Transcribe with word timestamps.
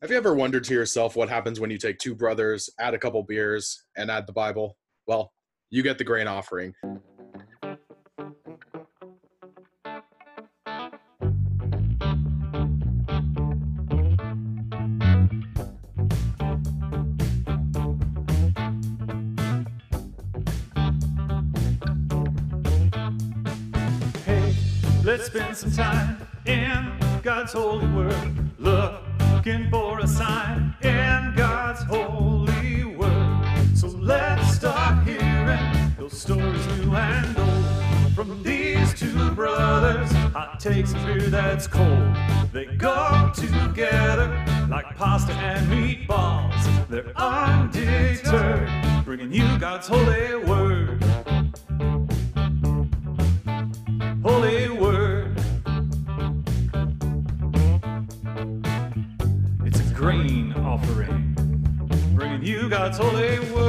Have 0.00 0.12
you 0.12 0.16
ever 0.16 0.32
wondered 0.32 0.62
to 0.62 0.74
yourself 0.74 1.16
what 1.16 1.28
happens 1.28 1.58
when 1.58 1.70
you 1.70 1.76
take 1.76 1.98
two 1.98 2.14
brothers, 2.14 2.70
add 2.78 2.94
a 2.94 2.98
couple 2.98 3.20
beers, 3.24 3.82
and 3.96 4.12
add 4.12 4.28
the 4.28 4.32
Bible? 4.32 4.78
Well, 5.08 5.32
you 5.70 5.82
get 5.82 5.98
the 5.98 6.04
grain 6.04 6.28
offering. 6.28 6.72
Hey, 24.24 24.54
let's 25.02 25.24
spend 25.26 25.56
some 25.56 25.72
time 25.72 26.24
in 26.46 27.20
God's 27.24 27.52
holy 27.52 27.88
word. 27.88 28.14
Looking 28.60 29.68
for 29.70 29.87
hot 40.32 40.60
takes 40.60 40.92
and 40.92 41.06
beer 41.06 41.30
that's 41.30 41.66
cold. 41.66 42.14
They 42.52 42.66
go 42.66 43.30
together 43.34 44.44
like 44.68 44.96
pasta 44.96 45.32
and 45.32 45.66
meatballs. 45.68 46.88
They're 46.88 47.12
undeterred, 47.16 49.04
bringing 49.04 49.32
you 49.32 49.58
God's 49.58 49.88
holy 49.88 50.36
word. 50.44 51.02
Holy 54.22 54.68
Word. 54.68 55.38
It's 59.64 59.80
a 59.80 59.94
grain 59.94 60.52
offering, 60.54 61.34
bringing 62.14 62.42
you 62.42 62.68
God's 62.68 62.98
holy 62.98 63.38
word. 63.50 63.67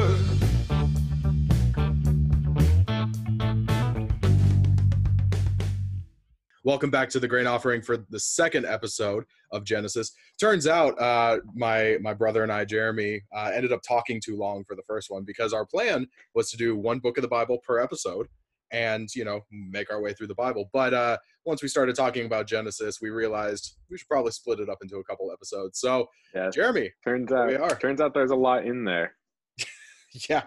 Welcome 6.69 6.91
back 6.91 7.09
to 7.09 7.19
the 7.19 7.27
grain 7.27 7.47
offering 7.47 7.81
for 7.81 7.97
the 7.97 8.19
second 8.19 8.67
episode 8.67 9.25
of 9.51 9.63
Genesis. 9.63 10.11
Turns 10.39 10.67
out, 10.67 11.01
uh, 11.01 11.39
my 11.55 11.97
my 11.99 12.13
brother 12.13 12.43
and 12.43 12.51
I, 12.51 12.63
Jeremy, 12.63 13.23
uh, 13.35 13.49
ended 13.51 13.71
up 13.71 13.81
talking 13.81 14.21
too 14.23 14.37
long 14.37 14.63
for 14.65 14.75
the 14.75 14.83
first 14.83 15.09
one 15.09 15.23
because 15.23 15.51
our 15.51 15.65
plan 15.65 16.05
was 16.35 16.51
to 16.51 16.57
do 16.57 16.75
one 16.75 16.99
book 16.99 17.17
of 17.17 17.23
the 17.23 17.27
Bible 17.27 17.57
per 17.65 17.79
episode, 17.79 18.27
and 18.69 19.09
you 19.15 19.25
know 19.25 19.41
make 19.49 19.91
our 19.91 19.99
way 19.99 20.13
through 20.13 20.27
the 20.27 20.35
Bible. 20.35 20.69
But 20.71 20.93
uh, 20.93 21.17
once 21.43 21.63
we 21.63 21.67
started 21.67 21.95
talking 21.95 22.27
about 22.27 22.45
Genesis, 22.45 23.01
we 23.01 23.09
realized 23.09 23.77
we 23.89 23.97
should 23.97 24.07
probably 24.07 24.31
split 24.31 24.59
it 24.59 24.69
up 24.69 24.77
into 24.83 24.97
a 24.97 25.03
couple 25.03 25.31
episodes. 25.31 25.79
So, 25.79 26.07
Yeah, 26.35 26.51
Jeremy, 26.51 26.91
turns 27.03 27.31
out 27.31 27.47
we 27.47 27.55
are. 27.55 27.75
turns 27.77 27.99
out 27.99 28.13
there's 28.13 28.29
a 28.29 28.35
lot 28.35 28.63
in 28.67 28.83
there. 28.83 29.15
yeah, 30.29 30.43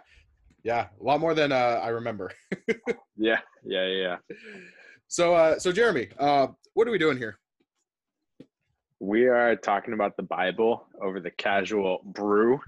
yeah, 0.63 0.87
a 1.01 1.03
lot 1.03 1.19
more 1.19 1.35
than 1.35 1.51
uh, 1.51 1.81
I 1.83 1.89
remember. 1.89 2.31
Yeah, 3.17 3.41
yeah, 3.65 3.87
yeah. 3.87 4.17
So, 5.13 5.35
uh, 5.35 5.59
so 5.59 5.73
Jeremy, 5.73 6.09
uh, 6.19 6.47
what 6.73 6.89
are 6.89 6.91
we 6.91 6.97
doing 6.97 7.19
here? 7.19 7.39
We 8.99 9.29
are 9.29 9.57
talking 9.57 9.93
about 9.93 10.17
the 10.17 10.23
Bible 10.23 10.87
over 11.03 11.21
the 11.21 11.31
casual 11.31 12.01
brew. 12.03 12.63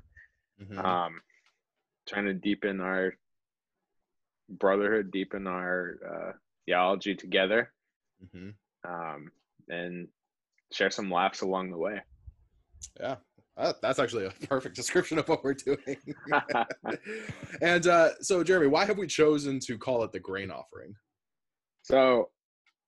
Mhm. 0.61 0.77
Um, 0.77 1.23
trying 2.07 2.27
to 2.27 2.35
deepen 2.35 2.83
our 2.83 3.15
brotherhood, 4.51 5.11
deepen 5.11 5.47
our 5.47 5.95
uh, 6.07 6.33
theology 6.67 7.15
together, 7.15 7.73
Mhm. 8.23 8.55
um, 8.87 9.33
and 9.69 10.09
share 10.71 10.91
some 10.91 11.11
laughs 11.11 11.41
along 11.41 11.71
the 11.71 11.79
way. 11.79 12.03
Yeah, 13.01 13.17
uh, 13.57 13.73
that's 13.81 13.99
actually 13.99 14.27
a 14.27 14.31
perfect 14.49 14.77
description 14.77 15.19
of 15.19 15.27
what 15.31 15.43
we're 15.43 15.55
doing. 15.55 15.97
and 17.63 17.87
uh, 17.87 18.21
so, 18.21 18.45
Jeremy, 18.45 18.67
why 18.67 18.85
have 18.85 18.99
we 18.99 19.07
chosen 19.07 19.61
to 19.61 19.79
call 19.79 20.05
it 20.05 20.13
the 20.13 20.21
grain 20.21 20.51
offering? 20.51 20.95
so, 21.81 22.31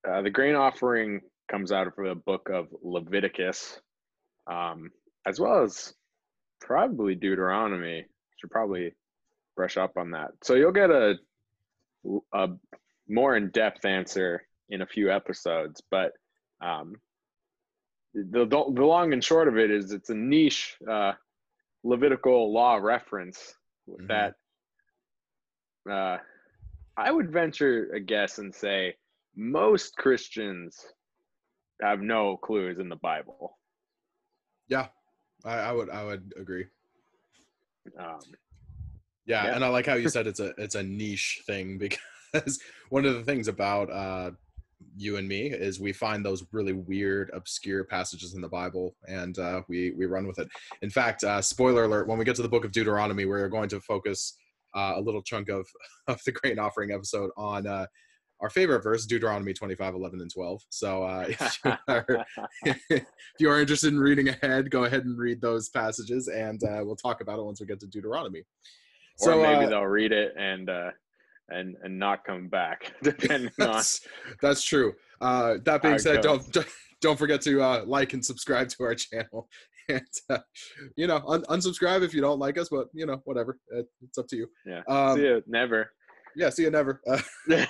uh, 0.08 0.22
the 0.22 0.30
grain 0.30 0.54
offering 0.54 1.20
comes 1.50 1.72
out 1.72 1.86
of 1.86 1.94
the 1.96 2.14
book 2.14 2.48
of 2.52 2.68
Leviticus, 2.82 3.80
um, 4.50 4.90
as 5.26 5.38
well 5.40 5.62
as 5.62 5.94
probably 6.60 7.14
Deuteronomy. 7.14 8.04
Should 8.38 8.50
probably 8.50 8.94
brush 9.56 9.76
up 9.76 9.96
on 9.96 10.10
that. 10.10 10.32
So 10.44 10.54
you'll 10.54 10.72
get 10.72 10.90
a 10.90 11.14
a 12.34 12.48
more 13.08 13.36
in 13.36 13.50
depth 13.50 13.84
answer 13.84 14.42
in 14.68 14.82
a 14.82 14.86
few 14.86 15.10
episodes, 15.10 15.82
but 15.90 16.12
um, 16.60 16.94
the, 18.14 18.46
the 18.46 18.84
long 18.84 19.12
and 19.12 19.22
short 19.22 19.48
of 19.48 19.56
it 19.58 19.70
is 19.70 19.92
it's 19.92 20.10
a 20.10 20.14
niche 20.14 20.76
uh, 20.90 21.12
Levitical 21.84 22.52
law 22.52 22.76
reference 22.76 23.54
Mhm. 23.88 24.08
that 24.08 24.34
uh, 25.90 26.18
I 26.96 27.12
would 27.12 27.30
venture 27.30 27.92
a 27.94 28.00
guess 28.00 28.38
and 28.38 28.52
say 28.52 28.96
most 29.36 29.96
Christians 29.96 30.76
have 31.82 32.00
no 32.00 32.36
clue 32.38 32.70
is 32.70 32.78
in 32.78 32.88
the 32.88 32.96
Bible. 32.96 33.58
Yeah, 34.68 34.88
I, 35.44 35.58
I 35.58 35.72
would, 35.72 35.90
I 35.90 36.04
would 36.04 36.32
agree. 36.38 36.64
Um, 37.98 38.18
Yeah, 39.26 39.46
Yeah. 39.46 39.54
and 39.54 39.64
I 39.64 39.68
like 39.68 39.86
how 39.86 39.94
you 39.94 40.08
said 40.16 40.26
it's 40.26 40.40
a 40.40 40.52
it's 40.58 40.74
a 40.74 40.82
niche 40.82 41.42
thing 41.46 41.78
because 42.32 42.60
one 42.88 43.04
of 43.04 43.14
the 43.14 43.24
things 43.24 43.48
about 43.48 43.90
uh, 43.90 44.30
you 44.96 45.16
and 45.16 45.28
me 45.28 45.46
is 45.50 45.78
we 45.80 45.92
find 45.92 46.24
those 46.24 46.44
really 46.52 46.72
weird, 46.72 47.30
obscure 47.32 47.84
passages 47.84 48.34
in 48.34 48.40
the 48.40 48.48
Bible, 48.48 48.96
and 49.08 49.38
uh, 49.38 49.62
we 49.68 49.92
we 49.92 50.06
run 50.06 50.26
with 50.26 50.38
it. 50.38 50.48
In 50.82 50.90
fact, 50.90 51.24
uh, 51.24 51.42
spoiler 51.42 51.84
alert: 51.84 52.08
when 52.08 52.18
we 52.18 52.24
get 52.24 52.36
to 52.36 52.42
the 52.42 52.48
Book 52.48 52.64
of 52.64 52.72
Deuteronomy, 52.72 53.26
we're 53.26 53.48
going 53.48 53.68
to 53.68 53.80
focus 53.80 54.36
uh, 54.74 54.94
a 54.96 55.00
little 55.00 55.22
chunk 55.22 55.48
of 55.48 55.66
of 56.08 56.20
the 56.24 56.32
grain 56.32 56.58
offering 56.58 56.90
episode 56.92 57.30
on. 57.36 57.66
Uh, 57.66 57.86
our 58.40 58.50
favorite 58.50 58.82
verse, 58.82 59.06
Deuteronomy 59.06 59.52
25, 59.52 59.94
11, 59.94 60.20
and 60.20 60.30
12. 60.32 60.62
So 60.68 61.02
uh, 61.02 61.26
if, 61.28 61.60
you 61.64 61.72
are, 61.88 62.26
if 62.90 63.04
you 63.38 63.50
are 63.50 63.60
interested 63.60 63.92
in 63.92 63.98
reading 63.98 64.28
ahead, 64.28 64.70
go 64.70 64.84
ahead 64.84 65.04
and 65.04 65.18
read 65.18 65.40
those 65.40 65.68
passages, 65.70 66.28
and 66.28 66.62
uh, 66.64 66.82
we'll 66.84 66.96
talk 66.96 67.20
about 67.20 67.38
it 67.38 67.44
once 67.44 67.60
we 67.60 67.66
get 67.66 67.80
to 67.80 67.86
Deuteronomy. 67.86 68.42
or 69.20 69.36
maybe 69.36 69.64
uh, 69.64 69.68
they'll 69.68 69.82
read 69.82 70.12
it 70.12 70.34
and 70.38 70.68
uh, 70.68 70.90
and 71.48 71.76
and 71.82 71.98
not 71.98 72.24
come 72.24 72.48
back, 72.48 72.92
depending 73.02 73.50
on. 73.60 73.72
that's, 73.72 74.00
that's 74.42 74.62
true. 74.62 74.94
Uh, 75.20 75.54
that 75.64 75.82
being 75.82 75.98
said, 75.98 76.20
don't 76.20 76.56
don't 77.00 77.18
forget 77.18 77.40
to 77.42 77.62
uh, 77.62 77.84
like 77.86 78.12
and 78.12 78.24
subscribe 78.24 78.68
to 78.68 78.82
our 78.84 78.94
channel, 78.94 79.48
and 79.88 80.02
uh, 80.28 80.38
you 80.96 81.06
know 81.06 81.22
un- 81.26 81.44
unsubscribe 81.44 82.02
if 82.02 82.12
you 82.12 82.20
don't 82.20 82.38
like 82.38 82.58
us. 82.58 82.68
But 82.68 82.88
you 82.92 83.06
know 83.06 83.22
whatever, 83.24 83.58
it's 84.02 84.18
up 84.18 84.28
to 84.28 84.36
you. 84.36 84.48
Yeah. 84.66 84.82
Um, 84.88 85.16
See 85.16 85.22
you 85.22 85.42
never. 85.46 85.90
Yeah, 86.36 86.50
see 86.50 86.62
you 86.64 86.70
never. 86.70 87.00
Uh, 87.06 87.20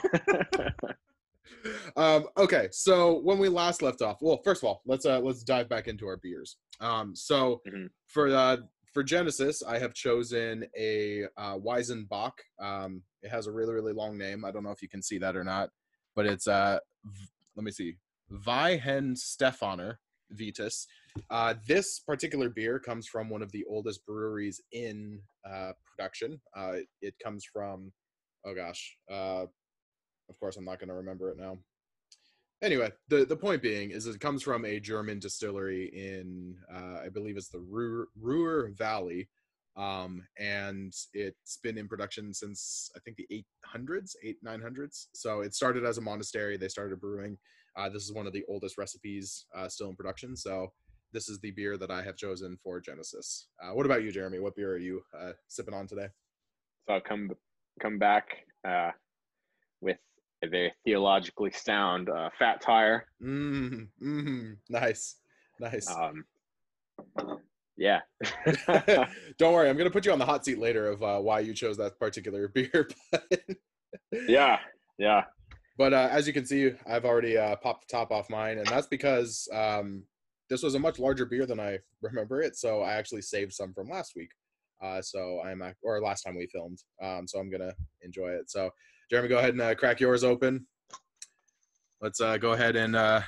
um, 1.97 2.27
okay, 2.37 2.69
so 2.73 3.21
when 3.21 3.39
we 3.39 3.49
last 3.49 3.81
left 3.81 4.03
off, 4.03 4.19
well, 4.21 4.41
first 4.45 4.63
of 4.63 4.69
all, 4.69 4.83
let's 4.87 5.07
uh, 5.07 5.21
let's 5.21 5.43
dive 5.43 5.69
back 5.69 5.89
into 5.89 6.07
our 6.07 6.17
beers. 6.19 6.57
Um, 6.81 7.15
so 7.15 7.63
Mhm. 7.67 7.89
for 8.07 8.29
uh, 8.29 8.59
for 8.93 9.03
Genesis, 9.03 9.63
I 9.63 9.79
have 9.79 9.95
chosen 9.95 10.67
a 10.77 11.25
uh, 11.37 11.57
Weizenbock. 11.59 12.33
Um, 12.61 13.03
it 13.23 13.31
has 13.31 13.47
a 13.47 13.53
really 13.53 13.75
really 13.75 13.93
long 13.93 14.19
name. 14.19 14.45
I 14.45 14.51
don't 14.51 14.65
know 14.65 14.73
if 14.73 14.83
you 14.83 14.89
can 14.89 15.03
see 15.03 15.19
that 15.19 15.37
or 15.37 15.45
not, 15.45 15.71
but 16.17 16.27
it's 16.27 16.49
uh, 16.49 16.79
v- 17.05 17.29
let 17.55 17.65
me 17.65 17.71
see, 17.71 17.97
Weihenstephaner 18.33 19.97
Vitus. 20.33 20.87
Uh, 21.31 21.55
this 21.67 22.01
particular 22.01 22.51
beer 22.51 22.79
comes 22.79 23.07
from 23.07 23.31
one 23.31 23.43
of 23.43 23.51
the 23.53 23.65
oldest 23.71 24.05
breweries 24.05 24.61
in 24.73 25.21
uh, 25.49 25.73
production. 25.87 26.39
Uh, 26.55 26.75
it 27.01 27.15
comes 27.25 27.47
from, 27.51 27.91
oh 28.47 28.55
gosh, 28.55 28.97
uh, 29.11 29.45
of 30.29 30.41
course 30.41 30.57
I'm 30.57 30.65
not 30.65 30.79
going 30.79 30.89
to 30.89 30.95
remember 30.95 31.31
it 31.31 31.39
now. 31.39 31.59
Anyway, 32.63 32.91
the 33.09 33.27
the 33.27 33.37
point 33.37 33.61
being 33.61 33.91
is 33.91 34.07
it 34.07 34.19
comes 34.21 34.43
from 34.43 34.65
a 34.65 34.81
German 34.81 35.19
distillery 35.19 35.91
in 35.93 36.57
uh, 36.73 37.01
I 37.05 37.09
believe 37.11 37.37
it's 37.37 37.51
the 37.51 37.61
Ruhr, 37.61 38.09
Ruhr 38.19 38.71
Valley, 38.79 39.29
um, 39.77 40.23
and 40.39 40.95
it's 41.13 41.59
been 41.63 41.77
in 41.77 41.87
production 41.87 42.33
since 42.33 42.91
I 42.97 43.01
think 43.01 43.19
the 43.19 43.45
800s, 43.77 44.13
eight 44.23 44.43
900s. 44.43 45.09
So 45.13 45.41
it 45.41 45.55
started 45.55 45.85
as 45.85 45.99
a 45.99 46.01
monastery. 46.03 46.57
They 46.57 46.69
started 46.69 47.01
brewing. 47.01 47.37
Uh, 47.77 47.91
this 47.91 48.05
is 48.05 48.15
one 48.15 48.27
of 48.27 48.33
the 48.33 48.45
oldest 48.49 48.79
recipes 48.79 49.45
uh, 49.55 49.69
still 49.69 49.91
in 49.91 49.97
production. 49.97 50.35
So 50.35 50.73
this 51.13 51.29
is 51.29 51.39
the 51.41 51.51
beer 51.51 51.77
that 51.77 51.91
I 51.91 52.03
have 52.03 52.17
chosen 52.17 52.57
for 52.63 52.81
Genesis. 52.81 53.49
Uh, 53.63 53.75
what 53.75 53.85
about 53.85 54.03
you, 54.03 54.11
Jeremy? 54.11 54.39
What 54.39 54.57
beer 54.57 54.73
are 54.73 54.79
you 54.79 55.03
uh, 55.19 55.33
sipping 55.47 55.75
on 55.75 55.87
today? 55.87 56.09
so 56.87 56.95
I'll 56.95 57.01
come 57.01 57.31
come 57.81 57.99
back 57.99 58.29
uh, 58.67 58.91
with 59.81 59.99
a 60.43 60.49
very 60.49 60.73
theologically 60.85 61.51
sound 61.51 62.09
uh, 62.09 62.31
fat 62.39 62.61
tire. 62.61 63.07
Mm, 63.23 63.89
mm, 64.03 64.57
nice, 64.69 65.17
nice. 65.61 65.89
Um, 65.91 66.25
yeah. 67.77 68.01
Don't 69.39 69.53
worry, 69.53 69.69
I'm 69.69 69.77
gonna 69.77 69.91
put 69.91 70.07
you 70.07 70.13
on 70.13 70.19
the 70.19 70.27
hot 70.27 70.45
seat 70.45 70.59
later 70.59 70.89
of 70.89 71.03
uh, 71.03 71.19
why 71.19 71.41
you 71.41 71.55
chose 71.55 71.77
that 71.77 71.99
particular 71.99 72.49
beer. 72.55 72.89
But, 73.11 73.41
yeah. 74.29 74.59
Yeah. 74.99 75.25
but 75.77 75.93
uh, 75.93 76.09
as 76.11 76.27
you 76.27 76.33
can 76.33 76.47
see, 76.47 76.73
I've 76.89 77.05
already 77.05 77.37
uh, 77.37 77.57
popped 77.57 77.89
the 77.89 77.97
top 77.97 78.11
off 78.11 78.31
mine, 78.31 78.59
and 78.59 78.67
that's 78.67 78.87
because 78.87 79.49
um, 79.53 80.05
this 80.49 80.63
was 80.63 80.75
a 80.75 80.79
much 80.79 80.99
larger 80.99 81.27
beer 81.27 81.45
than 81.47 81.61
I 81.61 81.79
remember 82.01 82.41
it, 82.41 82.57
so 82.57 82.81
I 82.81 82.95
actually 82.95 83.23
saved 83.23 83.53
some 83.53 83.75
from 83.75 83.89
last 83.89 84.15
week. 84.17 84.31
Uh, 84.83 85.01
so 85.01 85.41
I'm 85.45 85.63
or 85.83 86.01
last 86.01 86.23
time 86.23 86.37
we 86.37 86.47
filmed. 86.47 86.79
Um, 87.03 87.27
so 87.27 87.39
I'm 87.39 87.51
gonna 87.51 87.73
enjoy 88.03 88.29
it. 88.29 88.51
So 88.51 88.71
Jeremy, 89.11 89.29
go 89.29 89.39
ahead 89.39 89.51
and 89.51 89.61
uh, 89.63 89.75
crack 89.75 90.01
yours 90.01 90.25
open. 90.25 90.67
Let's 92.01 92.21
uh, 92.21 92.37
go 92.37 92.53
ahead 92.53 92.77
and 92.77 92.95
uh, 92.95 93.23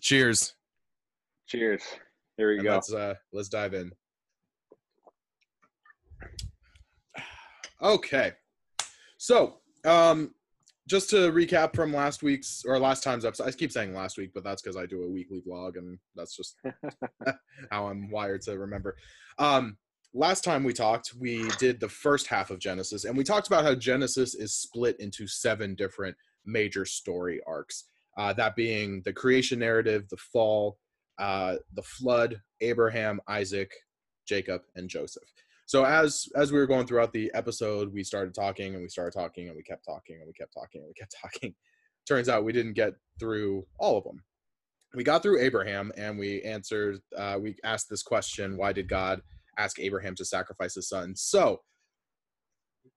cheers. 0.00 0.54
Cheers. 1.46 1.82
Here 2.36 2.48
we 2.50 2.56
And 2.56 2.64
go. 2.64 2.74
let's 2.74 2.92
uh, 2.92 3.14
let's 3.32 3.48
dive 3.48 3.74
in. 3.74 3.90
Okay, 7.80 8.32
so 9.18 9.58
um, 9.84 10.34
just 10.88 11.10
to 11.10 11.30
recap 11.30 11.76
from 11.76 11.92
last 11.92 12.22
week's 12.24 12.64
or 12.66 12.78
last 12.78 13.04
time's 13.04 13.24
episode, 13.24 13.46
I 13.46 13.52
keep 13.52 13.70
saying 13.70 13.94
last 13.94 14.18
week, 14.18 14.32
but 14.34 14.42
that's 14.42 14.60
because 14.62 14.76
I 14.76 14.84
do 14.86 15.04
a 15.04 15.08
weekly 15.08 15.42
vlog, 15.46 15.76
and 15.76 15.98
that's 16.16 16.36
just 16.36 16.56
how 17.70 17.86
I'm 17.86 18.10
wired 18.10 18.42
to 18.42 18.58
remember. 18.58 18.96
Um, 19.38 19.76
last 20.14 20.44
time 20.44 20.64
we 20.64 20.72
talked, 20.72 21.14
we 21.18 21.48
did 21.58 21.80
the 21.80 21.88
first 21.88 22.26
half 22.26 22.50
of 22.50 22.58
Genesis, 22.58 23.04
and 23.04 23.16
we 23.16 23.24
talked 23.24 23.46
about 23.46 23.64
how 23.64 23.74
Genesis 23.74 24.34
is 24.34 24.54
split 24.54 24.98
into 25.00 25.26
seven 25.26 25.74
different 25.74 26.16
major 26.44 26.84
story 26.84 27.40
arcs. 27.46 27.84
Uh, 28.16 28.32
that 28.32 28.56
being 28.56 29.02
the 29.04 29.12
creation 29.12 29.60
narrative, 29.60 30.08
the 30.08 30.16
fall, 30.16 30.78
uh, 31.18 31.56
the 31.74 31.82
flood, 31.82 32.40
Abraham, 32.60 33.20
Isaac, 33.28 33.70
Jacob, 34.26 34.62
and 34.74 34.88
Joseph. 34.88 35.28
So 35.66 35.84
as 35.84 36.26
as 36.34 36.50
we 36.50 36.58
were 36.58 36.66
going 36.66 36.86
throughout 36.86 37.12
the 37.12 37.30
episode, 37.34 37.92
we 37.92 38.02
started 38.02 38.34
talking 38.34 38.74
and 38.74 38.82
we 38.82 38.88
started 38.88 39.16
talking 39.16 39.48
and 39.48 39.56
we 39.56 39.62
kept 39.62 39.84
talking 39.84 40.16
and 40.16 40.26
we 40.26 40.32
kept 40.32 40.54
talking 40.54 40.80
and 40.80 40.88
we 40.88 40.94
kept 40.94 41.14
talking. 41.22 41.54
Turns 42.06 42.28
out 42.28 42.44
we 42.44 42.52
didn't 42.52 42.72
get 42.72 42.94
through 43.20 43.66
all 43.78 43.98
of 43.98 44.04
them. 44.04 44.22
We 44.94 45.04
got 45.04 45.22
through 45.22 45.40
Abraham 45.40 45.92
and 45.96 46.18
we 46.18 46.42
answered. 46.42 47.00
Uh, 47.16 47.36
we 47.40 47.56
asked 47.62 47.90
this 47.90 48.02
question: 48.02 48.56
Why 48.56 48.72
did 48.72 48.88
God 48.88 49.20
ask 49.58 49.78
Abraham 49.78 50.14
to 50.16 50.24
sacrifice 50.24 50.74
his 50.74 50.88
son? 50.88 51.14
So, 51.16 51.60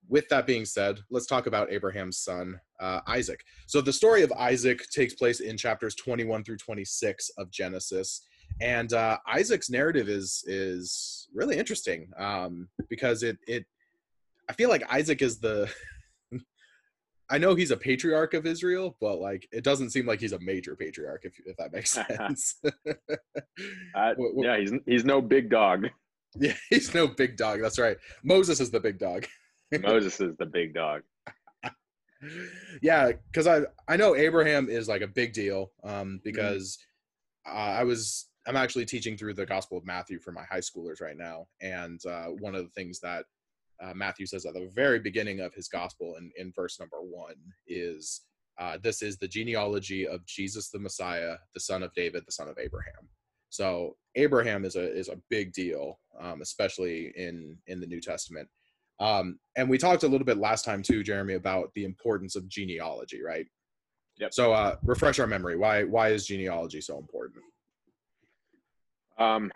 with 0.08 0.28
that 0.28 0.46
being 0.46 0.64
said, 0.64 0.98
let's 1.10 1.26
talk 1.26 1.46
about 1.46 1.72
Abraham's 1.72 2.18
son, 2.18 2.60
uh, 2.80 3.00
Isaac. 3.06 3.40
So 3.66 3.80
the 3.80 3.92
story 3.92 4.22
of 4.22 4.32
Isaac 4.32 4.82
takes 4.90 5.14
place 5.14 5.40
in 5.40 5.56
chapters 5.56 5.94
21 5.94 6.44
through 6.44 6.58
26 6.58 7.30
of 7.38 7.50
Genesis 7.50 8.22
and 8.60 8.92
uh, 8.92 9.18
Isaac's 9.26 9.70
narrative 9.70 10.08
is 10.08 10.44
is 10.46 11.28
really 11.34 11.56
interesting 11.56 12.10
um, 12.18 12.68
because 12.88 13.22
it 13.22 13.38
it 13.46 13.64
I 14.48 14.52
feel 14.52 14.68
like 14.68 14.82
Isaac 14.90 15.22
is 15.22 15.38
the 15.38 15.72
I 17.30 17.38
know 17.38 17.54
he's 17.54 17.70
a 17.70 17.76
patriarch 17.76 18.34
of 18.34 18.46
Israel, 18.46 18.96
but 19.00 19.18
like 19.18 19.48
it 19.52 19.64
doesn't 19.64 19.90
seem 19.90 20.06
like 20.06 20.20
he's 20.20 20.32
a 20.32 20.40
major 20.40 20.76
patriarch 20.76 21.22
if 21.24 21.34
if 21.44 21.56
that 21.56 21.72
makes 21.72 21.90
sense. 22.08 22.56
Uh, 23.94 24.14
yeah, 24.36 24.58
he's 24.58 24.72
he's 24.86 25.04
no 25.04 25.20
big 25.20 25.50
dog. 25.50 25.86
Yeah, 26.36 26.54
he's 26.70 26.94
no 26.94 27.08
big 27.08 27.36
dog. 27.36 27.60
That's 27.60 27.78
right. 27.78 27.96
Moses 28.22 28.60
is 28.60 28.70
the 28.70 28.80
big 28.80 28.98
dog. 28.98 29.26
Moses 29.82 30.20
is 30.20 30.36
the 30.38 30.46
big 30.46 30.74
dog. 30.74 31.02
yeah, 32.82 33.12
because 33.30 33.46
I 33.46 33.62
I 33.88 33.96
know 33.96 34.14
Abraham 34.16 34.68
is 34.68 34.88
like 34.88 35.02
a 35.02 35.08
big 35.08 35.32
deal 35.32 35.72
um, 35.84 36.20
because 36.24 36.78
uh, 37.46 37.50
I 37.78 37.84
was 37.84 38.28
I'm 38.46 38.56
actually 38.56 38.86
teaching 38.86 39.16
through 39.16 39.34
the 39.34 39.46
Gospel 39.46 39.78
of 39.78 39.86
Matthew 39.86 40.18
for 40.18 40.32
my 40.32 40.44
high 40.44 40.58
schoolers 40.58 41.00
right 41.00 41.16
now, 41.16 41.46
and 41.60 42.00
uh, 42.06 42.26
one 42.40 42.54
of 42.54 42.64
the 42.64 42.70
things 42.70 43.00
that 43.00 43.24
uh, 43.82 43.92
Matthew 43.94 44.26
says 44.26 44.46
at 44.46 44.54
the 44.54 44.70
very 44.74 45.00
beginning 45.00 45.40
of 45.40 45.54
his 45.54 45.68
gospel 45.68 46.14
in, 46.18 46.30
in 46.36 46.52
verse 46.54 46.78
number 46.78 46.98
one 47.00 47.34
is 47.66 48.22
uh, 48.58 48.78
this 48.82 49.02
is 49.02 49.16
the 49.16 49.28
genealogy 49.28 50.06
of 50.06 50.24
Jesus 50.26 50.68
the 50.68 50.78
Messiah, 50.78 51.36
the 51.54 51.60
son 51.60 51.82
of 51.82 51.92
David, 51.94 52.24
the 52.26 52.32
son 52.32 52.48
of 52.48 52.58
Abraham. 52.58 53.08
So 53.52 53.96
Abraham 54.14 54.64
is 54.64 54.76
a 54.76 54.98
is 54.98 55.08
a 55.08 55.20
big 55.28 55.52
deal, 55.52 55.98
um, 56.18 56.40
especially 56.40 57.12
in 57.16 57.58
in 57.66 57.80
the 57.80 57.86
New 57.86 58.00
Testament. 58.00 58.48
Um, 58.98 59.38
and 59.56 59.68
we 59.68 59.76
talked 59.76 60.04
a 60.04 60.08
little 60.08 60.24
bit 60.24 60.38
last 60.38 60.64
time 60.64 60.82
too, 60.82 61.02
Jeremy, 61.02 61.34
about 61.34 61.70
the 61.74 61.84
importance 61.84 62.34
of 62.34 62.48
genealogy, 62.48 63.22
right? 63.22 63.46
Yep. 64.18 64.32
So 64.32 64.52
uh, 64.54 64.76
refresh 64.82 65.18
our 65.18 65.26
memory. 65.26 65.58
Why 65.58 65.84
why 65.84 66.08
is 66.08 66.26
genealogy 66.26 66.80
so 66.80 66.96
important? 66.96 67.44
Um, 69.18 69.52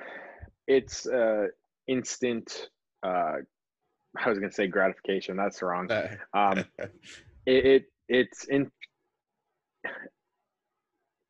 it's 0.66 1.06
uh, 1.06 1.46
instant. 1.86 2.68
Uh, 3.02 3.36
I 4.18 4.28
was 4.28 4.38
gonna 4.38 4.52
say 4.52 4.66
gratification. 4.66 5.38
That's 5.38 5.62
wrong. 5.62 5.90
Um, 6.34 6.64
it, 7.46 7.66
it 7.66 7.84
it's 8.10 8.44
in. 8.44 8.70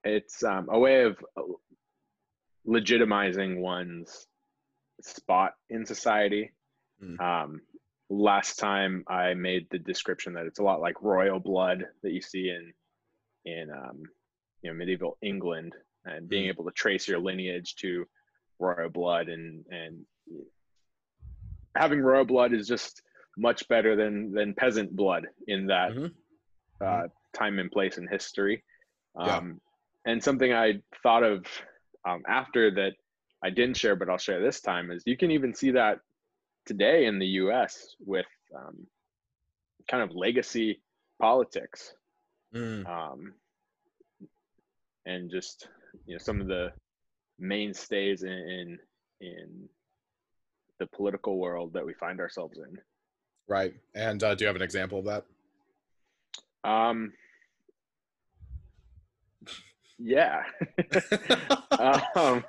It's 0.02 0.42
um, 0.42 0.68
a 0.70 0.78
way 0.78 1.02
of 1.02 1.16
legitimizing 2.66 3.58
one's 3.58 4.26
spot 5.02 5.52
in 5.70 5.86
society. 5.86 6.52
Mm. 7.02 7.20
Um, 7.20 7.60
last 8.08 8.58
time 8.58 9.04
I 9.08 9.34
made 9.34 9.66
the 9.70 9.78
description 9.78 10.34
that 10.34 10.46
it's 10.46 10.58
a 10.58 10.62
lot 10.62 10.80
like 10.80 11.02
royal 11.02 11.40
blood 11.40 11.84
that 12.02 12.12
you 12.12 12.22
see 12.22 12.48
in 12.50 12.72
in 13.44 13.70
um, 13.70 14.02
you 14.62 14.70
know 14.70 14.76
medieval 14.76 15.18
England, 15.22 15.74
and 16.04 16.28
being 16.28 16.46
Mm. 16.46 16.48
able 16.50 16.64
to 16.64 16.72
trace 16.72 17.06
your 17.06 17.18
lineage 17.20 17.74
to 17.76 18.06
royal 18.58 18.88
blood 18.90 19.28
and 19.28 19.64
and 19.70 20.06
having 21.76 22.00
royal 22.00 22.24
blood 22.24 22.52
is 22.54 22.66
just 22.66 23.02
much 23.36 23.68
better 23.68 23.96
than 23.96 24.32
than 24.32 24.54
peasant 24.54 24.94
blood 24.96 25.26
in 25.46 25.66
that 25.66 25.92
Mhm. 25.92 26.14
uh, 26.80 27.08
time 27.34 27.58
and 27.58 27.70
place 27.70 27.98
in 27.98 28.06
history. 28.08 28.64
Yeah. 29.18 29.36
Um, 29.38 29.60
And 30.06 30.22
something 30.22 30.52
I 30.52 30.80
thought 31.02 31.24
of 31.24 31.44
um, 32.06 32.22
after 32.28 32.70
that 32.70 32.92
I 33.42 33.50
didn't 33.50 33.76
share, 33.76 33.96
but 33.96 34.08
I'll 34.08 34.18
share 34.18 34.42
this 34.42 34.60
time 34.60 34.90
is 34.90 35.02
you 35.06 35.16
can 35.16 35.30
even 35.30 35.54
see 35.54 35.72
that 35.72 35.98
today 36.64 37.06
in 37.06 37.18
the 37.18 37.26
U.S. 37.26 37.94
with 38.00 38.26
um, 38.56 38.86
kind 39.88 40.02
of 40.02 40.14
legacy 40.14 40.80
politics 41.20 41.92
Mm, 42.54 42.86
um, 42.88 43.34
and 45.04 45.30
just 45.30 45.68
you 46.06 46.14
know 46.14 46.18
some 46.18 46.40
of 46.40 46.46
the 46.46 46.72
mainstays 47.38 48.22
in, 48.22 48.30
in 48.30 48.78
in 49.20 49.68
the 50.78 50.86
political 50.86 51.38
world 51.38 51.72
that 51.72 51.84
we 51.84 51.92
find 51.94 52.20
ourselves 52.20 52.58
in. 52.58 52.78
right. 53.48 53.74
And 53.94 54.22
uh, 54.22 54.34
do 54.34 54.44
you 54.44 54.46
have 54.46 54.56
an 54.56 54.62
example 54.62 54.98
of 54.98 55.06
that? 55.06 55.24
Um, 56.64 57.12
yeah. 59.98 60.42
um, 61.78 62.44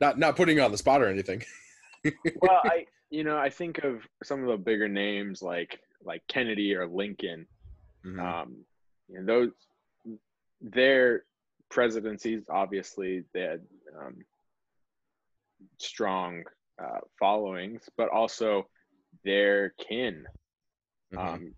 not 0.00 0.18
not 0.18 0.36
putting 0.36 0.56
you 0.56 0.62
on 0.62 0.72
the 0.72 0.78
spot 0.78 1.02
or 1.02 1.08
anything. 1.08 1.42
well, 2.40 2.60
I 2.64 2.86
you 3.10 3.24
know 3.24 3.38
I 3.38 3.50
think 3.50 3.78
of 3.78 4.02
some 4.22 4.42
of 4.42 4.48
the 4.48 4.56
bigger 4.56 4.88
names 4.88 5.42
like 5.42 5.80
like 6.04 6.22
Kennedy 6.28 6.74
or 6.74 6.86
Lincoln. 6.86 7.46
Mhm. 8.04 8.20
Um, 8.20 8.56
you 9.08 9.20
know, 9.20 9.26
those 9.26 10.18
their 10.60 11.24
presidencies 11.70 12.42
obviously 12.48 13.24
they 13.34 13.40
had 13.40 13.60
um, 14.00 14.16
strong 15.78 16.42
uh, 16.82 17.00
followings, 17.18 17.82
but 17.96 18.08
also 18.10 18.68
their 19.24 19.70
kin 19.70 20.24
Mhm. 21.12 21.18
um, 21.18 21.54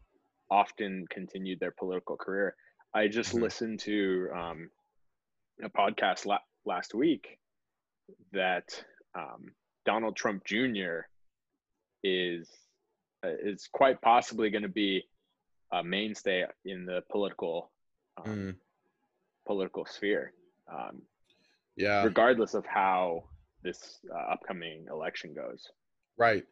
often 0.50 1.06
continued 1.10 1.60
their 1.60 1.74
political 1.78 2.16
career. 2.16 2.54
I 2.94 3.08
just 3.08 3.34
Mhm. 3.34 3.42
listened 3.42 3.80
to 3.80 4.28
um, 4.34 4.70
a 5.62 5.68
podcast 5.68 6.26
la- 6.26 6.38
last 6.64 6.94
week 6.94 7.38
that 8.32 8.64
um, 9.14 9.52
Donald 9.84 10.16
Trump 10.16 10.44
Jr. 10.44 11.00
is 12.02 12.48
uh, 13.24 13.30
is 13.42 13.68
quite 13.72 14.00
possibly 14.00 14.50
going 14.50 14.62
to 14.62 14.68
be 14.68 15.04
a 15.72 15.82
mainstay 15.82 16.44
in 16.64 16.86
the 16.86 17.02
political 17.10 17.70
um, 18.24 18.24
Mm, 18.26 18.54
political 19.46 19.84
sphere, 19.86 20.32
um, 20.72 21.02
yeah. 21.76 22.02
regardless 22.04 22.54
of 22.54 22.64
how 22.66 23.24
this 23.62 23.98
uh, 24.14 24.32
upcoming 24.32 24.86
election 24.90 25.34
goes. 25.34 25.68
Right. 26.16 26.44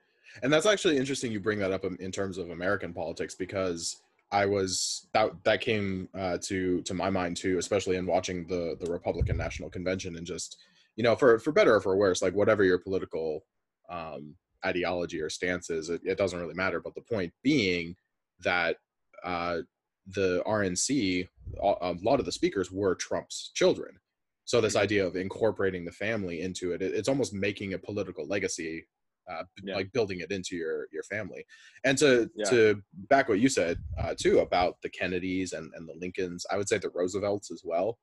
And 0.43 0.53
that's 0.53 0.67
actually 0.67 0.97
interesting 0.97 1.31
you 1.33 1.41
bring 1.41 1.59
that 1.61 1.73
up 1.73 1.85
in 1.85 1.97
in 2.01 2.11
terms 2.11 2.37
of 2.39 2.51
American 2.51 2.93
politics 2.93 3.35
because 3.35 4.01
I 4.33 4.47
was 4.47 5.07
that 5.15 5.31
that 5.45 5.61
came 5.61 6.09
uh, 6.15 6.39
to 6.43 6.83
to 6.83 6.95
my 6.95 7.11
mind 7.11 7.37
too, 7.37 7.59
especially 7.59 7.97
in 7.97 8.07
watching 8.07 8.47
the 8.47 8.77
the 8.81 8.91
Republican 8.91 9.37
National 9.37 9.71
Convention 9.71 10.17
and 10.17 10.27
just 10.27 10.57
you 10.97 11.05
know 11.05 11.15
for 11.15 11.39
for 11.39 11.53
better 11.53 11.75
or 11.77 11.81
for 11.81 11.97
worse, 11.97 12.23
like 12.23 12.35
whatever 12.35 12.65
your 12.65 12.79
political 12.79 13.45
um, 13.89 14.35
ideology 14.65 15.21
or 15.21 15.31
stance 15.31 15.71
is, 15.71 15.91
it, 15.91 16.01
it 16.05 16.19
doesn't 16.19 16.41
really 16.41 16.55
matter. 16.55 16.81
But 16.81 16.95
the 16.95 17.03
point 17.03 17.33
being 17.43 17.95
that 18.41 18.77
uh, 19.23 19.59
the 20.07 20.43
RNC, 20.47 21.29
a 21.63 21.95
lot 22.03 22.19
of 22.19 22.27
the 22.27 22.33
speakers 22.33 22.71
were 22.71 22.95
Trump's 22.95 23.51
children. 23.55 23.97
So 24.45 24.61
this 24.61 24.77
idea 24.77 25.05
of 25.05 25.17
incorporating 25.17 25.85
the 25.85 25.93
family 25.93 26.41
into 26.41 26.73
it, 26.73 26.83
it 26.83 26.95
it's 26.95 27.09
almost 27.09 27.35
making 27.35 27.75
a 27.75 27.79
political 27.79 28.27
legacy 28.27 28.87
uh, 29.31 29.43
Yeah. 29.63 29.75
like 29.75 29.93
building 29.93 30.21
it 30.21 30.31
into 30.31 30.57
your 30.57 30.87
your 30.93 31.03
family 31.05 31.45
and 31.85 31.97
to 31.99 32.31
Yeah. 32.37 32.51
to 32.51 32.83
back 33.09 33.29
what 33.29 33.41
you 33.41 33.49
said 33.49 33.79
uh, 33.99 34.15
too 34.19 34.39
about 34.41 34.77
the 34.83 34.89
kennedys 34.91 35.53
and, 35.53 35.73
and 35.75 35.89
the 35.89 35.95
lincolns 35.99 36.45
i 36.51 36.57
would 36.57 36.69
say 36.69 36.79
the 36.79 36.91
roosevelts 36.91 37.51
as 37.51 37.63
well 37.65 37.99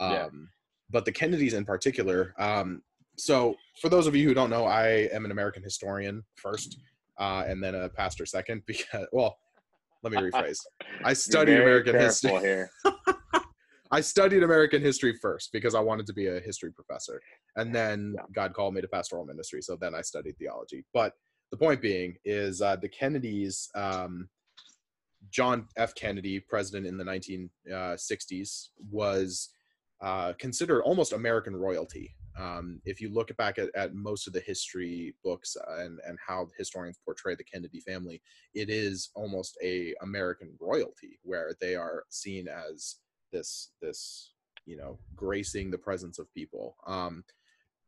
um 0.00 0.12
Yeah. 0.12 0.28
but 0.90 1.04
the 1.04 1.12
Kennedys 1.12 1.54
in 1.54 1.64
particular. 1.64 2.32
Um, 2.38 2.82
so, 3.18 3.56
for 3.80 3.88
those 3.88 4.06
of 4.06 4.14
you 4.14 4.28
who 4.28 4.34
don't 4.34 4.50
know, 4.50 4.66
I 4.66 5.08
am 5.16 5.24
an 5.24 5.30
American 5.32 5.62
historian 5.62 6.22
first, 6.36 6.78
uh, 7.18 7.44
and 7.48 7.64
then 7.64 7.74
a 7.74 7.88
pastor 7.88 8.26
second. 8.26 8.62
Because, 8.66 9.06
well, 9.10 9.36
let 10.04 10.12
me 10.12 10.18
rephrase. 10.18 10.58
I 11.02 11.12
studied 11.26 11.54
Very 11.54 11.62
American 11.64 11.94
history. 11.96 12.38
here. 12.40 12.70
I 13.90 14.00
studied 14.00 14.42
American 14.42 14.82
history 14.82 15.14
first 15.20 15.50
because 15.52 15.74
I 15.74 15.80
wanted 15.80 16.06
to 16.06 16.12
be 16.12 16.26
a 16.26 16.40
history 16.40 16.72
professor. 16.72 17.20
And 17.56 17.74
then 17.74 18.14
Yeah. 18.16 18.24
God 18.34 18.54
called 18.54 18.74
me 18.74 18.80
to 18.80 18.88
pastoral 18.88 19.24
ministry. 19.24 19.62
So 19.62 19.76
then 19.76 19.94
I 19.94 20.02
studied 20.02 20.36
theology. 20.38 20.84
But 20.92 21.14
the 21.50 21.56
point 21.56 21.80
being 21.80 22.16
is 22.24 22.60
uh, 22.60 22.76
the 22.76 22.88
Kennedys, 22.88 23.68
um, 23.74 24.28
John 25.30 25.68
F. 25.76 25.94
Kennedy, 25.94 26.40
president 26.40 26.86
in 26.86 26.96
the 26.96 27.04
1960s, 27.04 28.68
was 28.90 29.50
uh, 30.00 30.32
considered 30.38 30.82
almost 30.82 31.12
American 31.12 31.56
royalty. 31.56 32.14
Um, 32.38 32.82
if 32.84 33.00
you 33.00 33.08
look 33.08 33.34
back 33.38 33.58
at, 33.58 33.70
at 33.74 33.94
most 33.94 34.26
of 34.26 34.34
the 34.34 34.40
history 34.40 35.14
books 35.24 35.56
uh, 35.56 35.80
and, 35.84 35.98
and 36.06 36.18
how 36.24 36.48
historians 36.58 36.98
portray 37.02 37.34
the 37.34 37.44
Kennedy 37.44 37.80
family, 37.80 38.20
it 38.54 38.68
is 38.68 39.10
almost 39.14 39.56
a 39.62 39.94
American 40.02 40.54
royalty 40.60 41.18
where 41.22 41.54
they 41.60 41.76
are 41.76 42.04
seen 42.10 42.46
as 42.46 42.96
this 43.32 43.70
this 43.82 44.32
you 44.66 44.76
know 44.76 44.98
gracing 45.14 45.70
the 45.70 45.78
presence 45.78 46.18
of 46.18 46.32
people 46.34 46.76
um 46.86 47.24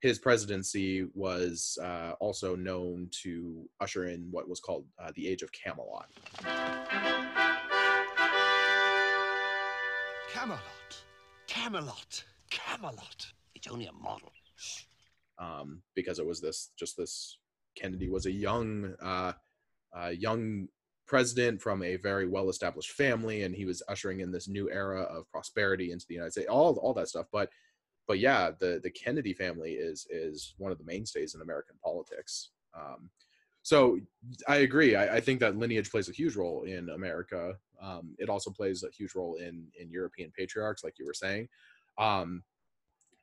his 0.00 0.20
presidency 0.20 1.08
was 1.14 1.76
uh, 1.82 2.12
also 2.20 2.54
known 2.54 3.08
to 3.10 3.68
usher 3.80 4.04
in 4.06 4.28
what 4.30 4.48
was 4.48 4.60
called 4.60 4.84
uh, 5.02 5.10
the 5.16 5.26
age 5.28 5.42
of 5.42 5.50
camelot 5.52 6.08
Camelot. 10.30 11.02
Camelot. 11.48 12.24
Camelot. 12.50 13.26
It's 13.54 13.66
only 13.66 13.86
a 13.86 13.92
model. 13.92 14.30
um, 15.38 15.82
because 15.94 16.18
it 16.18 16.26
was 16.26 16.40
this 16.40 16.70
just 16.78 16.96
this 16.96 17.38
Kennedy 17.76 18.08
was 18.08 18.26
a 18.26 18.30
young 18.30 18.94
uh, 19.02 19.32
uh, 19.96 20.08
young 20.08 20.68
president 21.08 21.60
from 21.60 21.82
a 21.82 21.96
very 21.96 22.28
well 22.28 22.50
established 22.50 22.92
family, 22.92 23.42
and 23.42 23.54
he 23.54 23.64
was 23.64 23.82
ushering 23.88 24.20
in 24.20 24.30
this 24.30 24.46
new 24.46 24.70
era 24.70 25.02
of 25.02 25.28
prosperity 25.30 25.90
into 25.90 26.06
the 26.08 26.14
United 26.14 26.32
States. 26.32 26.48
All 26.48 26.76
all 26.76 26.94
that 26.94 27.08
stuff, 27.08 27.26
but 27.32 27.50
but 28.06 28.18
yeah, 28.18 28.50
the 28.58 28.80
the 28.82 28.90
Kennedy 28.90 29.32
family 29.32 29.72
is 29.72 30.06
is 30.10 30.54
one 30.58 30.70
of 30.70 30.78
the 30.78 30.84
mainstays 30.84 31.34
in 31.34 31.40
American 31.40 31.76
politics. 31.82 32.50
Um, 32.78 33.10
so 33.62 33.98
I 34.46 34.58
agree. 34.58 34.94
I, 34.94 35.16
I 35.16 35.20
think 35.20 35.40
that 35.40 35.58
lineage 35.58 35.90
plays 35.90 36.08
a 36.08 36.12
huge 36.12 36.36
role 36.36 36.62
in 36.62 36.88
America. 36.90 37.54
Um, 37.82 38.14
it 38.18 38.28
also 38.28 38.50
plays 38.50 38.82
a 38.84 38.90
huge 38.90 39.14
role 39.14 39.36
in 39.36 39.66
in 39.80 39.90
European 39.90 40.30
patriarchs, 40.36 40.84
like 40.84 40.98
you 40.98 41.06
were 41.06 41.14
saying. 41.14 41.48
Um, 41.98 42.44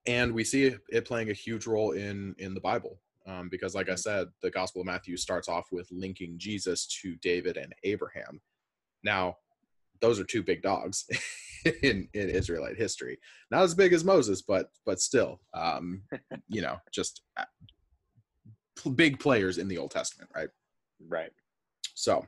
and 0.07 0.33
we 0.33 0.43
see 0.43 0.75
it, 0.89 1.05
playing 1.05 1.29
a 1.29 1.33
huge 1.33 1.65
role 1.65 1.91
in 1.91 2.35
in 2.37 2.53
the 2.53 2.59
bible 2.59 2.99
um, 3.27 3.49
because 3.49 3.75
like 3.75 3.89
i 3.89 3.95
said 3.95 4.27
the 4.41 4.51
gospel 4.51 4.81
of 4.81 4.87
matthew 4.87 5.17
starts 5.17 5.47
off 5.47 5.67
with 5.71 5.87
linking 5.91 6.37
jesus 6.37 6.85
to 6.87 7.15
david 7.17 7.57
and 7.57 7.73
abraham 7.83 8.41
now 9.03 9.35
those 10.01 10.19
are 10.19 10.25
two 10.25 10.43
big 10.43 10.61
dogs 10.61 11.05
in 11.83 12.07
in 12.13 12.29
israelite 12.29 12.77
history 12.77 13.17
not 13.51 13.63
as 13.63 13.73
big 13.73 13.93
as 13.93 14.03
moses 14.03 14.41
but 14.41 14.69
but 14.85 14.99
still 14.99 15.39
um 15.53 16.01
you 16.47 16.61
know 16.61 16.77
just 16.91 17.21
uh, 17.37 17.45
big 18.95 19.19
players 19.19 19.57
in 19.57 19.67
the 19.67 19.77
old 19.77 19.91
testament 19.91 20.29
right 20.35 20.49
Right. 21.07 21.31
so, 21.93 22.25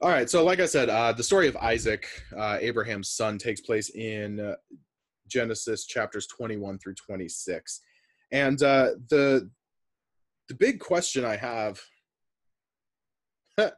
all 0.00 0.10
right. 0.10 0.28
So, 0.28 0.44
like 0.44 0.60
I 0.60 0.66
said, 0.66 0.88
uh, 0.88 1.12
the 1.12 1.22
story 1.22 1.48
of 1.48 1.56
Isaac, 1.56 2.06
uh, 2.36 2.58
Abraham's 2.60 3.10
son, 3.10 3.38
takes 3.38 3.60
place 3.60 3.90
in 3.90 4.40
uh, 4.40 4.56
Genesis 5.28 5.86
chapters 5.86 6.26
21 6.26 6.78
through 6.78 6.94
26. 6.94 7.80
And 8.32 8.62
uh, 8.62 8.90
the 9.10 9.48
the 10.52 10.58
big 10.58 10.80
question 10.80 11.24
I 11.24 11.36
have. 11.36 11.80
well, 13.58 13.72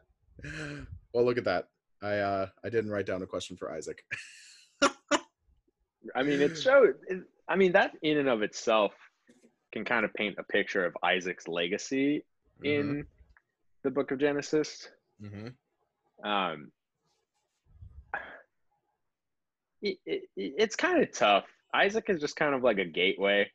look 1.24 1.38
at 1.38 1.44
that. 1.44 1.68
I 2.02 2.18
uh, 2.18 2.46
I 2.64 2.68
didn't 2.68 2.90
write 2.90 3.06
down 3.06 3.22
a 3.22 3.26
question 3.26 3.56
for 3.56 3.70
Isaac. 3.70 4.04
I 4.82 6.22
mean, 6.24 6.40
it 6.40 6.58
shows. 6.58 6.94
It, 7.06 7.22
I 7.48 7.54
mean, 7.54 7.72
that 7.72 7.92
in 8.02 8.18
and 8.18 8.28
of 8.28 8.42
itself 8.42 8.92
can 9.72 9.84
kind 9.84 10.04
of 10.04 10.12
paint 10.14 10.34
a 10.38 10.42
picture 10.42 10.84
of 10.84 10.96
Isaac's 11.02 11.46
legacy 11.46 12.24
in 12.64 13.06
the 13.84 13.90
Book 13.90 14.10
of 14.10 14.18
Genesis. 14.18 14.88
hmm 15.20 15.48
Um, 16.24 16.72
it, 19.80 19.98
it, 20.06 20.22
it's 20.36 20.74
kind 20.76 21.02
of 21.02 21.12
tough. 21.12 21.44
Isaac 21.72 22.06
is 22.08 22.20
just 22.20 22.34
kind 22.36 22.54
of 22.54 22.62
like 22.64 22.78
a 22.78 22.84
gateway 22.84 23.48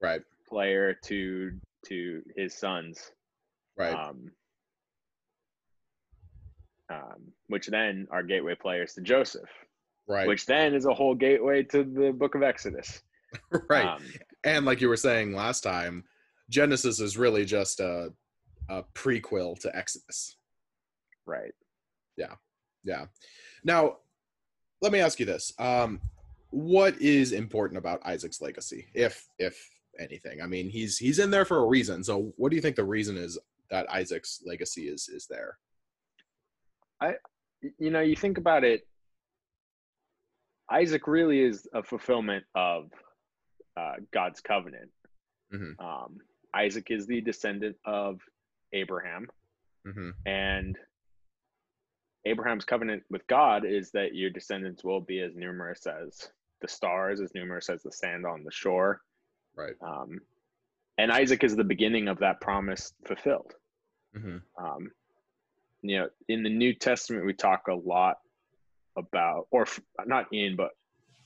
Right. 0.00 0.22
player 0.48 0.94
to 1.04 1.58
to 1.88 2.22
his 2.36 2.54
sons. 2.54 3.12
Right. 3.76 3.94
Um, 3.94 4.30
um, 6.88 7.32
which 7.48 7.66
then 7.66 8.06
are 8.10 8.22
gateway 8.22 8.54
players 8.54 8.94
to 8.94 9.00
Joseph, 9.00 9.50
right. 10.08 10.26
which 10.26 10.46
then 10.46 10.74
is 10.74 10.86
a 10.86 10.94
whole 10.94 11.14
gateway 11.14 11.62
to 11.64 11.84
the 11.84 12.12
Book 12.12 12.34
of 12.34 12.42
Exodus. 12.42 13.02
right. 13.68 13.86
Um, 13.86 14.02
and 14.44 14.64
like 14.64 14.80
you 14.80 14.88
were 14.88 14.96
saying 14.96 15.34
last 15.34 15.62
time, 15.62 16.04
Genesis 16.48 17.00
is 17.00 17.18
really 17.18 17.44
just 17.44 17.80
a 17.80 18.12
a 18.68 18.82
prequel 18.94 19.58
to 19.60 19.76
Exodus. 19.76 20.36
right. 21.26 21.52
Yeah. 22.16 22.34
Yeah. 22.84 23.06
Now, 23.64 23.98
let 24.80 24.92
me 24.92 25.00
ask 25.00 25.18
you 25.20 25.26
this: 25.26 25.52
um, 25.58 26.00
What 26.50 27.00
is 27.00 27.32
important 27.32 27.78
about 27.78 28.06
Isaac's 28.06 28.40
legacy, 28.40 28.86
if 28.94 29.26
if 29.38 29.68
anything? 29.98 30.40
I 30.42 30.46
mean, 30.46 30.68
he's 30.68 30.98
he's 30.98 31.18
in 31.18 31.30
there 31.30 31.44
for 31.44 31.58
a 31.58 31.66
reason. 31.66 32.04
So, 32.04 32.32
what 32.36 32.50
do 32.50 32.56
you 32.56 32.62
think 32.62 32.76
the 32.76 32.84
reason 32.84 33.16
is 33.16 33.38
that 33.70 33.90
Isaac's 33.90 34.42
legacy 34.46 34.88
is 34.88 35.08
is 35.08 35.26
there? 35.28 35.58
I, 37.00 37.14
you 37.78 37.90
know, 37.90 38.00
you 38.00 38.16
think 38.16 38.38
about 38.38 38.64
it, 38.64 38.86
Isaac 40.70 41.06
really 41.06 41.40
is 41.40 41.66
a 41.74 41.82
fulfillment 41.82 42.44
of 42.54 42.90
uh, 43.76 43.94
God's 44.12 44.40
covenant. 44.40 44.90
Mhm. 45.52 45.78
Um, 45.80 46.18
Isaac 46.54 46.90
is 46.90 47.06
the 47.06 47.20
descendant 47.20 47.76
of 47.84 48.20
Abraham, 48.72 49.28
hmm 49.84 50.10
and 50.24 50.78
Abraham's 52.24 52.64
covenant 52.64 53.04
with 53.08 53.24
God 53.28 53.64
is 53.64 53.92
that 53.92 54.16
your 54.16 54.30
descendants 54.30 54.82
will 54.82 55.00
be 55.00 55.20
as 55.20 55.36
numerous 55.36 55.86
as 55.86 56.28
the 56.60 56.66
stars, 56.66 57.20
as 57.20 57.32
numerous 57.34 57.68
as 57.68 57.84
the 57.84 57.92
sand 57.92 58.26
on 58.26 58.42
the 58.42 58.50
shore. 58.50 59.00
Right. 59.56 59.74
Um, 59.82 60.20
and 60.98 61.10
Isaac 61.12 61.44
is 61.44 61.56
the 61.56 61.64
beginning 61.64 62.08
of 62.08 62.18
that 62.20 62.40
promise 62.40 62.92
fulfilled. 63.06 63.52
hmm 64.14 64.38
um, 64.58 64.90
you 65.82 65.98
know 65.98 66.08
in 66.28 66.42
the 66.42 66.50
new 66.50 66.74
testament 66.74 67.26
we 67.26 67.34
talk 67.34 67.68
a 67.68 67.74
lot 67.74 68.16
about 68.96 69.46
or 69.50 69.62
f- 69.62 69.80
not 70.06 70.26
in 70.32 70.56
but 70.56 70.70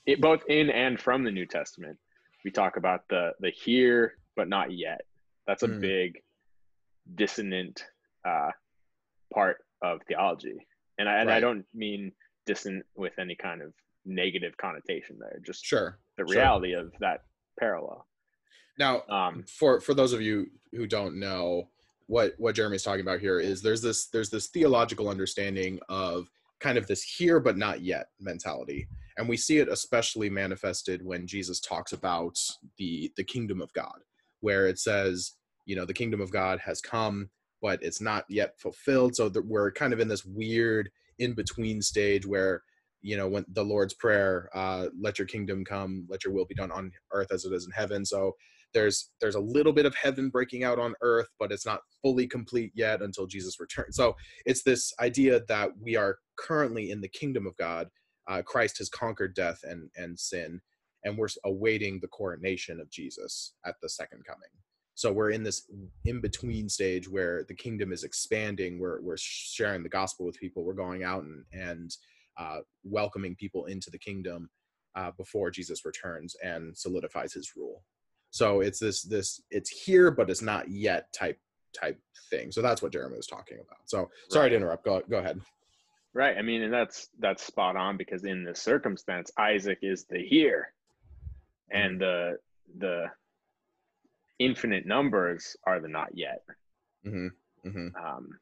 it 0.05 0.19
both 0.19 0.43
in 0.49 0.69
and 0.69 0.99
from 0.99 1.23
the 1.23 1.31
new 1.31 1.45
testament 1.45 1.97
we 2.43 2.51
talk 2.51 2.75
about 2.75 3.01
the 3.09 3.31
the 3.39 3.49
here 3.49 4.15
but 4.35 4.49
not 4.49 4.71
yet 4.71 5.01
that's 5.47 5.63
a 5.63 5.67
Mm. 5.67 5.79
big 5.81 6.19
dissonant 7.15 7.83
uh, 8.27 8.51
part 9.33 9.57
of 9.81 10.01
theology 10.07 10.67
and 10.97 11.07
I, 11.09 11.19
and 11.21 11.31
I 11.31 11.39
don't 11.39 11.65
mean 11.73 12.11
dissonant 12.45 12.85
with 12.95 13.13
any 13.19 13.35
kind 13.35 13.61
of 13.61 13.73
negative 14.05 14.55
connotation 14.57 15.17
there 15.19 15.39
just 15.45 15.65
Sure. 15.65 15.97
the 16.17 16.25
sure. 16.25 16.35
reality 16.35 16.73
of 16.73 16.91
that 16.99 17.21
parallel 17.59 18.05
Now, 18.79 19.03
um, 19.09 19.43
for 19.47 19.81
for 19.81 19.93
those 19.93 20.13
of 20.13 20.21
you 20.21 20.47
who 20.71 20.87
don't 20.87 21.19
know 21.19 21.69
what 22.07 22.33
what 22.37 22.55
Jeremy's 22.55 22.83
talking 22.83 23.01
about 23.01 23.19
here 23.19 23.39
is 23.39 23.61
there's 23.61 23.81
this 23.81 24.07
there's 24.07 24.29
this 24.29 24.47
theological 24.47 25.09
understanding 25.09 25.79
of 25.89 26.29
kind 26.59 26.77
of 26.77 26.85
this 26.87 27.03
here 27.03 27.39
but 27.39 27.57
not 27.57 27.81
yet 27.81 28.07
mentality. 28.19 28.87
And 29.17 29.29
we 29.29 29.37
see 29.37 29.59
it 29.59 29.69
especially 29.69 30.29
manifested 30.29 31.05
when 31.05 31.27
Jesus 31.27 31.59
talks 31.59 31.93
about 31.93 32.37
the 32.77 33.11
the 33.15 33.23
kingdom 33.23 33.61
of 33.61 33.71
God 33.73 33.99
where 34.41 34.67
it 34.67 34.79
says 34.79 35.33
you 35.65 35.75
know 35.75 35.85
the 35.85 35.93
kingdom 35.93 36.21
of 36.21 36.31
God 36.31 36.59
has 36.59 36.81
come 36.81 37.29
but 37.61 37.81
it's 37.83 38.01
not 38.01 38.25
yet 38.27 38.59
fulfilled. 38.59 39.15
So 39.15 39.29
that 39.29 39.45
we're 39.45 39.71
kind 39.71 39.93
of 39.93 39.99
in 39.99 40.07
this 40.07 40.25
weird 40.25 40.89
in 41.19 41.33
between 41.33 41.81
stage 41.81 42.25
where 42.25 42.63
you 43.01 43.15
know 43.15 43.27
when 43.27 43.45
the 43.53 43.63
Lord's 43.63 43.93
prayer 43.93 44.49
uh 44.53 44.87
let 44.99 45.17
your 45.17 45.27
kingdom 45.27 45.63
come 45.63 46.05
let 46.09 46.25
your 46.25 46.33
will 46.33 46.45
be 46.45 46.55
done 46.55 46.71
on 46.71 46.91
earth 47.13 47.31
as 47.31 47.45
it 47.45 47.53
is 47.53 47.65
in 47.65 47.71
heaven. 47.71 48.05
So 48.05 48.35
there's 48.73 49.09
there's 49.19 49.35
a 49.35 49.39
little 49.39 49.73
bit 49.73 49.85
of 49.85 49.95
heaven 49.95 50.29
breaking 50.29 50.63
out 50.63 50.79
on 50.79 50.93
earth 51.01 51.27
but 51.39 51.51
it's 51.51 51.65
not 51.65 51.81
fully 52.01 52.27
complete 52.27 52.71
yet 52.75 53.01
until 53.01 53.27
jesus 53.27 53.59
returns. 53.59 53.95
So 53.95 54.15
it's 54.45 54.63
this 54.63 54.93
idea 54.99 55.41
that 55.47 55.71
we 55.79 55.95
are 55.95 56.17
currently 56.37 56.91
in 56.91 57.01
the 57.01 57.09
kingdom 57.09 57.47
of 57.47 57.55
god. 57.57 57.87
Uh, 58.27 58.41
christ 58.41 58.77
has 58.77 58.89
conquered 58.89 59.35
death 59.35 59.59
and 59.63 59.89
and 59.95 60.19
sin 60.19 60.61
and 61.03 61.17
we're 61.17 61.27
awaiting 61.45 61.99
the 61.99 62.07
coronation 62.07 62.79
of 62.79 62.89
jesus 62.89 63.53
at 63.65 63.75
the 63.81 63.89
second 63.89 64.23
coming. 64.25 64.49
So 64.95 65.11
we're 65.11 65.31
in 65.31 65.43
this 65.43 65.67
in 66.05 66.21
between 66.21 66.69
stage 66.69 67.09
where 67.09 67.43
the 67.47 67.55
kingdom 67.55 67.91
is 67.91 68.03
expanding. 68.03 68.79
We're, 68.79 69.01
we're 69.01 69.17
sharing 69.17 69.83
the 69.83 69.89
gospel 69.89 70.25
with 70.25 70.37
people. 70.37 70.63
We're 70.63 70.73
going 70.73 71.03
out 71.03 71.23
and 71.23 71.43
and 71.53 71.91
uh, 72.37 72.59
welcoming 72.83 73.35
people 73.35 73.65
into 73.65 73.89
the 73.89 73.99
kingdom 73.99 74.49
uh, 74.95 75.11
before 75.17 75.51
Jesus 75.51 75.85
returns 75.85 76.35
and 76.43 76.77
solidifies 76.77 77.33
his 77.33 77.53
rule. 77.55 77.83
So 78.31 78.61
it's 78.61 78.79
this 78.79 79.03
this 79.03 79.41
it's 79.51 79.69
here 79.69 80.09
but 80.09 80.29
it's 80.29 80.41
not 80.41 80.69
yet 80.69 81.11
type 81.13 81.39
type 81.73 81.99
thing. 82.29 82.51
So 82.51 82.61
that's 82.61 82.81
what 82.81 82.91
Jeremy 82.91 83.17
was 83.17 83.27
talking 83.27 83.57
about. 83.59 83.79
So 83.85 84.09
sorry 84.29 84.49
to 84.49 84.55
interrupt. 84.55 84.85
Go 84.85 85.01
go 85.09 85.19
ahead. 85.19 85.39
Right. 86.13 86.37
I 86.37 86.41
mean, 86.41 86.63
and 86.63 86.73
that's 86.73 87.09
that's 87.19 87.43
spot 87.43 87.75
on 87.75 87.95
because 87.97 88.25
in 88.25 88.43
this 88.43 88.61
circumstance, 88.61 89.31
Isaac 89.37 89.79
is 89.81 90.05
the 90.09 90.19
here, 90.19 90.73
and 91.69 91.99
the 92.01 92.37
the 92.77 93.05
infinite 94.39 94.85
numbers 94.85 95.55
are 95.65 95.79
the 95.79 95.87
not 95.87 96.09
yet. 96.17 96.43
hmm 97.03 97.27
hmm 97.63 97.87
Um, 97.95 98.39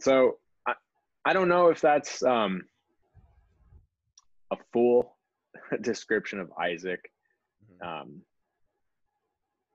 so 0.00 0.38
I, 0.66 0.74
I 1.24 1.32
don't 1.32 1.48
know 1.48 1.68
if 1.68 1.80
that's 1.80 2.22
um, 2.22 2.62
a 4.50 4.56
full 4.72 5.16
description 5.82 6.40
of 6.40 6.50
Isaac, 6.58 7.10
um, 7.84 8.22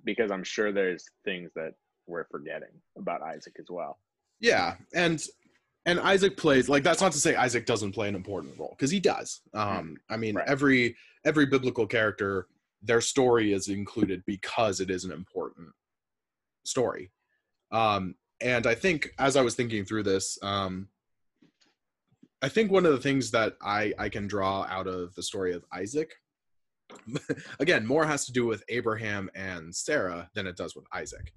because 0.06 0.32
I'm 0.32 0.44
sure 0.44 0.72
there's 0.72 1.04
things 1.26 1.52
that 1.56 1.74
we're 2.08 2.26
forgetting 2.32 2.70
about 2.98 3.22
Isaac 3.22 3.56
as 3.60 3.66
well. 3.70 3.98
Yeah, 4.40 4.76
and 4.94 5.22
and 5.86 6.00
Isaac 6.00 6.38
plays 6.38 6.70
like 6.70 6.84
that's 6.84 7.02
not 7.02 7.12
to 7.14 7.20
say 7.20 7.36
Isaac 7.36 7.66
doesn't 7.66 7.92
play 7.94 8.08
an 8.08 8.16
important 8.16 8.58
role 8.58 8.76
because 8.78 8.92
he 8.92 9.00
does. 9.00 9.42
Um, 9.54 9.98
I 10.10 10.18
mean, 10.18 10.36
Right. 10.36 10.48
every 10.48 10.96
every 11.26 11.46
biblical 11.48 11.88
character, 11.88 12.48
their 12.82 13.02
story 13.02 13.54
is 13.54 13.68
included 13.68 14.24
because 14.26 14.80
it 14.80 14.90
is 14.90 15.04
an 15.06 15.12
important 15.12 15.70
story. 16.64 17.12
Um, 17.72 18.16
and 18.42 18.68
I 18.68 18.76
think 18.76 19.10
as 19.18 19.36
I 19.36 19.42
was 19.42 19.56
thinking 19.56 19.86
through 19.86 20.04
this, 20.04 20.38
um, 20.44 20.90
I 22.42 22.50
think 22.50 22.70
one 22.72 22.86
of 22.86 22.92
the 22.92 23.00
things 23.00 23.32
that 23.32 23.56
I 23.62 23.94
I 23.98 24.10
can 24.10 24.28
draw 24.28 24.64
out 24.70 24.88
of 24.88 25.16
the 25.16 25.24
story 25.24 25.54
of 25.54 25.66
Isaac, 25.74 26.14
again, 27.60 27.86
more 27.86 28.06
has 28.06 28.26
to 28.26 28.32
do 28.32 28.46
with 28.46 28.64
Abraham 28.70 29.30
and 29.36 29.76
Sarah 29.76 30.30
than 30.34 30.48
it 30.48 30.58
does 30.58 30.76
with 30.76 30.86
Isaac. 30.94 31.34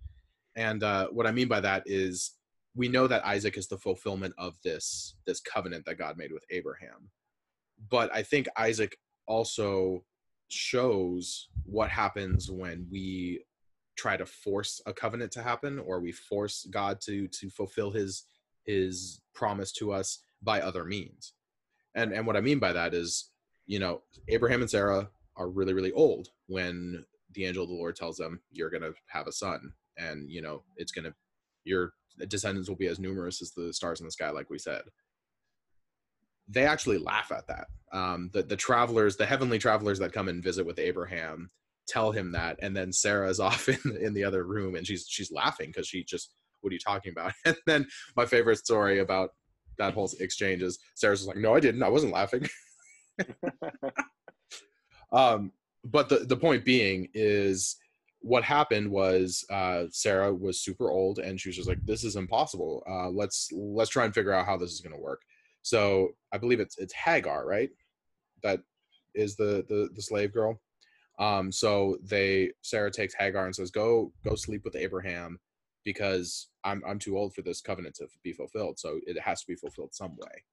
And 0.57 0.83
uh, 0.83 1.09
what 1.09 1.27
I 1.27 1.31
mean 1.31 1.49
by 1.49 1.61
that 1.61 1.85
is 1.87 2.33
we 2.75 2.89
know 2.89 3.07
that 3.07 3.27
Isaac 3.27 3.57
is 3.57 3.69
the 3.69 3.79
fulfillment 3.79 4.35
of 4.39 4.57
this 4.63 5.17
this 5.27 5.41
covenant 5.41 5.85
that 5.87 5.99
God 5.99 6.17
made 6.17 6.33
with 6.33 6.45
Abraham. 6.51 7.11
But 7.91 8.15
I 8.15 8.23
think 8.23 8.49
Isaac 8.57 8.97
also 9.27 10.05
shows 10.49 11.49
what 11.65 11.91
happens 11.91 12.51
when 12.51 12.87
we 12.91 13.45
try 13.97 14.17
to 14.17 14.25
force 14.25 14.81
a 14.87 14.93
covenant 14.93 15.33
to 15.33 15.43
happen 15.43 15.79
or 15.81 16.01
we 16.01 16.13
force 16.13 16.67
God 16.71 17.01
to 17.03 17.29
to 17.29 17.51
fulfill 17.51 17.91
his 17.91 18.25
his 18.65 19.21
promise 19.35 19.73
to 19.73 19.93
us 19.93 20.21
by 20.43 20.61
other 20.61 20.85
means. 20.85 21.35
And 21.95 22.13
and 22.13 22.27
what 22.27 22.37
I 22.37 22.41
mean 22.41 22.59
by 22.59 22.73
that 22.73 22.95
is, 22.95 23.31
you 23.67 23.79
know, 23.79 24.03
Abraham 24.29 24.61
and 24.61 24.71
Sarah 24.71 25.11
are 25.39 25.49
really 25.49 25.73
really 25.73 25.93
old 25.93 26.29
when 26.47 27.05
the 27.35 27.47
angel 27.47 27.63
of 27.63 27.71
the 27.71 27.75
Lord 27.75 27.97
tells 27.97 28.17
them 28.17 28.41
you're 28.51 28.71
going 28.71 28.83
to 28.83 28.93
have 29.07 29.27
a 29.27 29.33
son 29.33 29.73
and 29.97 30.31
you 30.31 30.43
know 30.43 30.63
it's 30.77 30.93
going 30.93 31.05
to 31.05 31.15
your 31.65 31.93
descendants 32.29 32.69
will 32.69 32.77
be 32.77 32.87
as 32.87 32.99
numerous 32.99 33.41
as 33.41 33.53
the 33.53 33.73
stars 33.73 34.01
in 34.01 34.07
the 34.07 34.13
sky 34.13 34.31
like 34.31 34.51
we 34.51 34.59
said. 34.59 34.83
They 36.49 36.65
actually 36.65 36.99
laugh 36.99 37.31
at 37.31 37.47
that. 37.49 37.67
Um, 37.93 38.31
the, 38.33 38.43
the 38.43 38.57
travelers 38.57 39.17
the 39.17 39.27
heavenly 39.27 39.59
travelers 39.59 39.99
that 39.99 40.13
come 40.13 40.29
and 40.29 40.43
visit 40.43 40.67
with 40.67 40.79
abraham 40.79 41.51
tell 41.87 42.13
him 42.13 42.33
that 42.33 42.59
and 42.61 42.77
then 42.77 42.93
sarah's 42.93 43.41
off 43.49 43.69
in, 43.69 43.97
in 43.99 44.13
the 44.13 44.25
other 44.25 44.45
room 44.45 44.75
and 44.75 44.87
she's 44.87 45.07
she's 45.09 45.33
laughing 45.33 45.69
because 45.69 45.89
she 45.89 46.05
just 46.05 46.35
what 46.61 46.71
are 46.71 46.75
you 46.75 46.81
talking 46.81 47.13
about? 47.13 47.33
And 47.45 47.57
then 47.67 47.87
my 48.17 48.27
favorite 48.27 48.59
story 48.59 48.99
about 48.99 49.31
that 49.79 49.95
whole 49.95 50.11
exchange 50.21 50.63
is 50.63 50.79
sarah's 50.97 51.27
like 51.27 51.37
no 51.37 51.55
i 51.55 51.61
didn't. 51.61 51.83
I 51.83 51.89
wasn't 51.89 52.13
laughing 52.13 52.47
um, 55.13 55.53
but 55.85 56.09
the, 56.09 56.19
the 56.19 56.37
point 56.37 56.65
being 56.65 57.09
is 57.15 57.77
what 58.21 58.43
happened 58.43 58.91
was 58.91 59.45
uh, 59.51 59.85
Sarah 59.91 60.35
was 60.35 60.61
super 60.61 60.91
old 60.91 61.19
and 61.19 61.41
she 61.41 61.49
was 61.49 61.57
just 61.57 61.69
like, 61.69 61.85
this 61.85 62.05
is 62.05 62.17
impossible. 62.17 62.83
Uh, 62.89 63.09
let's 63.09 63.51
let's 63.53 63.91
try 63.91 64.05
and 64.05 64.15
figure 64.15 64.33
out 64.33 64.47
how 64.47 64.57
this 64.57 64.73
is 64.73 64.81
going 64.81 64.95
to 64.95 65.01
work. 65.01 65.23
So 65.63 66.11
I 66.33 66.39
believe 66.39 66.61
it's 66.61 66.79
it's 66.79 66.93
Hagar, 66.95 67.47
right? 67.47 67.71
That 68.43 68.61
is 69.15 69.37
the 69.37 69.65
the, 69.69 69.89
the 69.95 70.03
slave 70.03 70.33
girl. 70.33 70.61
Um, 71.19 71.51
so 71.51 71.99
they 72.03 72.53
Sarah 72.63 72.91
takes 72.91 73.15
Hagar 73.15 73.47
and 73.47 73.55
says, 73.55 73.71
go 73.71 74.13
go 74.25 74.35
sleep 74.35 74.65
with 74.65 74.77
Abraham 74.77 75.39
because 75.85 76.49
I'm 76.65 76.83
I'm 76.87 76.99
too 76.99 77.17
old 77.17 77.35
for 77.35 77.43
this 77.43 77.61
covenant 77.61 77.95
to 77.97 78.09
be 78.23 78.33
fulfilled. 78.33 78.79
So 78.79 79.01
it 79.07 79.19
has 79.21 79.41
to 79.43 79.47
be 79.47 79.55
fulfilled 79.55 79.95
some 79.95 80.17
way. 80.17 80.45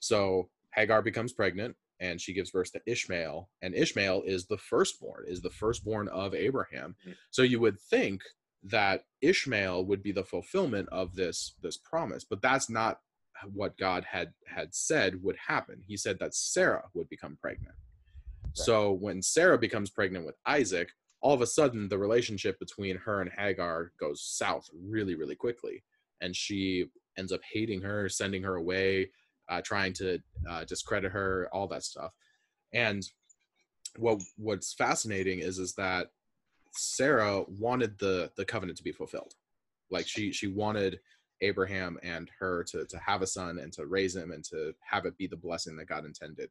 So 0.00 0.48
Hagar 0.74 1.00
becomes 1.00 1.32
pregnant 1.32 1.76
and 2.04 2.20
she 2.20 2.34
gives 2.34 2.50
birth 2.50 2.70
to 2.72 2.80
Ishmael, 2.86 3.48
and 3.62 3.74
Ishmael 3.74 4.22
is 4.26 4.46
the 4.46 4.58
firstborn, 4.58 5.24
is 5.26 5.40
the 5.40 5.50
firstborn 5.50 6.08
of 6.08 6.34
Abraham. 6.34 6.96
Mm. 7.08 7.14
So 7.30 7.42
you 7.42 7.60
would 7.60 7.80
think 7.80 8.20
that 8.64 9.04
Ishmael 9.22 9.86
would 9.86 10.02
be 10.02 10.12
the 10.12 10.24
fulfillment 10.24 10.88
of 10.92 11.14
this 11.14 11.54
this 11.62 11.78
promise, 11.78 12.24
but 12.24 12.42
that's 12.42 12.68
not 12.68 12.98
what 13.52 13.76
God 13.78 14.04
had 14.04 14.32
had 14.46 14.74
said 14.74 15.22
would 15.22 15.36
happen. 15.36 15.80
He 15.86 15.96
said 15.96 16.18
that 16.20 16.34
Sarah 16.34 16.84
would 16.94 17.08
become 17.08 17.38
pregnant. 17.40 17.74
So 18.52 18.92
when 18.92 19.20
Sarah 19.20 19.58
becomes 19.58 19.90
pregnant 19.90 20.24
with 20.24 20.36
Isaac, 20.46 20.88
all 21.20 21.34
of 21.34 21.40
a 21.40 21.46
sudden 21.46 21.88
the 21.88 21.98
relationship 21.98 22.56
between 22.60 22.96
her 22.98 23.20
and 23.20 23.30
Hagar 23.36 23.92
goes 23.98 24.22
south 24.22 24.68
really 24.72 25.14
really 25.14 25.36
quickly, 25.36 25.82
and 26.20 26.36
she 26.36 26.86
ends 27.16 27.32
up 27.32 27.40
hating 27.52 27.80
her, 27.82 28.08
sending 28.08 28.42
her 28.42 28.56
away, 28.56 29.10
uh, 29.48 29.60
trying 29.62 29.92
to 29.94 30.18
uh, 30.48 30.64
discredit 30.64 31.12
her, 31.12 31.48
all 31.52 31.66
that 31.68 31.82
stuff. 31.82 32.12
And 32.72 33.04
what 33.96 34.20
what's 34.36 34.74
fascinating 34.74 35.40
is 35.40 35.58
is 35.58 35.74
that 35.74 36.10
Sarah 36.72 37.44
wanted 37.48 37.98
the 37.98 38.30
the 38.36 38.44
covenant 38.44 38.78
to 38.78 38.84
be 38.84 38.92
fulfilled. 38.92 39.34
Like 39.90 40.06
she 40.06 40.32
she 40.32 40.48
wanted 40.48 41.00
Abraham 41.40 41.98
and 42.02 42.30
her 42.38 42.64
to 42.64 42.86
to 42.86 42.98
have 42.98 43.22
a 43.22 43.26
son 43.26 43.58
and 43.58 43.72
to 43.74 43.86
raise 43.86 44.16
him 44.16 44.32
and 44.32 44.44
to 44.44 44.74
have 44.80 45.06
it 45.06 45.16
be 45.16 45.26
the 45.26 45.36
blessing 45.36 45.76
that 45.76 45.88
God 45.88 46.04
intended. 46.04 46.50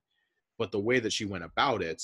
But 0.58 0.72
the 0.72 0.80
way 0.80 1.00
that 1.00 1.14
she 1.14 1.26
went 1.26 1.44
about 1.44 1.82
it 1.82 2.02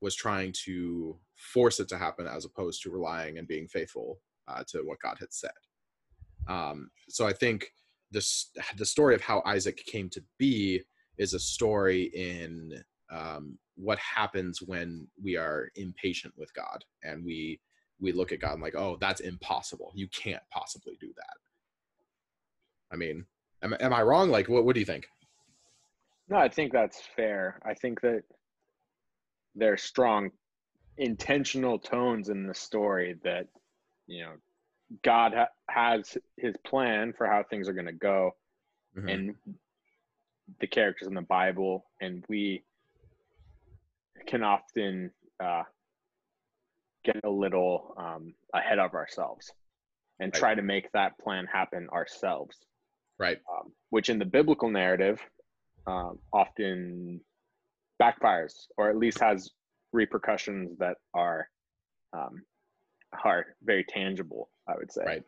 was 0.00 0.14
trying 0.14 0.52
to 0.64 1.18
force 1.34 1.80
it 1.80 1.88
to 1.88 1.98
happen 1.98 2.26
as 2.26 2.44
opposed 2.44 2.82
to 2.82 2.90
relying 2.90 3.38
and 3.38 3.48
being 3.48 3.66
faithful 3.66 4.20
uh, 4.46 4.62
to 4.68 4.78
what 4.78 5.00
God 5.00 5.16
had 5.18 5.32
said. 5.32 5.50
Um, 6.46 6.90
so 7.08 7.26
I 7.26 7.32
think 7.32 7.72
this 8.10 8.50
the 8.76 8.86
story 8.86 9.14
of 9.14 9.20
how 9.20 9.42
Isaac 9.44 9.78
came 9.86 10.08
to 10.10 10.22
be 10.38 10.82
is 11.18 11.34
a 11.34 11.38
story 11.38 12.04
in 12.14 12.72
um, 13.10 13.58
what 13.76 13.98
happens 13.98 14.60
when 14.62 15.06
we 15.22 15.36
are 15.36 15.70
impatient 15.76 16.34
with 16.36 16.52
God 16.54 16.84
and 17.02 17.24
we 17.24 17.60
we 18.00 18.12
look 18.12 18.32
at 18.32 18.40
God 18.40 18.54
and 18.54 18.62
like, 18.62 18.76
oh, 18.76 18.96
that's 19.00 19.20
impossible. 19.20 19.90
You 19.94 20.08
can't 20.08 20.42
possibly 20.52 20.96
do 21.00 21.08
that. 21.16 21.36
I 22.92 22.96
mean, 22.96 23.24
am, 23.62 23.74
am 23.80 23.92
I 23.92 24.02
wrong? 24.02 24.30
Like, 24.30 24.48
what 24.48 24.64
what 24.64 24.74
do 24.74 24.80
you 24.80 24.86
think? 24.86 25.06
No, 26.28 26.36
I 26.36 26.48
think 26.48 26.72
that's 26.72 27.00
fair. 27.16 27.58
I 27.64 27.74
think 27.74 28.00
that 28.02 28.22
there's 29.54 29.82
strong 29.82 30.30
intentional 30.98 31.78
tones 31.78 32.28
in 32.28 32.46
the 32.46 32.54
story 32.54 33.16
that 33.24 33.46
you 34.06 34.24
know 34.24 34.32
God 35.02 35.34
ha- 35.34 35.48
has 35.68 36.16
his 36.36 36.54
plan 36.66 37.12
for 37.16 37.26
how 37.26 37.42
things 37.48 37.68
are 37.68 37.72
going 37.74 37.86
to 37.86 37.92
go 37.92 38.34
Mhm. 38.96 39.08
and 39.08 39.58
the 40.60 40.66
characters 40.66 41.08
in 41.08 41.14
the 41.14 41.20
Bible 41.22 41.84
and 42.00 42.24
we 42.28 42.64
can 44.26 44.42
often 44.42 45.12
uh, 45.40 45.62
get 47.04 47.20
a 47.24 47.30
little 47.30 47.94
um, 47.96 48.34
ahead 48.54 48.78
of 48.78 48.94
ourselves 48.94 49.52
and 50.20 50.32
Right. 50.32 50.38
try 50.40 50.54
to 50.54 50.62
make 50.62 50.90
that 50.92 51.18
plan 51.18 51.46
happen 51.46 51.88
ourselves 51.90 52.56
Right. 53.18 53.38
um, 53.52 53.72
which 53.90 54.08
in 54.08 54.18
the 54.18 54.24
biblical 54.24 54.70
narrative 54.70 55.20
um, 55.86 56.18
often 56.32 57.20
backfires 58.00 58.66
or 58.76 58.88
at 58.90 58.96
least 58.96 59.20
has 59.20 59.50
repercussions 59.92 60.76
that 60.78 60.96
are 61.14 61.48
um, 62.12 62.42
are 63.24 63.46
very 63.62 63.84
tangible. 63.84 64.50
I 64.68 64.74
would 64.76 64.92
say, 64.92 65.02
Right. 65.04 65.22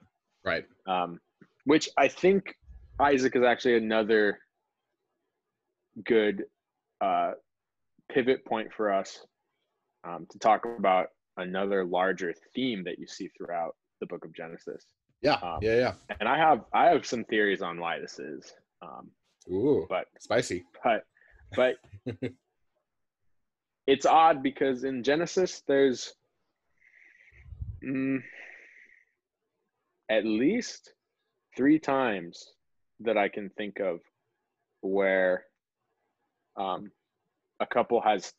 Right. 0.45 0.65
um, 0.87 1.21
which 1.65 1.89
I 1.97 2.09
think 2.09 2.55
Isaac 3.01 3.35
is 3.37 3.43
actually 3.43 3.77
another 3.77 4.39
good 6.05 6.45
uh, 7.01 7.33
pivot 8.11 8.45
point 8.45 8.69
for 8.77 8.93
us 8.93 9.25
um, 10.05 10.27
to 10.31 10.39
talk 10.39 10.65
about 10.79 11.09
another 11.37 11.85
larger 11.85 12.35
theme 12.55 12.85
that 12.85 12.99
you 12.99 13.07
see 13.07 13.29
throughout 13.37 13.77
the 14.01 14.07
book 14.07 14.25
of 14.25 14.35
Genesis. 14.35 14.85
Yeah. 15.23 15.35
Um, 15.43 15.59
yeah. 15.63 15.77
Yeah. 15.77 15.93
And 16.21 16.29
I 16.29 16.39
have 16.39 16.65
I 16.73 16.87
have 16.87 17.05
some 17.07 17.25
theories 17.25 17.61
on 17.63 17.79
why 17.81 17.99
this 17.99 18.19
is, 18.19 18.53
um, 18.83 19.11
Ooh. 19.51 19.87
but 19.89 20.07
Spicy. 20.19 20.65
but 20.83 21.05
but 21.55 21.77
it's 23.87 24.07
odd 24.07 24.43
because 24.43 24.85
in 24.85 25.03
Genesis 25.03 25.63
there's 25.67 26.15
mm, 27.83 28.23
at 30.09 30.25
least 30.25 30.93
three 31.57 31.79
times 31.79 32.45
that 33.01 33.17
I 33.17 33.29
can 33.29 33.51
think 33.51 33.81
of 33.81 34.01
where 34.83 35.47
um, 36.57 36.91
a 37.61 37.67
couple 37.67 38.01
has 38.01 38.33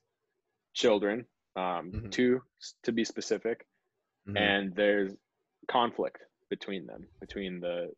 children, 0.74 1.26
um, 1.56 1.92
Mhm. 1.92 2.12
two 2.12 2.44
to 2.84 2.92
be 2.92 3.04
specific, 3.04 3.66
Mhm. 4.28 4.38
and 4.38 4.76
there's 4.76 5.16
conflict 5.68 6.22
between 6.50 6.86
them, 6.86 7.08
between 7.20 7.60
the 7.60 7.94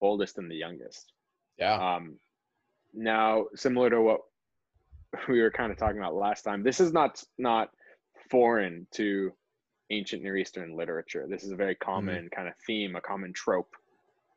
oldest 0.00 0.38
and 0.38 0.50
the 0.50 0.56
youngest. 0.56 1.12
yeah. 1.56 1.94
Um, 1.96 2.18
now, 2.92 3.46
similar 3.54 3.90
to 3.90 4.00
what 4.00 4.20
we 5.28 5.40
were 5.40 5.50
kind 5.50 5.70
of 5.70 5.78
talking 5.78 5.98
about 5.98 6.14
last 6.14 6.42
time, 6.42 6.62
this 6.64 6.80
is 6.80 6.92
not 6.92 7.22
not 7.38 7.70
foreign 8.30 8.86
to 8.92 9.36
ancient 9.90 10.22
Near 10.22 10.36
Eastern 10.36 10.76
literature. 10.76 11.26
This 11.28 11.44
is 11.44 11.50
a 11.50 11.56
very 11.56 11.74
common 11.74 12.28
kind 12.34 12.48
of 12.48 12.54
theme, 12.66 12.96
a 12.96 13.00
common 13.00 13.32
trope 13.32 13.74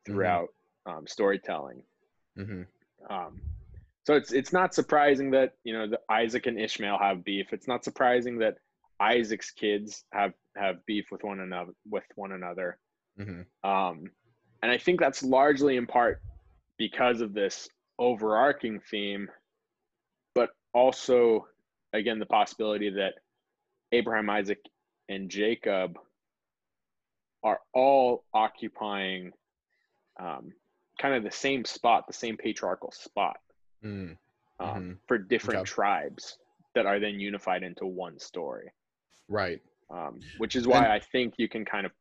throughout 0.06 0.50
um, 0.86 1.08
storytelling. 1.08 1.84
hmm 2.36 2.64
Um, 3.10 3.42
so 4.06 4.16
it's 4.16 4.32
it's 4.32 4.54
not 4.54 4.74
surprising 4.74 5.32
that 5.32 5.54
you 5.64 5.74
know 5.74 5.88
the 5.88 6.00
Isaac 6.10 6.48
and 6.48 6.60
Ishmael 6.60 6.98
have 6.98 7.24
beef. 7.24 7.52
It's 7.52 7.68
not 7.68 7.84
surprising 7.84 8.40
that 8.40 8.58
Isaac's 9.00 9.52
kids 9.52 10.06
have 10.14 10.34
have 10.56 10.86
beef 10.86 11.12
with 11.12 11.24
one 11.24 11.40
another 11.40 11.74
with 11.90 12.06
one 12.16 12.32
another. 12.32 12.78
hmm 13.18 13.42
Um, 13.64 14.12
and 14.64 14.72
I 14.72 14.78
think 14.78 15.00
that's 15.00 15.24
largely 15.24 15.78
in 15.78 15.88
part 15.88 16.22
because 16.78 17.22
of 17.22 17.34
this 17.34 17.70
overarching 18.00 18.80
theme, 18.80 19.30
but 20.34 20.50
also, 20.74 21.48
again, 21.94 22.20
the 22.20 22.26
possibility 22.26 22.90
that 22.92 23.16
Abraham, 23.92 24.30
Isaac, 24.30 24.60
and 25.10 25.30
Jacob 25.30 25.98
are 27.44 27.60
all 27.74 28.24
occupying 28.34 29.32
um, 30.20 30.52
kind 31.00 31.14
of 31.14 31.24
the 31.24 31.30
same 31.32 31.64
spot, 31.64 32.08
the 32.08 32.14
same 32.14 32.36
patriarchal 32.38 32.92
spot 32.92 33.38
mm 33.84 34.18
um, 34.60 34.68
Mhm. 34.84 34.98
for 35.08 35.20
different 35.20 35.60
Okay. 35.60 35.66
tribes 35.70 36.40
that 36.74 36.88
are 36.88 37.00
then 37.00 37.20
unified 37.20 37.62
into 37.62 37.86
one 37.86 38.18
story 38.18 38.72
Right. 39.28 39.62
um, 39.92 40.20
which 40.40 40.56
is 40.56 40.68
why 40.68 40.84
And- 40.84 40.94
I 40.94 41.00
think 41.00 41.36
you 41.38 41.48
can 41.48 41.64
kind 41.64 41.86
of 41.86 41.92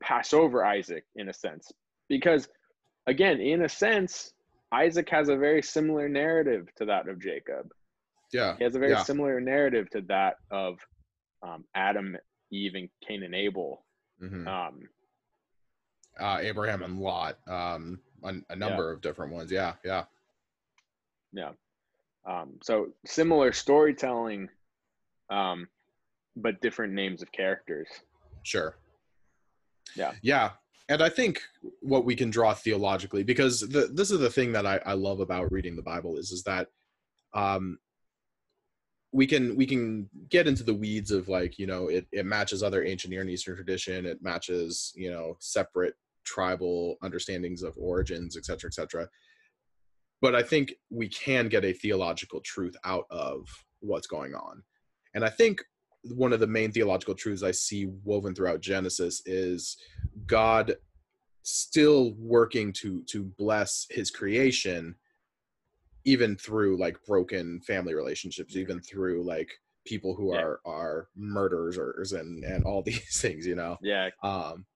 pass 0.00 0.32
over 0.32 0.64
Isaac 0.64 1.04
in 1.14 1.28
a 1.28 1.32
sense, 1.32 1.70
because 2.08 2.48
again, 3.06 3.40
in 3.40 3.62
a 3.62 3.68
sense, 3.68 4.34
Isaac 4.72 5.08
has 5.10 5.28
a 5.28 5.36
very 5.36 5.62
similar 5.62 6.08
narrative 6.08 6.74
to 6.74 6.84
that 6.86 7.06
of 7.08 7.20
Jacob. 7.20 7.72
Yeah. 8.32 8.56
He 8.56 8.64
has 8.64 8.74
a 8.74 8.80
very 8.80 8.92
Yeah. 8.92 9.04
similar 9.04 9.40
narrative 9.40 9.88
to 9.90 10.00
that 10.02 10.38
of 10.50 10.80
um, 11.44 11.64
Adam, 11.74 12.16
Eve, 12.52 12.74
and 12.74 12.88
Cain 13.06 13.22
and 13.24 13.34
Abel. 13.34 13.84
hmm 14.20 14.46
Um, 14.46 14.88
Uh, 16.20 16.38
Abraham 16.42 16.82
and 16.82 17.00
Lot. 17.00 17.38
Um, 17.48 18.00
a, 18.22 18.34
a 18.50 18.56
number 18.56 18.92
of 18.92 19.00
different 19.00 19.32
ones. 19.32 19.50
Yeah. 19.50 19.74
Yeah. 19.84 20.04
yeah. 21.32 21.52
Um, 22.24 22.58
so 22.62 22.90
similar 23.04 23.52
storytelling, 23.52 24.48
um, 25.30 25.66
but 26.36 26.60
different 26.60 26.92
names 26.92 27.22
of 27.22 27.32
characters. 27.32 27.88
Sure. 28.44 28.76
Yeah. 29.96 30.12
Yeah. 30.22 30.50
And 30.88 31.02
I 31.02 31.08
think 31.08 31.40
what 31.80 32.04
we 32.04 32.14
can 32.14 32.30
draw 32.30 32.52
theologically, 32.54 33.22
because 33.24 33.60
the, 33.60 33.88
this 33.92 34.10
is 34.10 34.20
the 34.20 34.30
thing 34.30 34.52
that 34.52 34.66
I, 34.66 34.78
I 34.84 34.92
love 34.92 35.20
about 35.20 35.50
reading 35.50 35.74
the 35.74 35.82
Bible 35.82 36.16
is, 36.18 36.30
is 36.30 36.42
that 36.44 36.68
um, 37.34 37.78
we 39.12 39.26
can 39.26 39.54
we 39.56 39.66
can 39.66 40.08
get 40.30 40.48
into 40.48 40.62
the 40.62 40.74
weeds 40.74 41.10
of 41.10 41.28
like 41.28 41.58
you 41.58 41.66
know 41.66 41.88
it, 41.88 42.06
it 42.12 42.26
matches 42.26 42.62
other 42.62 42.82
ancient 42.82 43.10
Near 43.10 43.28
Eastern 43.28 43.54
tradition, 43.54 44.06
it 44.06 44.22
matches 44.22 44.92
you 44.96 45.10
know 45.10 45.36
separate 45.38 45.94
tribal 46.24 46.96
understandings 47.02 47.62
of 47.62 47.74
origins, 47.76 48.36
et 48.36 48.44
cetera, 48.44 48.68
et 48.68 48.74
cetera. 48.74 49.08
But 50.20 50.34
I 50.34 50.42
think 50.42 50.74
we 50.90 51.08
can 51.08 51.48
get 51.48 51.64
a 51.64 51.72
theological 51.72 52.40
truth 52.40 52.76
out 52.84 53.04
of 53.10 53.46
what's 53.80 54.06
going 54.06 54.34
on, 54.34 54.62
and 55.14 55.24
I 55.24 55.28
think 55.28 55.62
one 56.04 56.32
of 56.32 56.40
the 56.40 56.46
main 56.46 56.72
theological 56.72 57.14
truths 57.14 57.42
I 57.42 57.52
see 57.52 57.86
woven 58.04 58.34
throughout 58.34 58.60
Genesis 58.60 59.22
is 59.26 59.76
God 60.26 60.74
still 61.42 62.14
working 62.18 62.72
to 62.72 63.02
to 63.08 63.24
bless 63.36 63.86
his 63.90 64.10
creation 64.10 64.94
even 66.04 66.36
through 66.36 66.76
like 66.78 67.02
broken 67.06 67.60
family 67.60 67.94
relationships 67.94 68.56
even 68.56 68.80
through 68.80 69.22
like 69.24 69.50
people 69.84 70.14
who 70.14 70.32
Yeah. 70.32 70.40
are 70.40 70.60
are 70.64 71.08
murderers 71.16 72.12
and 72.12 72.44
and 72.44 72.64
all 72.64 72.82
these 72.86 73.20
things 73.20 73.46
you 73.46 73.54
know 73.54 73.78
Yeah, 73.80 74.10
um 74.22 74.66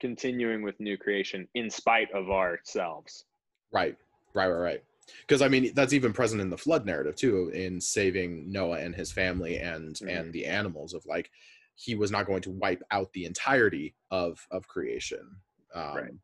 continuing 0.00 0.62
with 0.62 0.78
new 0.78 0.96
creation 0.96 1.48
in 1.54 1.70
spite 1.70 2.10
of 2.12 2.30
ourselves. 2.30 3.24
right 3.72 3.96
right 4.34 4.46
right 4.48 4.60
right 4.60 4.84
because 5.22 5.42
i 5.42 5.48
mean 5.48 5.72
that's 5.74 5.92
even 5.92 6.12
present 6.12 6.40
in 6.40 6.50
the 6.50 6.56
flood 6.56 6.86
narrative 6.86 7.16
too 7.16 7.48
in 7.50 7.80
saving 7.80 8.50
noah 8.50 8.78
and 8.78 8.94
his 8.94 9.10
family 9.12 9.58
and 9.58 9.96
Mhm. 9.96 10.08
and 10.08 10.32
the 10.32 10.46
animals 10.46 10.94
of 10.94 11.04
like 11.06 11.30
he 11.74 11.94
was 11.94 12.10
not 12.10 12.26
going 12.26 12.42
to 12.42 12.50
wipe 12.50 12.82
out 12.90 13.12
the 13.12 13.24
entirety 13.24 13.94
of 14.10 14.46
of 14.50 14.66
creation 14.68 15.36
um 15.74 15.94
Right. 15.96 16.14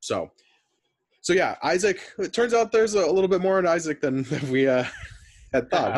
so 0.00 0.30
so 1.20 1.32
yeah 1.32 1.56
isaac 1.62 2.00
it 2.18 2.32
turns 2.32 2.54
out 2.54 2.72
there's 2.72 2.94
a, 2.94 3.00
a 3.00 3.12
little 3.12 3.28
bit 3.28 3.40
more 3.40 3.58
in 3.58 3.66
isaac 3.66 4.00
than, 4.00 4.24
we 4.50 4.66
uh 4.68 4.84
had 5.52 5.70
thought 5.70 5.92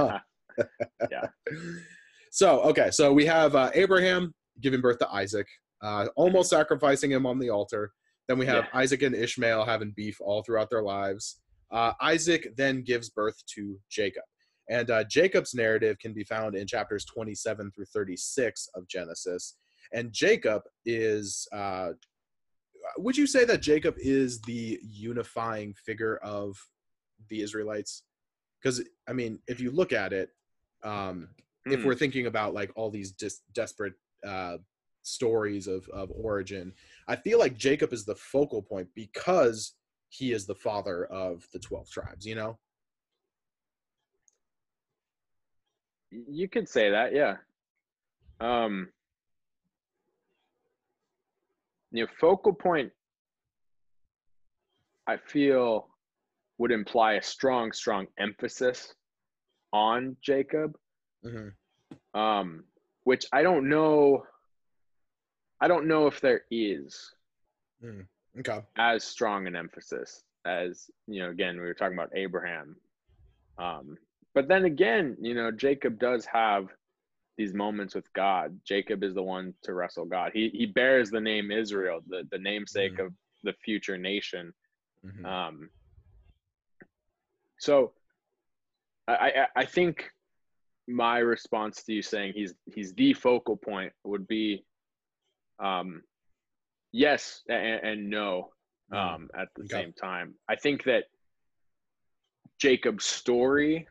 huh? 0.56 0.64
Yeah. 1.10 1.26
so 2.30 2.60
okay 2.62 2.90
so 2.90 3.12
we 3.12 3.24
have 3.26 3.54
uh, 3.54 3.70
abraham 3.74 4.32
giving 4.60 4.80
birth 4.80 4.98
to 4.98 5.08
isaac 5.10 5.46
uh, 5.82 6.06
almost 6.16 6.50
sacrificing 6.50 7.10
him 7.10 7.24
on 7.24 7.38
the 7.38 7.48
altar. 7.48 7.92
Then 8.28 8.38
we 8.38 8.46
have 8.46 8.64
Yeah. 8.72 8.78
isaac 8.80 9.02
and 9.02 9.14
ishmael 9.14 9.64
having 9.64 9.92
beef 9.96 10.18
all 10.20 10.42
throughout 10.42 10.68
their 10.70 10.82
lives. 10.82 11.40
Uh, 11.70 11.92
isaac 12.02 12.48
then 12.56 12.82
gives 12.82 13.08
birth 13.08 13.36
to 13.54 13.78
jacob. 13.90 14.24
And 14.68 14.90
uh, 14.90 15.04
jacob's 15.04 15.54
narrative 15.54 15.98
can 15.98 16.12
be 16.12 16.24
found 16.24 16.54
in 16.54 16.66
chapters 16.66 17.04
27 17.06 17.72
through 17.74 17.86
36 17.86 18.68
of 18.74 18.86
genesis. 18.88 19.56
And 19.94 20.12
jacob 20.12 20.62
is 20.84 21.48
uh, 21.52 21.92
would 22.98 23.16
you 23.16 23.26
say 23.26 23.44
that 23.44 23.60
jacob 23.62 23.94
is 23.98 24.40
the 24.42 24.78
unifying 24.82 25.74
figure 25.74 26.16
of 26.18 26.56
the 27.28 27.40
israelites 27.42 28.02
because 28.60 28.82
i 29.08 29.12
mean 29.12 29.38
if 29.46 29.60
you 29.60 29.70
look 29.70 29.92
at 29.92 30.12
it 30.12 30.30
um, 30.82 31.28
if 31.66 31.80
Hmm. 31.80 31.86
we're 31.88 31.94
thinking 31.94 32.26
about 32.26 32.54
like 32.54 32.72
all 32.74 32.90
these 32.90 33.12
dis- 33.12 33.42
desperate 33.52 33.92
uh, 34.26 34.56
stories 35.02 35.66
of 35.66 35.86
of 35.90 36.10
origin, 36.10 36.72
I 37.06 37.16
feel 37.16 37.38
like 37.38 37.56
Jacob 37.56 37.92
is 37.92 38.04
the 38.04 38.14
focal 38.14 38.62
point 38.62 38.88
because 38.94 39.74
he 40.08 40.32
is 40.32 40.46
the 40.46 40.54
father 40.54 41.04
of 41.06 41.46
the 41.52 41.58
twelve 41.58 41.90
tribes. 41.90 42.26
You 42.26 42.34
know, 42.34 42.58
You 46.10 46.48
could 46.48 46.68
say 46.68 46.90
that, 46.90 47.14
yeah. 47.14 47.36
Um, 48.40 48.88
you 51.92 52.04
know, 52.04 52.10
focal 52.20 52.52
point, 52.52 52.90
I 55.06 55.16
feel, 55.16 55.88
would 56.58 56.70
imply 56.70 57.14
a 57.14 57.22
strong, 57.22 57.72
strong 57.72 58.06
emphasis 58.18 58.94
on 59.72 60.16
Jacob, 60.22 60.76
mm-hmm. 61.24 62.18
um, 62.20 62.64
which 63.04 63.26
I 63.32 63.42
don't 63.42 63.68
know. 63.68 64.24
I 65.60 65.68
don't 65.68 65.88
know 65.88 66.06
if 66.06 66.20
there 66.20 66.42
is 66.50 67.12
okay, 68.38 68.60
as 68.78 69.04
strong 69.04 69.46
an 69.46 69.56
emphasis 69.56 70.22
as 70.46 70.90
you 71.06 71.22
know. 71.22 71.30
Again, 71.30 71.56
we 71.56 71.62
were 71.62 71.74
talking 71.74 71.96
about 71.96 72.12
Abraham, 72.14 72.76
um, 73.58 73.96
but 74.34 74.48
then 74.48 74.64
again, 74.64 75.16
you 75.20 75.34
know, 75.34 75.50
Jacob 75.50 75.98
does 75.98 76.24
have 76.26 76.68
these 77.36 77.54
moments 77.54 77.94
with 77.94 78.12
God. 78.12 78.58
Jacob 78.64 79.02
is 79.02 79.14
the 79.14 79.22
one 79.22 79.54
to 79.62 79.72
wrestle 79.74 80.04
God. 80.04 80.32
He 80.34 80.50
he 80.50 80.66
bears 80.66 81.10
the 81.10 81.20
name 81.20 81.50
Israel, 81.50 82.00
the 82.06 82.26
the 82.30 82.38
namesake 82.38 82.96
Mhm. 82.98 83.06
of 83.06 83.14
the 83.42 83.54
future 83.64 83.96
nation. 83.96 84.52
Mhm. 85.04 85.24
Um, 85.24 85.70
so 87.58 87.94
I, 89.08 89.14
I 89.14 89.46
I 89.56 89.64
think 89.64 90.10
my 90.86 91.18
response 91.18 91.82
to 91.84 91.92
you 91.92 92.02
saying 92.02 92.32
he's 92.34 92.54
he's 92.74 92.92
the 92.94 93.14
focal 93.14 93.56
point 93.56 93.92
would 94.04 94.26
be 94.26 94.64
um, 95.58 96.02
yes 96.92 97.42
and, 97.48 97.80
and 97.84 98.10
no 98.10 98.52
Mhm. 98.92 98.96
um, 99.14 99.30
at 99.34 99.48
the 99.54 99.64
Okay. 99.64 99.82
same 99.82 99.92
time. 99.92 100.34
I 100.48 100.56
think 100.56 100.84
that 100.84 101.04
Jacob's 102.58 103.06
story 103.06 103.86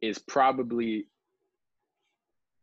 is 0.00 0.18
probably 0.18 1.08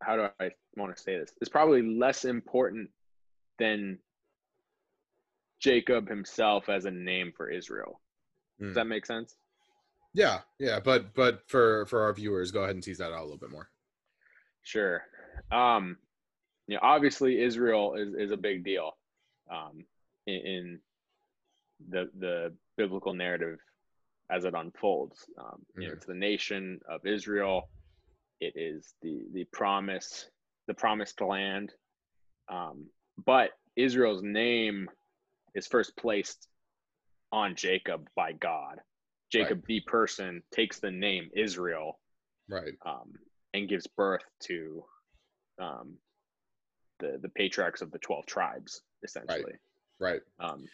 how 0.05 0.15
do 0.15 0.27
I 0.39 0.51
want 0.75 0.95
to 0.95 1.01
say 1.01 1.17
this? 1.17 1.31
It's 1.41 1.49
probably 1.49 1.81
less 1.81 2.25
important 2.25 2.89
than 3.59 3.99
Jacob 5.59 6.09
himself 6.09 6.69
as 6.69 6.85
a 6.85 6.91
name 6.91 7.31
for 7.35 7.49
Israel. 7.49 8.01
Does 8.59 8.71
Mm. 8.71 8.73
that 8.75 8.87
make 8.87 9.05
sense? 9.05 9.35
yeah, 10.13 10.41
yeah. 10.59 10.79
But 10.79 11.13
but 11.15 11.41
for 11.49 11.85
for 11.87 12.01
our 12.03 12.13
viewers, 12.13 12.51
go 12.51 12.63
ahead 12.63 12.75
and 12.75 12.83
tease 12.83 12.99
that 12.99 13.11
out 13.11 13.21
a 13.21 13.23
little 13.23 13.37
bit 13.37 13.49
more. 13.49 13.69
Sure. 14.61 15.03
Um, 15.51 15.97
you 16.67 16.75
know, 16.75 16.81
obviously 16.83 17.41
Israel 17.41 17.95
is, 17.95 18.13
is 18.13 18.31
a 18.31 18.37
big 18.37 18.63
deal 18.63 18.91
um, 19.51 19.85
in, 20.27 20.35
in 20.35 20.79
the 21.89 22.09
the 22.19 22.53
biblical 22.77 23.13
narrative 23.13 23.59
as 24.29 24.45
it 24.45 24.53
unfolds. 24.53 25.25
Um, 25.37 25.65
you 25.77 25.87
know, 25.87 25.93
it's 25.93 26.05
the 26.05 26.13
nation 26.13 26.79
of 26.87 27.05
Israel. 27.05 27.69
It 28.39 28.53
is 28.55 28.93
the 29.01 29.25
the 29.33 29.45
promise, 29.45 30.29
the 30.67 30.73
promised 30.73 31.21
land. 31.21 31.71
Um, 32.49 32.87
but 33.25 33.51
Israel's 33.75 34.23
name 34.23 34.89
is 35.55 35.67
first 35.67 35.95
placed 35.97 36.47
on 37.31 37.55
Jacob 37.55 38.07
by 38.15 38.33
God. 38.33 38.79
Jacob, 39.31 39.63
the 39.67 39.81
person, 39.87 40.43
takes 40.51 40.79
the 40.79 40.91
name 40.91 41.29
Israel 41.35 41.99
Right. 42.49 42.73
um, 42.85 43.13
and 43.53 43.69
gives 43.69 43.87
birth 43.87 44.25
to 44.43 44.83
um, 45.59 45.95
the 46.99 47.19
the 47.21 47.29
patriarchs 47.29 47.81
of 47.81 47.91
the 47.91 47.99
twelve 47.99 48.25
tribes, 48.25 48.81
essentially. 49.03 49.53
Right. 49.99 50.21
Um, 50.39 50.65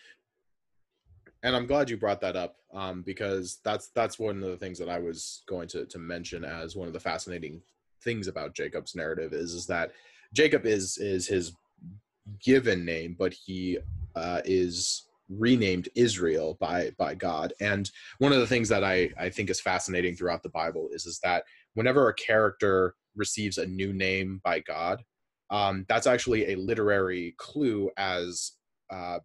and 1.43 1.55
I'm 1.55 1.67
glad 1.67 1.89
you 1.89 1.97
brought 1.97 2.21
that 2.21 2.35
up 2.35 2.55
um, 2.73 3.01
because 3.01 3.59
that's 3.63 3.89
that's 3.95 4.19
one 4.19 4.43
of 4.43 4.49
the 4.49 4.57
things 4.57 4.77
that 4.79 4.89
I 4.89 4.99
was 4.99 5.43
going 5.47 5.67
to 5.69 5.85
to 5.85 5.99
mention 5.99 6.43
as 6.43 6.75
one 6.75 6.87
of 6.87 6.93
the 6.93 6.99
fascinating 6.99 7.61
things 8.03 8.27
about 8.27 8.55
Jacob's 8.55 8.95
narrative 8.95 9.33
is 9.33 9.53
is 9.53 9.65
that 9.67 9.91
Jacob 10.33 10.65
is 10.65 10.97
is 10.97 11.27
his 11.27 11.53
given 12.43 12.85
name, 12.85 13.15
but 13.17 13.33
he 13.33 13.77
uh, 14.15 14.41
is 14.45 15.05
renamed 15.29 15.89
Israel 15.95 16.57
by 16.59 16.91
by 16.97 17.15
God. 17.15 17.53
And 17.61 17.89
one 18.17 18.33
of 18.33 18.39
the 18.39 18.47
things 18.47 18.69
that 18.69 18.83
I 18.83 19.09
I 19.17 19.29
think 19.29 19.49
is 19.49 19.61
fascinating 19.61 20.15
throughout 20.15 20.43
the 20.43 20.49
Bible 20.49 20.89
is 20.91 21.05
is 21.05 21.19
that 21.23 21.43
whenever 21.73 22.09
a 22.09 22.13
character 22.15 22.95
receives 23.15 23.57
a 23.57 23.65
new 23.65 23.93
name 23.93 24.41
by 24.43 24.59
God, 24.59 25.03
um, 25.49 25.85
that's 25.87 26.07
actually 26.07 26.51
a 26.51 26.57
literary 26.57 27.35
clue 27.37 27.89
as 27.97 28.53
uh, 28.91 29.19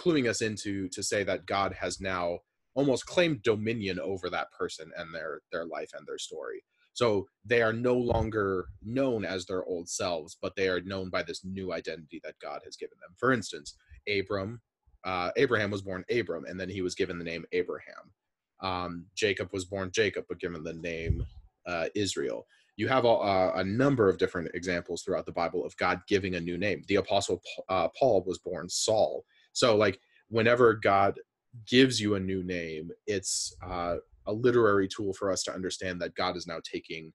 cluing 0.00 0.28
us 0.28 0.40
into 0.40 0.88
to 0.88 1.02
say 1.02 1.22
that 1.24 1.46
God 1.46 1.74
has 1.74 2.00
now 2.00 2.38
almost 2.74 3.06
claimed 3.06 3.42
dominion 3.42 4.00
over 4.00 4.30
that 4.30 4.50
person 4.52 4.90
and 4.96 5.14
their 5.14 5.42
their 5.52 5.66
life 5.66 5.90
and 5.96 6.06
their 6.06 6.18
story. 6.18 6.62
So 6.92 7.28
they 7.44 7.62
are 7.62 7.72
no 7.72 7.94
longer 7.94 8.66
known 8.82 9.24
as 9.24 9.46
their 9.46 9.64
old 9.64 9.88
selves, 9.88 10.36
but 10.40 10.56
they 10.56 10.68
are 10.68 10.80
known 10.80 11.08
by 11.10 11.22
this 11.22 11.44
new 11.44 11.72
identity 11.72 12.20
that 12.24 12.38
God 12.42 12.60
has 12.64 12.76
given 12.76 12.96
them. 13.00 13.14
For 13.16 13.32
instance, 13.32 13.76
Abram, 14.08 14.60
uh, 15.04 15.30
Abraham 15.36 15.70
was 15.70 15.82
born 15.82 16.04
Abram, 16.10 16.44
and 16.46 16.58
then 16.58 16.68
he 16.68 16.82
was 16.82 16.94
given 16.94 17.18
the 17.18 17.24
name 17.24 17.44
Abraham. 17.52 18.12
Um, 18.60 19.06
Jacob 19.14 19.50
was 19.52 19.64
born 19.64 19.90
Jacob, 19.92 20.24
but 20.28 20.40
given 20.40 20.62
the 20.62 20.74
name 20.74 21.24
uh, 21.66 21.86
Israel. 21.94 22.46
You 22.76 22.88
have 22.88 23.04
a, 23.04 23.52
a, 23.56 23.64
number 23.64 24.08
of 24.08 24.18
different 24.18 24.50
examples 24.54 25.02
throughout 25.02 25.26
the 25.26 25.32
Bible 25.32 25.64
of 25.64 25.76
God 25.76 26.00
giving 26.08 26.34
a 26.34 26.40
new 26.40 26.56
name. 26.56 26.82
The 26.88 26.96
Apostle 26.96 27.42
uh, 27.68 27.88
Paul 27.98 28.24
was 28.26 28.38
born 28.38 28.68
Saul. 28.68 29.24
So, 29.52 29.76
like, 29.76 29.98
whenever 30.28 30.74
God 30.74 31.18
gives 31.66 32.00
you 32.00 32.14
a 32.14 32.20
new 32.20 32.42
name, 32.42 32.90
it's 33.06 33.54
uh, 33.64 33.96
a 34.26 34.32
literary 34.32 34.88
tool 34.88 35.12
for 35.12 35.30
us 35.32 35.42
to 35.44 35.52
understand 35.52 36.00
that 36.00 36.14
God 36.14 36.36
is 36.36 36.46
now 36.46 36.60
taking 36.64 37.12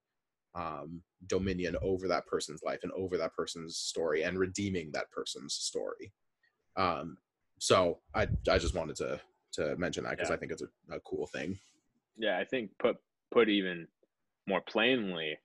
um, 0.56 1.02
dominion 1.28 1.76
over 1.82 2.08
that 2.08 2.26
person's 2.28 2.63
life 2.63 2.80
and 2.84 2.91
over 2.93 3.17
that 3.17 3.34
person's 3.34 3.78
story 3.78 4.24
and 4.24 4.39
redeeming 4.39 4.89
that 4.93 5.10
person's 5.12 5.54
story. 5.54 6.13
Um, 6.78 7.17
so 7.60 8.00
I 8.13 8.28
I 8.50 8.58
just 8.58 8.76
wanted 8.76 8.95
to 8.98 9.19
to 9.54 9.76
mention 9.78 10.04
that 10.04 10.12
because 10.12 10.30
Yeah. 10.30 10.36
I 10.36 10.38
think 10.38 10.52
it's 10.52 10.62
a, 10.62 10.95
a 10.95 11.00
cool 11.02 11.28
thing. 11.28 11.58
yeah, 12.17 12.38
I 12.38 12.45
think 12.45 12.71
put 12.80 12.98
put 13.32 13.50
even 13.50 13.88
more 14.48 14.62
plainly, 14.62 15.38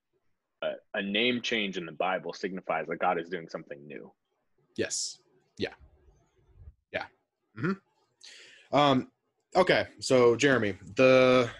a, 0.63 0.73
a 0.95 1.03
name 1.03 1.41
change 1.41 1.77
in 1.77 1.87
the 1.87 1.93
Bible 1.93 2.33
signifies 2.33 2.87
that 2.89 2.99
God 2.99 3.19
is 3.19 3.29
doing 3.29 3.49
something 3.49 3.85
new. 3.87 4.13
Yes. 4.77 5.19
Yeah. 7.63 7.69
Yeah. 7.69 7.73
hmm 8.73 8.77
Um. 8.77 9.11
Okay. 9.57 9.87
So 10.01 10.37
Jeremy, 10.37 10.75
the 10.97 11.51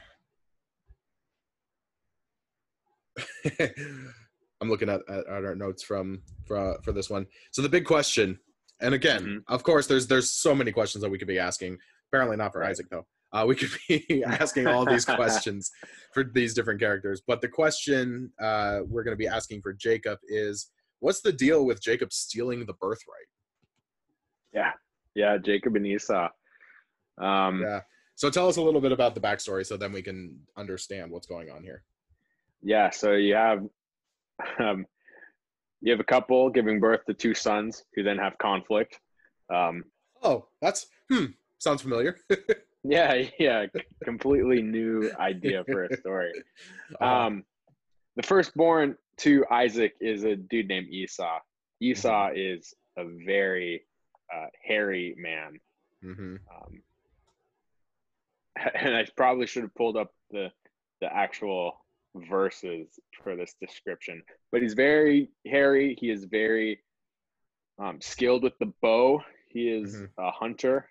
I'm 4.61 4.69
looking 4.69 4.89
at, 4.89 5.01
at, 5.09 5.27
our 5.29 5.55
notes 5.55 5.83
from 5.83 6.23
for 6.47 6.79
for 6.85 6.93
this 6.93 7.11
one. 7.11 7.27
So 7.51 7.63
the 7.63 7.69
big 7.69 7.85
question, 7.85 8.39
and 8.81 8.95
again, 8.95 9.25
Mhm. 9.25 9.43
of 9.49 9.63
course, 9.63 9.87
there's 9.87 10.07
there's 10.07 10.31
so 10.31 10.55
many 10.55 10.73
questions 10.73 11.03
that 11.03 11.11
we 11.11 11.19
could 11.19 11.29
be 11.29 11.39
asking. 11.39 11.79
Apparently 12.13 12.37
not 12.37 12.53
for 12.53 12.61
Right. 12.61 12.71
Isaac 12.71 12.89
though. 12.91 13.07
Uh, 13.33 13.45
we 13.47 13.55
could 13.55 13.71
be 13.89 14.25
asking 14.27 14.67
all 14.67 14.85
these 14.85 15.05
questions 15.21 15.71
for 16.13 16.25
these 16.25 16.53
different 16.55 16.81
characters. 16.81 17.23
But 17.25 17.41
the 17.41 17.49
question 17.49 18.33
uh, 18.41 18.81
we're 18.87 19.05
going 19.05 19.13
to 19.17 19.19
be 19.19 19.29
asking 19.29 19.63
for 19.63 19.73
Jacob 19.73 20.19
is, 20.29 20.71
what's 20.99 21.21
the 21.21 21.33
deal 21.33 21.65
with 21.65 21.81
Jacob 21.81 22.13
stealing 22.13 22.67
the 22.67 22.73
birthright? 22.75 23.29
Yeah, 24.53 24.73
yeah, 25.15 25.37
Jacob 25.39 25.77
and 25.77 25.87
Esau. 25.87 26.29
Um, 27.19 27.61
Yeah. 27.63 27.81
So 28.15 28.29
tell 28.29 28.49
us 28.49 28.57
a 28.59 28.63
little 28.63 28.83
bit 28.83 28.93
about 28.93 29.15
the 29.15 29.21
backstory, 29.21 29.65
so 29.65 29.77
then 29.79 29.93
we 29.93 30.03
can 30.03 30.39
understand 30.57 31.11
what's 31.11 31.27
going 31.27 31.51
on 31.51 31.63
here. 31.63 31.83
yeah 32.63 32.91
so 32.91 33.13
you 33.13 33.35
have 33.35 33.61
um, 34.59 34.87
you 35.81 35.91
have 35.91 36.01
a 36.01 36.05
couple 36.05 36.51
giving 36.51 36.79
birth 36.81 37.01
to 37.07 37.15
two 37.15 37.33
sons 37.35 37.85
who 37.95 38.03
then 38.03 38.19
have 38.19 38.37
conflict 38.39 38.99
um, 39.53 39.85
Oh, 40.23 40.47
that's 40.61 40.87
hmm. 41.11 41.27
Sounds 41.59 41.81
familiar. 41.83 42.19
yeah 42.85 43.23
yeah 43.39 43.67
completely 44.05 44.61
new 44.63 45.11
idea 45.19 45.65
for 45.65 45.85
a 45.85 45.97
story 45.97 46.33
Uh, 47.01 47.05
um, 47.05 47.45
the 48.17 48.23
firstborn 48.23 48.97
to 49.19 49.45
isaac 49.51 49.95
is 50.01 50.25
a 50.25 50.35
dude 50.37 50.69
named 50.69 50.89
esau 50.89 51.39
esau 51.81 52.31
is 52.35 52.75
a 52.99 53.05
very 53.27 53.83
uh, 54.35 54.47
hairy 54.63 55.15
man 55.19 55.61
mhm. 56.05 56.39
um, 56.55 56.83
and 58.75 58.97
i 58.97 59.07
probably 59.17 59.47
should 59.47 59.63
have 59.63 59.75
pulled 59.75 59.97
up 59.97 60.13
the 60.31 60.51
the 61.01 61.13
actual 61.13 61.85
verses 62.29 62.99
for 63.23 63.37
this 63.37 63.55
description 63.61 64.23
but 64.53 64.61
he's 64.63 64.75
very 64.75 65.31
hairy 65.47 65.97
he 66.01 66.11
is 66.11 66.25
very 66.25 66.83
um, 67.79 68.01
skilled 68.01 68.43
with 68.43 68.59
the 68.59 68.73
bow 68.83 69.23
he 69.49 69.69
is 69.69 69.95
Mhm. 69.97 70.09
a 70.19 70.31
hunter 70.31 70.89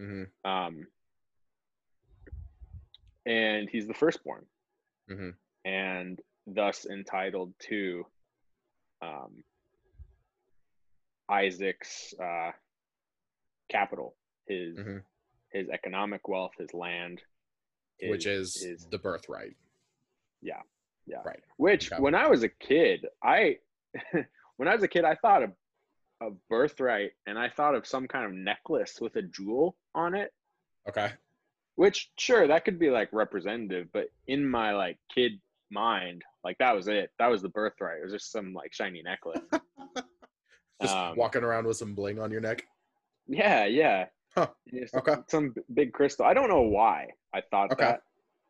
Mhm. 0.00 0.26
um, 0.44 0.86
and 3.26 3.68
he's 3.70 3.86
the 3.86 3.94
firstborn 3.94 4.46
Mhm. 5.10 5.36
and 5.64 6.20
thus 6.46 6.86
entitled 6.86 7.52
to 7.68 8.06
um, 9.02 9.44
isaac's 11.28 12.14
uh, 12.20 12.52
capital 13.70 14.16
his 14.46 14.76
Mhm. 14.78 15.02
his 15.52 15.68
economic 15.68 16.28
wealth 16.28 16.52
his 16.58 16.72
land 16.74 17.22
Which 18.02 18.26
is 18.26 18.60
his 18.62 18.86
the 18.86 18.98
birthright. 18.98 19.56
yeah 20.40 20.62
yeah 21.06 21.22
Right. 21.24 21.40
which 21.56 21.90
when 21.98 22.14
i 22.14 22.26
was 22.28 22.42
a 22.42 22.48
kid 22.48 23.06
i 23.22 23.58
when 24.56 24.68
i 24.68 24.74
was 24.74 24.82
a 24.82 24.88
kid 24.88 25.04
i 25.04 25.14
thought 25.16 25.42
of 25.42 25.52
a 26.20 26.30
birthright 26.48 27.12
and 27.26 27.38
i 27.38 27.48
thought 27.48 27.74
of 27.74 27.86
some 27.86 28.06
kind 28.08 28.24
of 28.26 28.32
necklace 28.32 29.00
with 29.00 29.16
a 29.16 29.22
jewel 29.22 29.76
on 29.94 30.14
it 30.14 30.32
Okay. 30.88 31.12
which 31.76 32.10
sure 32.18 32.46
that 32.48 32.64
could 32.64 32.78
be 32.78 32.90
like 32.90 33.12
representative 33.12 33.88
but 33.92 34.08
in 34.26 34.46
my 34.48 34.72
like 34.72 34.98
kid 35.14 35.40
mind 35.70 36.22
like 36.44 36.58
that 36.58 36.74
was 36.76 36.86
it 36.88 37.10
that 37.18 37.28
was 37.28 37.40
the 37.42 37.48
birthright 37.48 37.98
it 38.00 38.04
was 38.04 38.12
just 38.12 38.30
some 38.32 38.52
like 38.52 38.72
shiny 38.72 39.02
necklace 39.02 39.40
Just 40.80 40.96
Um, 40.96 41.16
walking 41.16 41.44
around 41.44 41.64
with 41.66 41.76
some 41.76 41.94
bling 41.94 42.18
on 42.18 42.32
your 42.32 42.40
neck. 42.40 42.66
Yeah 43.28 43.64
yeah 43.66 44.06
Huh. 44.34 44.48
Just 44.72 44.94
Okay. 44.94 45.16
some 45.28 45.54
big 45.74 45.92
crystal 45.92 46.24
i 46.24 46.32
don't 46.34 46.48
know 46.48 46.62
why 46.62 47.08
i 47.34 47.40
thought 47.50 47.72
Okay. 47.72 47.84
that 47.84 48.00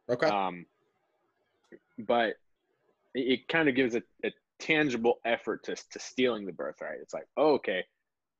Okay. 0.09 0.27
um 0.29 0.65
but 1.99 2.35
it, 3.15 3.41
it 3.41 3.49
kind 3.49 3.69
of 3.69 3.75
gives 3.75 3.95
a, 3.95 4.03
a 4.25 4.31
tangible 4.59 5.19
effort 5.25 5.65
to, 5.65 5.75
to 5.75 5.99
stealing 5.99 6.47
the 6.47 6.53
birthright 6.53 6.99
it's 7.03 7.13
like 7.15 7.27
oh, 7.37 7.55
okay 7.55 7.85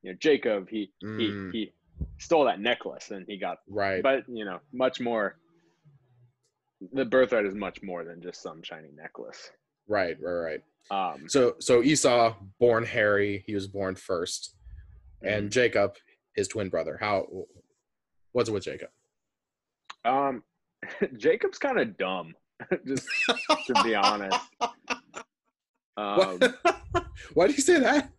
you 0.03 0.11
know 0.13 0.17
jacob 0.21 0.69
he 0.71 0.91
Mm. 1.03 1.51
he 1.53 1.59
he 1.59 1.73
stole 2.19 2.45
that 2.45 2.61
necklace 2.61 3.11
and 3.11 3.27
he 3.29 3.37
got 3.39 3.59
right. 3.69 4.03
but 4.03 4.23
you 4.29 4.45
know 4.45 4.61
much 4.73 5.01
more 5.01 5.37
the 6.93 7.05
birthright 7.05 7.45
is 7.47 7.55
much 7.55 7.83
more 7.83 8.05
than 8.05 8.21
just 8.23 8.43
some 8.43 8.63
shiny 8.63 8.91
necklace 8.97 9.51
right. 9.89 10.17
Right. 10.21 10.61
Right. 10.91 11.13
um 11.15 11.29
So 11.29 11.55
so 11.59 11.83
Esau, 11.83 12.35
born 12.61 12.85
hairy, 12.85 13.43
he 13.47 13.55
was 13.55 13.67
born 13.67 13.95
first, 13.97 14.55
and 15.23 15.51
Jacob, 15.51 15.95
his 16.35 16.49
twin 16.49 16.69
brother. 16.69 16.97
How? 17.01 17.27
What's 18.33 18.49
it 18.49 18.53
with 18.53 18.65
Jacob? 18.65 18.89
um 20.05 20.43
jacob's 21.17 21.59
kind 21.59 21.79
of 21.79 21.97
dumb 21.97 22.35
just 22.87 23.09
to 23.67 23.75
be 23.85 23.95
honest 23.95 24.41
um 25.97 26.41
Why 27.35 27.47
do 27.47 27.53
you 27.53 27.61
say 27.61 27.79
that? 27.79 28.11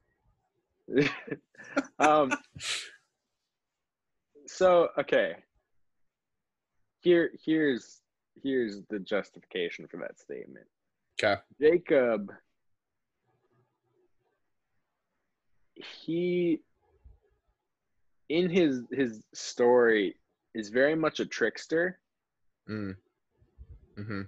um 1.99 2.31
so 4.47 4.87
okay 4.97 5.35
here 7.01 7.31
here's 7.43 7.99
here's 8.41 8.81
the 8.89 8.99
justification 8.99 9.85
for 9.87 9.97
that 9.97 10.17
statement 10.17 10.65
Okay. 11.21 11.41
jacob 11.59 12.31
he 15.75 16.61
in 18.29 18.49
his 18.49 18.83
his 18.91 19.23
story 19.33 20.15
is 20.53 20.69
very 20.69 20.95
much 20.95 21.19
a 21.19 21.25
trickster 21.25 21.99
Mm. 22.69 22.95
Mm-hmm. 23.97 24.21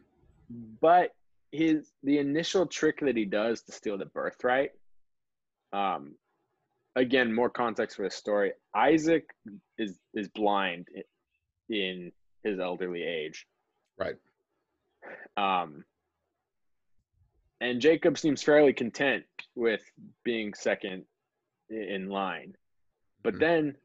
but 0.82 1.12
his 1.52 1.94
the 2.04 2.18
initial 2.18 2.66
trick 2.66 3.00
that 3.02 3.16
he 3.16 3.24
does 3.24 3.62
to 3.62 3.72
steal 3.72 3.98
the 3.98 4.06
birthright. 4.08 4.72
Um, 5.72 6.16
again, 6.98 7.34
more 7.34 7.50
context 7.50 7.96
for 7.96 8.04
the 8.04 8.12
story. 8.12 8.52
Isaac 8.76 9.24
is 9.78 9.98
is 10.14 10.28
blind 10.28 10.90
in 11.70 12.12
his 12.44 12.60
elderly 12.60 13.04
age. 13.04 13.48
Right. 13.98 14.18
Um, 15.38 15.86
and 17.62 17.80
Jacob 17.80 18.18
seems 18.18 18.44
fairly 18.44 18.74
content 18.74 19.24
with 19.56 19.82
being 20.26 20.54
second 20.54 21.06
in 21.70 22.10
line. 22.10 22.54
But 23.24 23.36
Mhm. 23.36 23.40
then 23.40 23.78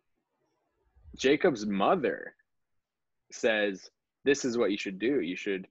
Jacob's 1.21 1.67
mother 1.67 2.35
says, 3.31 3.91
This 4.25 4.45
is 4.47 4.57
what 4.57 4.71
you 4.71 4.79
should 4.79 4.99
do. 4.99 5.21
You 5.21 5.37
should 5.37 5.69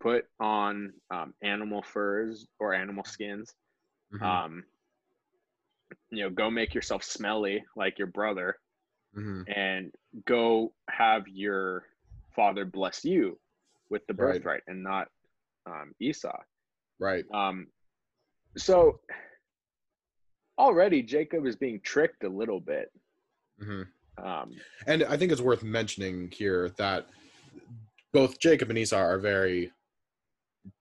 put 0.00 0.24
on 0.40 0.92
um, 1.10 1.34
animal 1.42 1.82
furs 1.82 2.46
or 2.58 2.72
animal 2.74 3.04
skins. 3.04 3.54
Mhm. 4.12 4.22
Um, 4.22 4.64
you 6.10 6.22
know, 6.22 6.30
go 6.30 6.50
make 6.50 6.74
yourself 6.74 7.04
smelly 7.04 7.64
like 7.76 7.98
your 7.98 8.08
brother 8.08 8.58
Mhm. 9.14 9.44
and 9.54 9.94
go 10.24 10.72
have 10.88 11.28
your 11.28 11.86
father 12.34 12.64
bless 12.64 13.04
you 13.04 13.38
with 13.90 14.06
the 14.06 14.14
Right. 14.14 14.34
birthright 14.34 14.62
and 14.66 14.82
not 14.82 15.08
um, 15.66 15.94
Esau. 15.98 16.42
Right. 16.98 17.24
Um, 17.32 17.66
so 18.56 19.00
already 20.58 21.02
Jacob 21.02 21.44
is 21.44 21.56
being 21.56 21.80
tricked 21.80 22.24
a 22.24 22.28
little 22.28 22.60
bit. 22.60 22.90
hmm 23.58 23.82
Um, 24.18 24.54
And 24.86 25.04
I 25.04 25.16
think 25.16 25.32
it's 25.32 25.40
worth 25.40 25.62
mentioning 25.62 26.30
here 26.32 26.70
that 26.78 27.06
both 28.12 28.38
Jacob 28.38 28.70
and 28.70 28.78
Esau 28.78 28.96
are 28.96 29.18
very 29.18 29.72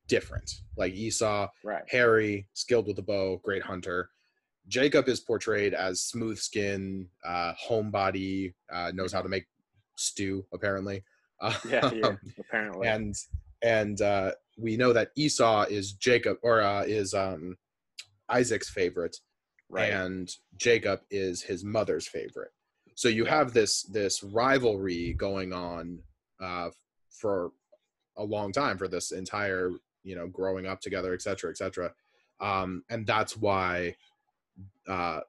different. 0.08 0.52
Like 0.78 0.94
Esau, 0.94 1.48
right, 1.64 1.84
hairy, 1.88 2.48
skilled 2.54 2.88
with 2.88 2.96
the 2.96 3.02
bow, 3.02 3.42
great 3.44 3.64
hunter. 3.64 4.10
Jacob 4.68 5.08
is 5.08 5.20
portrayed 5.20 5.74
as 5.74 6.02
smooth 6.02 6.38
skin, 6.40 7.08
uh, 7.24 7.54
homebody, 7.68 8.54
uh, 8.72 8.92
knows 8.94 9.14
how 9.14 9.22
to 9.22 9.30
make 9.30 9.46
stew 9.98 10.46
apparently. 10.54 11.04
yeah, 11.70 11.92
yeah, 11.94 12.08
Um, 12.08 12.20
apparently, 12.40 12.88
and 12.88 13.16
and 13.62 14.02
uh, 14.02 14.32
we 14.58 14.78
know 14.78 14.94
that 14.94 15.10
Esau 15.16 15.64
is 15.64 15.94
Jacob 15.94 16.38
or 16.42 16.62
uh, 16.62 16.84
is 16.84 17.14
um, 17.14 17.58
Isaac's 18.30 18.70
favorite, 18.70 19.18
right, 19.70 19.92
and 19.92 20.32
Jacob 20.56 21.02
is 21.12 21.42
his 21.42 21.64
mother's 21.64 22.08
favorite. 22.08 22.52
So 22.96 23.10
you 23.10 23.26
have 23.26 23.54
this 23.54 23.84
this 23.84 24.24
rivalry 24.24 25.14
going 25.14 25.54
on 25.54 26.00
uh, 26.42 26.70
for 27.12 27.52
a 28.18 28.24
long 28.24 28.52
time 28.52 28.78
for 28.78 28.88
this 28.88 29.12
entire 29.12 29.72
you 30.04 30.16
know 30.16 30.28
growing 30.28 30.66
up 30.66 30.80
together, 30.82 31.14
et 31.14 31.22
cetera, 31.22 31.50
et 31.50 31.58
cetera. 31.58 31.94
Um, 32.40 32.84
and 32.90 33.06
that's 33.06 33.38
why 33.38 33.96
uh, 34.88 35.22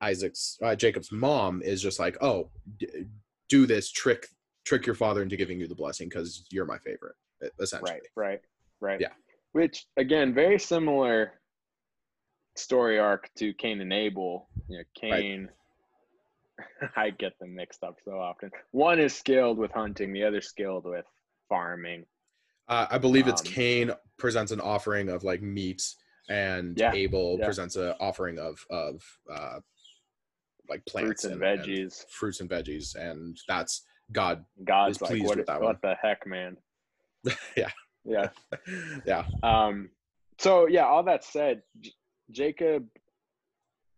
Isaac's 0.00 0.58
uh, 0.62 0.74
Jacob's 0.74 1.12
mom 1.12 1.62
is 1.62 1.82
just 1.82 1.98
like, 1.98 2.16
oh, 2.22 2.50
d- 2.78 3.06
do 3.48 3.66
this 3.66 3.90
trick 3.90 4.28
trick 4.64 4.86
your 4.86 4.94
father 4.94 5.22
into 5.22 5.36
giving 5.36 5.60
you 5.60 5.68
the 5.68 5.74
blessing 5.74 6.08
because 6.08 6.44
you're 6.50 6.66
my 6.66 6.78
favorite, 6.78 7.16
essentially. 7.60 7.92
right, 7.92 8.02
right, 8.16 8.40
right. 8.80 9.00
Yeah. 9.00 9.12
Which 9.52 9.86
again, 9.96 10.32
very 10.32 10.58
similar 10.58 11.32
story 12.56 12.98
arc 12.98 13.30
to 13.36 13.52
Cain 13.54 13.80
and 13.80 13.92
Abel. 13.92 14.48
You 14.68 14.78
know, 14.78 14.84
Right. 15.10 15.50
I 16.96 17.10
get 17.10 17.38
them 17.38 17.54
mixed 17.54 17.82
up 17.84 17.96
so 18.04 18.12
often. 18.12 18.50
One 18.72 18.98
is 18.98 19.16
skilled 19.16 19.58
with 19.58 19.70
hunting, 19.72 20.12
the 20.12 20.24
other 20.24 20.40
skilled 20.40 20.84
with 20.84 21.04
farming. 21.48 22.04
Uh, 22.68 22.86
I 22.90 22.98
believe 22.98 23.26
it's 23.28 23.40
Um, 23.40 23.46
Cain 23.46 23.90
presents 24.18 24.52
an 24.52 24.60
offering 24.60 25.08
of 25.08 25.24
like 25.24 25.42
meat, 25.42 25.82
and 26.28 26.78
Yeah, 26.78 26.92
Abel 26.92 27.36
yeah. 27.38 27.44
presents 27.44 27.76
an 27.76 27.94
offering 28.00 28.38
of 28.38 28.64
of 28.70 29.02
uh, 29.32 29.60
like 30.68 30.84
plants 30.86 31.06
Fruits 31.06 31.24
and 31.24 31.40
veggies. 31.40 32.04
fruits 32.10 32.40
and 32.40 32.48
veggies, 32.48 32.94
and 32.94 33.36
that's 33.48 33.84
God. 34.12 34.44
God's 34.64 34.96
is 34.98 35.02
like, 35.02 35.10
pleased 35.10 35.26
what, 35.26 35.36
with 35.38 35.46
that 35.46 35.60
what 35.60 35.66
one." 35.66 35.78
the 35.82 35.94
heck, 36.00 36.26
man? 36.26 36.56
yeah, 37.56 37.70
Yeah. 38.04 38.28
yeah, 39.06 39.24
Um, 39.42 39.90
so 40.38 40.66
yeah, 40.68 40.84
all 40.86 41.02
that 41.04 41.24
said, 41.24 41.62
J- 41.80 41.90
Jacob 42.30 42.86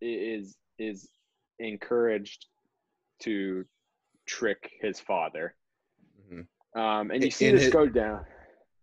is 0.01 0.57
is 0.79 1.09
encouraged 1.59 2.47
to 3.23 3.65
trick 4.25 4.71
his 4.81 4.99
father. 4.99 5.55
Mhm. 6.31 6.47
Um, 6.75 7.11
and 7.11 7.23
you 7.23 7.31
see 7.31 7.47
in 7.47 7.55
this 7.55 7.65
his- 7.65 7.73
go 7.73 7.87
down. 7.87 8.25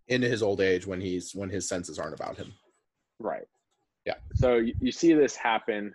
in 0.09 0.23
his 0.23 0.43
old 0.43 0.61
age 0.61 0.87
when 0.87 1.01
he's 1.01 1.35
when 1.35 1.49
his 1.51 1.69
senses 1.69 1.99
aren't 1.99 2.15
about 2.15 2.37
him. 2.37 2.53
Right. 3.19 3.47
Yeah. 4.05 4.17
So 4.35 4.57
you, 4.57 4.75
you 4.81 4.93
see 4.93 5.13
this 5.15 5.37
happen. 5.37 5.95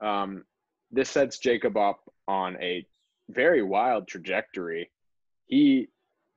Um, 0.00 0.44
this 0.90 1.08
sets 1.10 1.38
Jacob 1.38 1.76
up 1.76 2.00
on 2.26 2.56
a 2.62 2.86
very 3.30 3.62
wild 3.62 4.06
trajectory. 4.08 4.90
He 5.46 5.88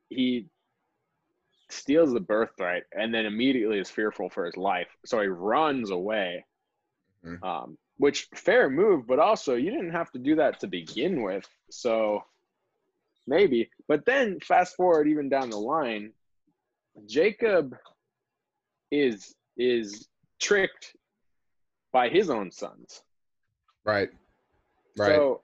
he 0.09 0.47
steals 1.69 2.11
the 2.13 2.19
birthright 2.19 2.83
and 2.91 3.13
then 3.13 3.25
immediately 3.25 3.79
is 3.79 3.89
fearful 3.89 4.29
for 4.29 4.45
his 4.45 4.57
life. 4.57 4.89
So 5.05 5.21
he 5.21 5.27
runs 5.27 5.89
away. 5.89 6.45
Mhm. 7.25 7.41
Um, 7.43 7.77
which 8.01 8.27
fair 8.33 8.67
move, 8.67 9.05
but 9.05 9.19
also 9.19 9.53
you 9.53 9.69
didn't 9.69 9.91
have 9.91 10.11
to 10.11 10.17
do 10.17 10.35
that 10.35 10.59
to 10.59 10.65
begin 10.65 11.21
with. 11.21 11.47
So 11.69 12.23
maybe. 13.27 13.69
But 13.87 14.07
then 14.07 14.39
fast 14.39 14.75
forward 14.75 15.07
even 15.07 15.29
down 15.29 15.51
the 15.51 15.59
line, 15.59 16.11
Jacob 17.05 17.75
is 18.89 19.35
is 19.55 20.07
tricked 20.39 20.95
by 21.93 22.09
his 22.09 22.31
own 22.31 22.51
sons. 22.51 23.03
Right, 23.85 24.09
right, 24.97 25.07
So, 25.07 25.41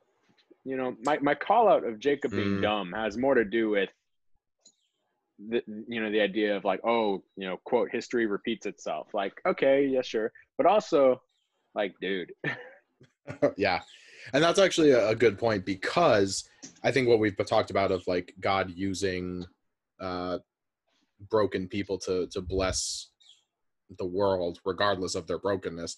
you 0.63 0.77
know, 0.77 0.95
my, 1.03 1.19
my 1.19 1.35
call 1.35 1.69
out 1.69 1.83
of 1.83 1.99
Jacob 1.99 2.31
being 2.31 2.57
Mm. 2.57 2.61
dumb 2.63 2.91
has 2.91 3.17
more 3.17 3.35
to 3.35 3.45
do 3.45 3.69
with 3.69 3.89
the 5.49 5.61
you 5.87 6.01
know 6.01 6.11
the 6.11 6.21
idea 6.21 6.57
of 6.57 6.65
like 6.65 6.79
oh 6.83 7.23
you 7.35 7.45
know 7.47 7.57
quote 7.63 7.91
history 7.91 8.25
repeats 8.25 8.65
itself 8.65 9.13
like 9.13 9.33
okay 9.45 9.85
yeah 9.85 10.01
sure 10.01 10.31
but 10.57 10.65
also 10.65 11.21
like 11.77 11.93
dude. 12.01 12.33
Yeah, 13.57 13.81
and 14.33 14.43
that's 14.43 14.59
actually 14.59 14.91
a, 14.91 15.13
good 15.13 15.37
point 15.37 15.65
because 15.65 16.49
I 16.83 16.91
think 16.91 17.07
what 17.07 17.19
we've 17.19 17.35
talked 17.45 17.71
about 17.71 17.91
of 17.91 18.03
like 18.07 18.33
God 18.39 18.71
using 18.73 19.45
uh, 19.99 20.37
broken 21.29 21.67
people 21.67 21.97
to 21.99 22.27
to 22.27 22.41
bless 22.41 23.09
the 23.97 24.05
world 24.05 24.59
regardless 24.65 25.15
of 25.15 25.27
their 25.27 25.39
brokenness 25.39 25.95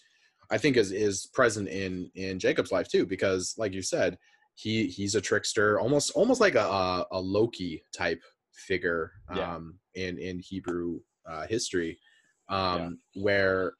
i 0.52 0.58
think 0.58 0.78
is 0.78 0.92
is 0.92 1.28
present 1.34 1.68
in 1.68 2.10
in 2.16 2.40
jacob's 2.40 2.72
life 2.72 2.88
too 2.88 3.06
because 3.06 3.56
like 3.58 3.74
you 3.74 3.82
said 3.82 4.18
he 4.56 4.88
he's 4.88 5.16
a 5.16 5.22
trickster 5.22 5.80
almost 5.80 6.12
almost 6.12 6.40
like 6.40 6.56
a 6.56 7.06
a, 7.12 7.20
loki 7.20 7.84
type 7.94 8.22
figure 8.54 9.12
Yeah. 9.36 9.56
um 9.56 9.80
in 9.96 10.18
in 10.18 10.40
hebrew 10.40 11.00
uh 11.28 11.48
history 11.48 11.98
um 12.50 13.00
where 13.16 13.74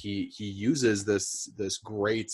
he 0.00 0.30
he 0.36 0.44
uses 0.44 1.04
this 1.04 1.50
this 1.56 1.78
great 1.78 2.32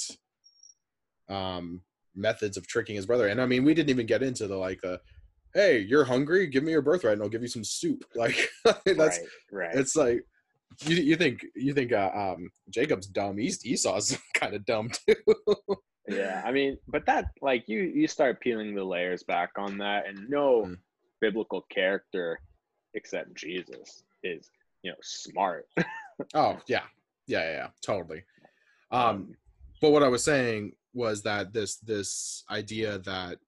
um 1.29 1.81
methods 2.15 2.57
of 2.57 2.67
tricking 2.67 2.97
his 2.97 3.07
brother 3.07 3.29
and 3.29 3.41
i 3.41 3.47
mean 3.47 3.65
we 3.65 3.75
didn't 3.75 3.91
even 3.91 4.07
get 4.07 4.23
into 4.23 4.47
the 4.47 4.57
like 4.57 4.81
the 4.83 5.01
hey 5.55 5.79
you're 5.79 6.05
hungry 6.05 6.47
give 6.47 6.63
me 6.65 6.73
your 6.73 6.83
birthright 6.83 7.15
and 7.15 7.23
i'll 7.23 7.29
give 7.29 7.43
you 7.43 7.49
some 7.49 7.65
soup 7.65 8.05
like 8.15 8.49
that's 8.65 9.19
right 9.19 9.19
right 9.51 9.75
it's 9.75 9.97
like 9.97 10.23
you, 10.81 10.97
you 10.97 11.17
think 11.17 11.45
you 11.55 11.73
think 11.75 11.93
uh, 11.93 12.11
um 12.15 12.49
Jacob's 12.71 13.07
dumb. 13.07 13.39
East 13.39 13.67
Esau's 13.67 14.19
kind 14.35 14.55
of 14.55 14.65
dumb 14.65 14.91
too. 14.91 15.15
yeah 16.09 16.43
i 16.45 16.51
mean 16.51 16.77
but 16.89 17.05
that 17.07 17.27
like 17.43 17.65
you 17.69 17.81
you 17.83 18.09
start 18.09 18.41
peeling 18.41 18.75
the 18.75 18.83
layers 18.85 19.23
back 19.23 19.51
on 19.57 19.79
that 19.79 20.07
and 20.09 20.29
no 20.29 20.65
Mm. 20.67 20.77
biblical 21.21 21.63
character 21.71 22.39
except 22.95 23.35
jesus 23.35 24.03
is 24.25 24.51
you 24.83 24.91
know 24.91 24.97
smart 25.03 25.67
oh 26.35 26.59
yeah, 26.67 26.83
yeah, 27.27 27.41
yeah, 27.41 27.53
yeah, 27.53 27.69
totally. 27.85 28.25
Um, 28.91 29.35
but 29.81 29.91
what 29.91 30.03
I 30.03 30.09
was 30.09 30.23
saying 30.25 30.73
was 30.95 31.23
that 31.23 31.53
this 31.53 31.77
this 31.79 32.45
idea 32.51 32.99
that 33.01 33.39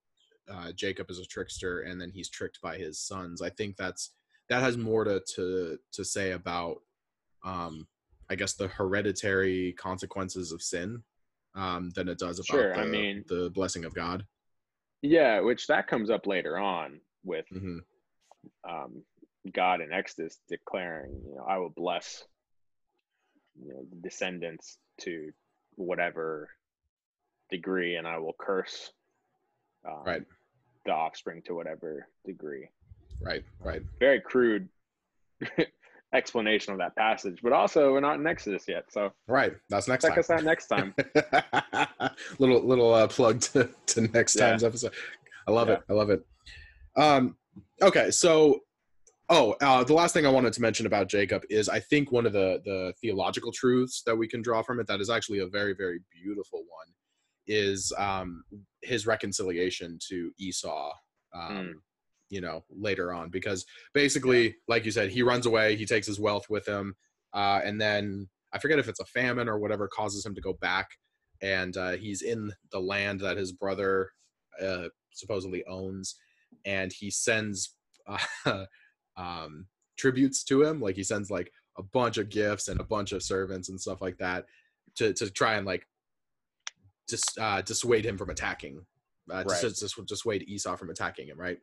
uh, 0.50 0.72
Jacob 0.72 1.10
is 1.10 1.18
a 1.18 1.24
trickster 1.26 1.80
and 1.82 2.00
then 2.00 2.10
he's 2.10 2.28
tricked 2.28 2.60
by 2.62 2.76
his 2.76 2.98
sons. 2.98 3.42
I 3.42 3.50
think 3.50 3.76
that's 3.76 4.10
that 4.48 4.60
has 4.62 4.76
more 4.76 5.04
to 5.04 5.20
to 5.36 5.78
to 5.92 6.04
say 6.04 6.32
about 6.32 6.78
um, 7.44 7.86
I 8.30 8.34
guess 8.36 8.54
the 8.54 8.68
hereditary 8.68 9.72
consequences 9.74 10.50
of 10.52 10.62
sin 10.62 11.02
um, 11.54 11.90
than 11.94 12.08
it 12.08 12.18
does 12.18 12.38
about 12.38 12.46
Sure, 12.58 12.74
the, 12.74 12.80
I 12.80 12.84
mean- 12.86 13.24
the 13.28 13.50
blessing 13.54 13.84
of 13.84 13.94
God. 13.94 14.24
yeah 15.02 15.40
which 15.40 15.66
that 15.66 15.86
comes 15.86 16.08
up 16.10 16.26
later 16.26 16.56
on 16.58 17.00
with 17.24 17.46
hmm 17.50 17.78
um, 18.68 19.02
God 19.52 19.80
in 19.82 19.92
Exodus 19.92 20.38
declaring, 20.48 21.12
you 21.26 21.34
know, 21.36 21.44
I 21.46 21.58
will 21.58 21.70
bless 21.70 22.24
you 23.62 23.72
know 23.72 23.84
descendants 24.02 24.78
to 25.02 25.32
whatever 25.76 26.50
degree, 27.50 27.96
and 27.96 28.06
I 28.06 28.18
will 28.18 28.34
curse 28.38 28.92
um, 29.86 30.02
Right. 30.04 30.22
the 30.86 30.92
offspring 30.92 31.42
to 31.46 31.54
whatever 31.54 32.08
degree. 32.26 32.68
Right, 33.20 33.44
right. 33.60 33.82
Very 34.00 34.20
crude 34.20 34.68
explanation 36.12 36.72
of 36.72 36.78
that 36.78 36.96
passage. 36.96 37.40
But 37.42 37.52
also, 37.52 37.92
we're 37.92 38.00
not 38.00 38.18
in 38.18 38.26
Exodus 38.26 38.66
yet, 38.68 38.84
so 38.90 39.12
Right. 39.26 39.54
That's 39.68 39.88
next 39.88 40.04
check 40.04 40.12
time. 40.12 40.20
us 40.20 40.30
out 40.30 40.44
next 40.44 40.66
time. 40.68 40.94
little 42.38 42.62
little 42.64 42.92
uh, 42.94 43.06
plug 43.08 43.40
to, 43.42 43.68
to 43.86 44.00
next 44.08 44.36
Yeah. 44.36 44.50
time's 44.50 44.64
episode. 44.64 44.92
I 45.46 45.50
love 45.50 45.68
Yeah. 45.68 45.74
it. 45.74 45.82
I 45.88 45.92
love 45.92 46.10
it. 46.10 46.24
Um, 46.96 47.36
okay, 47.82 48.10
so 48.10 48.60
oh, 49.28 49.54
uh, 49.60 49.84
the 49.84 49.94
last 49.94 50.12
thing 50.12 50.26
I 50.26 50.30
wanted 50.30 50.52
to 50.54 50.62
mention 50.62 50.86
about 50.86 51.08
Jacob 51.08 51.42
is 51.50 51.68
I 51.68 51.80
think 51.80 52.12
one 52.12 52.26
of 52.26 52.32
the 52.32 52.60
the 52.64 52.92
theological 53.00 53.52
truths 53.52 54.02
that 54.06 54.16
we 54.16 54.28
can 54.28 54.42
draw 54.42 54.62
from 54.62 54.80
it 54.80 54.86
that 54.86 55.00
is 55.00 55.10
actually 55.10 55.40
a 55.40 55.46
very 55.46 55.74
very 55.74 56.00
beautiful 56.12 56.60
one 56.60 56.88
is 57.46 57.92
um, 57.98 58.42
his 58.82 59.06
reconciliation 59.06 59.98
to 60.08 60.30
Esau. 60.38 60.92
Um, 61.34 61.50
Mm. 61.50 61.72
You 62.30 62.40
know, 62.40 62.64
later 62.70 63.12
on, 63.12 63.28
because 63.28 63.64
basically, 63.92 64.56
like 64.66 64.84
you 64.84 64.90
said, 64.90 65.10
he 65.10 65.22
runs 65.22 65.46
away. 65.46 65.76
He 65.76 65.84
takes 65.84 66.06
his 66.06 66.18
wealth 66.18 66.46
with 66.48 66.66
him, 66.66 66.94
uh, 67.32 67.60
and 67.62 67.80
then 67.80 68.28
I 68.52 68.58
forget 68.58 68.78
if 68.78 68.88
it's 68.88 68.98
a 68.98 69.04
famine 69.04 69.48
or 69.48 69.58
whatever 69.58 69.86
causes 69.86 70.24
him 70.24 70.34
to 70.34 70.40
go 70.40 70.54
back, 70.54 70.88
and 71.42 71.76
uh, 71.76 71.92
he's 71.92 72.22
in 72.22 72.50
the 72.72 72.80
land 72.80 73.20
that 73.20 73.36
his 73.36 73.52
brother 73.52 74.10
uh, 74.60 74.88
supposedly 75.12 75.64
owns, 75.66 76.16
and 76.64 76.92
he 76.92 77.10
sends 77.10 77.76
uh, 78.46 78.64
um, 79.16 79.66
tributes 79.98 80.44
to 80.44 80.62
him. 80.62 80.80
Like 80.80 80.96
he 80.96 81.02
sends 81.04 81.30
like 81.30 81.50
a 81.78 81.82
bunch 81.82 82.18
of 82.18 82.28
gifts 82.28 82.68
and 82.68 82.80
a 82.80 82.84
bunch 82.84 83.12
of 83.12 83.22
servants 83.22 83.68
and 83.68 83.80
stuff 83.80 84.00
like 84.00 84.18
that 84.18 84.46
to 84.96 85.12
to 85.14 85.30
try 85.30 85.54
and 85.54 85.66
like 85.66 85.86
dis, 87.08 87.22
uh, 87.40 87.62
dissuade 87.62 88.04
him 88.06 88.16
from 88.16 88.30
attacking, 88.30 88.84
uh, 89.32 89.44
Right. 89.46 89.60
just, 89.60 89.80
dis, 89.80 89.94
dissuade 90.06 90.42
Esau 90.48 90.76
from 90.76 90.90
attacking 90.90 91.28
him. 91.28 91.38
Right. 91.38 91.58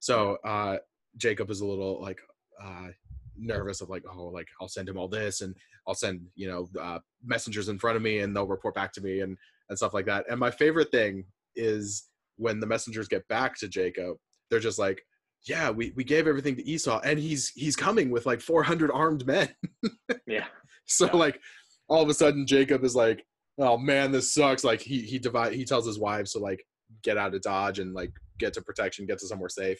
So 0.00 0.38
uh, 0.44 0.78
Jacob 1.16 1.50
is 1.50 1.60
a 1.60 1.66
little 1.66 2.00
like 2.00 2.20
uh, 2.62 2.88
nervous 3.36 3.80
of 3.80 3.88
like, 3.88 4.04
oh, 4.10 4.26
like 4.26 4.48
I'll 4.60 4.68
send 4.68 4.88
him 4.88 4.98
all 4.98 5.08
this 5.08 5.40
and 5.40 5.54
I'll 5.86 5.94
send 5.94 6.20
you 6.34 6.48
know 6.48 6.68
uh, 6.80 6.98
messengers 7.24 7.68
in 7.68 7.78
front 7.78 7.96
of 7.96 8.02
me 8.02 8.20
and 8.20 8.34
they'll 8.34 8.46
report 8.46 8.74
back 8.74 8.92
to 8.94 9.00
me 9.00 9.20
and 9.20 9.36
and 9.68 9.78
stuff 9.78 9.94
like 9.94 10.06
that. 10.06 10.26
And 10.30 10.38
my 10.38 10.50
favorite 10.50 10.90
thing 10.90 11.24
is 11.56 12.08
when 12.36 12.60
the 12.60 12.66
messengers 12.66 13.08
get 13.08 13.26
back 13.28 13.56
to 13.58 13.68
Jacob, 13.68 14.16
they're 14.50 14.60
just 14.60 14.78
like, 14.78 15.02
yeah, 15.46 15.70
we, 15.70 15.92
we 15.96 16.04
gave 16.04 16.26
everything 16.26 16.56
to 16.56 16.68
Esau 16.68 17.00
and 17.04 17.18
he's 17.18 17.50
he's 17.54 17.76
coming 17.76 18.10
with 18.10 18.26
like 18.26 18.40
400 18.40 18.90
armed 18.90 19.26
men. 19.26 19.48
Yeah. 20.26 20.46
So 20.86 21.06
Yeah. 21.06 21.16
like 21.16 21.40
all 21.88 22.02
of 22.02 22.08
a 22.08 22.14
sudden 22.14 22.46
Jacob 22.46 22.84
is 22.84 22.94
like, 22.96 23.24
oh 23.58 23.76
man, 23.76 24.10
this 24.12 24.32
sucks. 24.32 24.64
Like 24.64 24.80
he 24.80 25.00
he 25.02 25.18
divide 25.18 25.52
he 25.52 25.64
tells 25.64 25.86
his 25.86 25.98
wives 25.98 26.32
to 26.32 26.38
like 26.38 26.64
get 27.02 27.16
out 27.18 27.34
of 27.34 27.42
Dodge 27.42 27.78
and 27.78 27.92
like 27.94 28.10
get 28.38 28.54
to 28.54 28.62
protection, 28.62 29.06
get 29.06 29.18
to 29.18 29.26
somewhere 29.26 29.48
safe. 29.48 29.78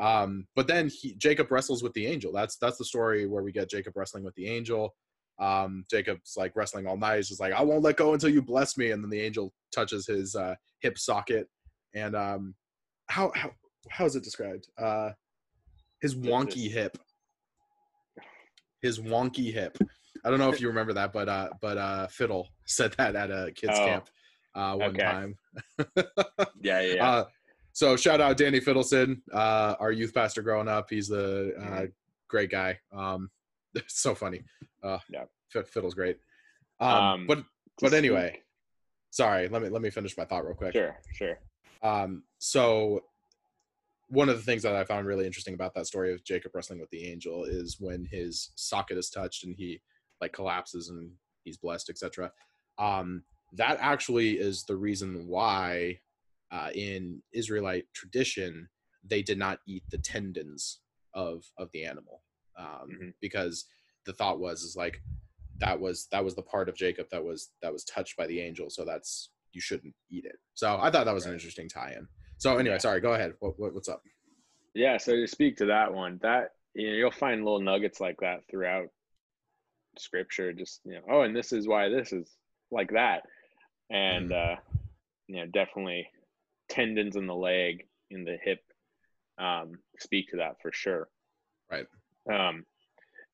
Um, 0.00 0.46
but 0.54 0.66
then 0.66 0.88
he 0.88 1.14
Jacob 1.16 1.50
wrestles 1.50 1.82
with 1.82 1.92
the 1.94 2.06
angel. 2.06 2.32
That's 2.32 2.56
that's 2.58 2.78
the 2.78 2.84
story 2.84 3.26
where 3.26 3.42
we 3.42 3.50
get 3.52 3.70
Jacob 3.70 3.94
wrestling 3.96 4.24
with 4.24 4.34
the 4.34 4.46
angel. 4.48 4.94
Um, 5.40 5.84
Jacob's 5.90 6.34
like 6.36 6.52
wrestling 6.54 6.86
all 6.86 6.96
night. 6.96 7.16
He's 7.16 7.28
just 7.28 7.40
like, 7.40 7.52
I 7.52 7.62
won't 7.62 7.82
let 7.82 7.96
go 7.96 8.12
until 8.14 8.28
you 8.30 8.42
bless 8.42 8.76
me. 8.76 8.90
And 8.90 9.02
then 9.02 9.10
the 9.10 9.20
angel 9.20 9.52
touches 9.72 10.06
his 10.06 10.34
uh, 10.34 10.54
hip 10.80 10.98
socket. 10.98 11.46
And 11.94 12.14
um, 12.16 12.54
how 13.08 13.32
how 13.34 13.50
how 13.90 14.04
is 14.04 14.16
it 14.16 14.22
described? 14.24 14.68
Uh, 14.78 15.10
his 16.00 16.14
wonky 16.14 16.70
hip. 16.70 16.96
His 18.80 19.00
wonky 19.00 19.52
hip. 19.52 19.78
I 20.24 20.30
don't 20.30 20.38
know 20.38 20.50
if 20.50 20.60
you 20.60 20.68
remember 20.68 20.92
that, 20.94 21.12
but 21.12 21.28
uh, 21.28 21.50
but 21.60 21.78
uh, 21.78 22.06
Fiddle 22.08 22.48
said 22.66 22.94
that 22.98 23.16
at 23.16 23.30
a 23.30 23.52
kids 23.54 23.78
Oh, 23.80 23.84
camp 23.84 24.08
uh, 24.54 24.76
one 24.76 24.90
okay. 24.90 25.02
time. 25.02 25.36
Yeah, 26.60 26.80
yeah, 26.80 26.94
yeah. 26.94 27.08
Uh, 27.10 27.24
so 27.72 27.96
shout 27.96 28.20
out 28.20 28.36
Danny 28.36 28.60
Fiddleson, 28.60 29.20
uh, 29.32 29.76
our 29.78 29.92
youth 29.92 30.12
pastor 30.12 30.42
growing 30.42 30.66
up. 30.68 30.90
He's 30.90 31.06
the 31.08 31.54
uh, 31.56 31.62
Mhm. 31.62 31.92
great 32.28 32.50
guy. 32.50 32.80
Um, 32.92 33.30
so 33.86 34.14
funny. 34.14 34.42
Uh, 34.82 34.98
Yeah. 35.08 35.24
Fiddle's 35.50 35.94
great. 35.94 36.18
Um, 36.80 36.96
Um, 36.96 37.26
but 37.26 37.44
but 37.80 37.94
anyway, 37.94 38.42
sorry. 39.10 39.48
Let 39.48 39.62
me 39.62 39.68
let 39.68 39.82
me 39.82 39.90
finish 39.90 40.16
my 40.16 40.24
thought 40.24 40.44
real 40.44 40.54
quick. 40.56 40.72
Sure, 40.72 40.96
sure. 41.12 41.38
Um, 41.82 42.24
so 42.38 43.04
one 44.08 44.28
of 44.28 44.36
the 44.36 44.42
things 44.42 44.62
that 44.62 44.74
I 44.74 44.84
found 44.84 45.06
really 45.06 45.26
interesting 45.26 45.54
about 45.54 45.74
that 45.74 45.86
story 45.86 46.12
of 46.12 46.24
Jacob 46.24 46.52
wrestling 46.54 46.80
with 46.80 46.90
the 46.90 47.06
angel 47.10 47.44
is 47.44 47.76
when 47.78 48.06
his 48.06 48.50
socket 48.54 48.96
is 48.98 49.10
touched 49.10 49.44
and 49.44 49.54
he 49.54 49.80
like 50.20 50.32
collapses 50.32 50.88
and 50.88 51.10
he's 51.44 51.56
blessed, 51.58 51.90
etc. 51.90 52.32
Um, 52.78 53.22
that 53.52 53.78
actually 53.80 54.38
is 54.38 54.64
the 54.64 54.76
reason 54.76 55.26
why 55.26 56.00
uh, 56.50 56.70
in 56.74 57.22
Israelite 57.32 57.86
tradition 57.94 58.68
they 59.04 59.22
did 59.22 59.38
not 59.38 59.60
eat 59.66 59.84
the 59.90 59.98
tendons 59.98 60.80
of 61.14 61.44
of 61.56 61.70
the 61.72 61.84
animal 61.84 62.22
um, 62.58 62.88
Mhm. 62.90 63.14
because 63.20 63.66
the 64.04 64.12
thought 64.12 64.40
was 64.40 64.62
is 64.62 64.74
like 64.76 65.00
that 65.58 65.78
was 65.78 66.06
that 66.12 66.24
was 66.24 66.34
the 66.34 66.42
part 66.42 66.68
of 66.68 66.74
Jacob 66.76 67.08
that 67.10 67.22
was 67.24 67.50
that 67.62 67.72
was 67.72 67.84
touched 67.84 68.16
by 68.16 68.26
the 68.26 68.40
angel, 68.40 68.70
so 68.70 68.84
that's 68.84 69.30
you 69.52 69.60
shouldn't 69.60 69.94
eat 70.10 70.24
it. 70.24 70.36
So 70.54 70.78
I 70.80 70.90
thought 70.90 71.04
that 71.04 71.14
was 71.14 71.26
an 71.26 71.32
interesting 71.32 71.68
tie-in. 71.68 72.06
So 72.38 72.56
anyway, 72.56 72.78
sorry, 72.78 73.00
go 73.00 73.14
ahead. 73.14 73.34
What, 73.40 73.58
what 73.58 73.74
what's 73.74 73.88
up? 73.88 74.02
Yeah, 74.74 74.96
so 74.98 75.12
to 75.16 75.26
speak 75.26 75.56
to 75.58 75.66
that 75.66 75.92
one, 75.92 76.18
that 76.22 76.52
you 76.74 76.88
know, 76.88 76.94
you'll 76.96 77.10
find 77.10 77.44
little 77.44 77.60
nuggets 77.60 78.00
like 78.00 78.20
that 78.20 78.42
throughout 78.50 78.88
scripture. 79.98 80.52
Just 80.52 80.80
you 80.84 80.94
know, 80.94 81.00
oh, 81.10 81.22
and 81.22 81.34
this 81.34 81.52
is 81.52 81.66
why 81.66 81.88
this 81.88 82.12
is 82.12 82.30
like 82.70 82.92
that, 82.92 83.22
and 83.90 84.32
uh, 84.32 84.56
you 85.26 85.36
know, 85.36 85.46
definitely 85.46 86.08
tendons 86.68 87.16
in 87.16 87.26
the 87.26 87.34
leg, 87.34 87.86
in 88.10 88.24
the 88.24 88.36
hip, 88.40 88.60
um, 89.38 89.72
speak 89.98 90.28
to 90.30 90.36
that 90.36 90.56
for 90.62 90.70
sure. 90.72 91.08
Right. 91.70 91.86
Um, 92.32 92.64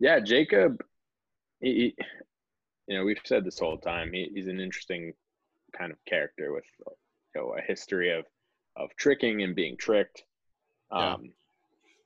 yeah, 0.01 0.21
Jacob. 0.21 0.83
He, 1.61 1.95
he- 1.99 2.05
you 2.87 2.99
know, 2.99 3.05
we've 3.07 3.19
said 3.25 3.47
this 3.47 3.59
whole 3.59 3.79
time. 3.79 4.13
He, 4.13 4.31
he's 4.35 4.47
an 4.47 4.61
interesting 4.61 5.15
kind 5.75 5.91
of 5.91 5.97
character 6.07 6.53
with 6.53 6.65
you 7.35 7.41
know 7.41 7.55
a 7.57 7.63
history 7.63 8.11
of 8.13 8.27
of 8.77 8.91
tricking 8.97 9.43
and 9.43 9.55
being 9.55 9.77
tricked. 9.77 10.25
Yeah. 10.93 11.15
Um, 11.15 11.33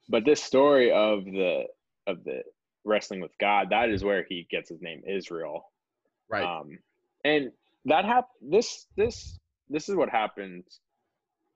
but 0.09 0.25
this 0.25 0.43
story 0.43 0.93
of 0.93 1.25
the 1.25 1.65
of 2.07 2.25
the 2.25 2.43
wrestling 2.85 3.21
with 3.21 3.37
God, 3.39 3.71
that 3.71 3.91
is 3.91 4.03
where 4.03 4.25
he 4.29 4.47
gets 4.51 4.69
his 4.69 4.81
name 4.81 5.03
Israel. 5.07 5.71
Right. 6.29 6.45
Um, 6.45 6.79
and 7.25 7.53
that 7.85 8.05
hap- 8.05 8.31
this 8.41 8.87
this 8.97 9.39
this 9.69 9.89
is 9.89 9.95
what 9.95 10.09
happens. 10.09 10.81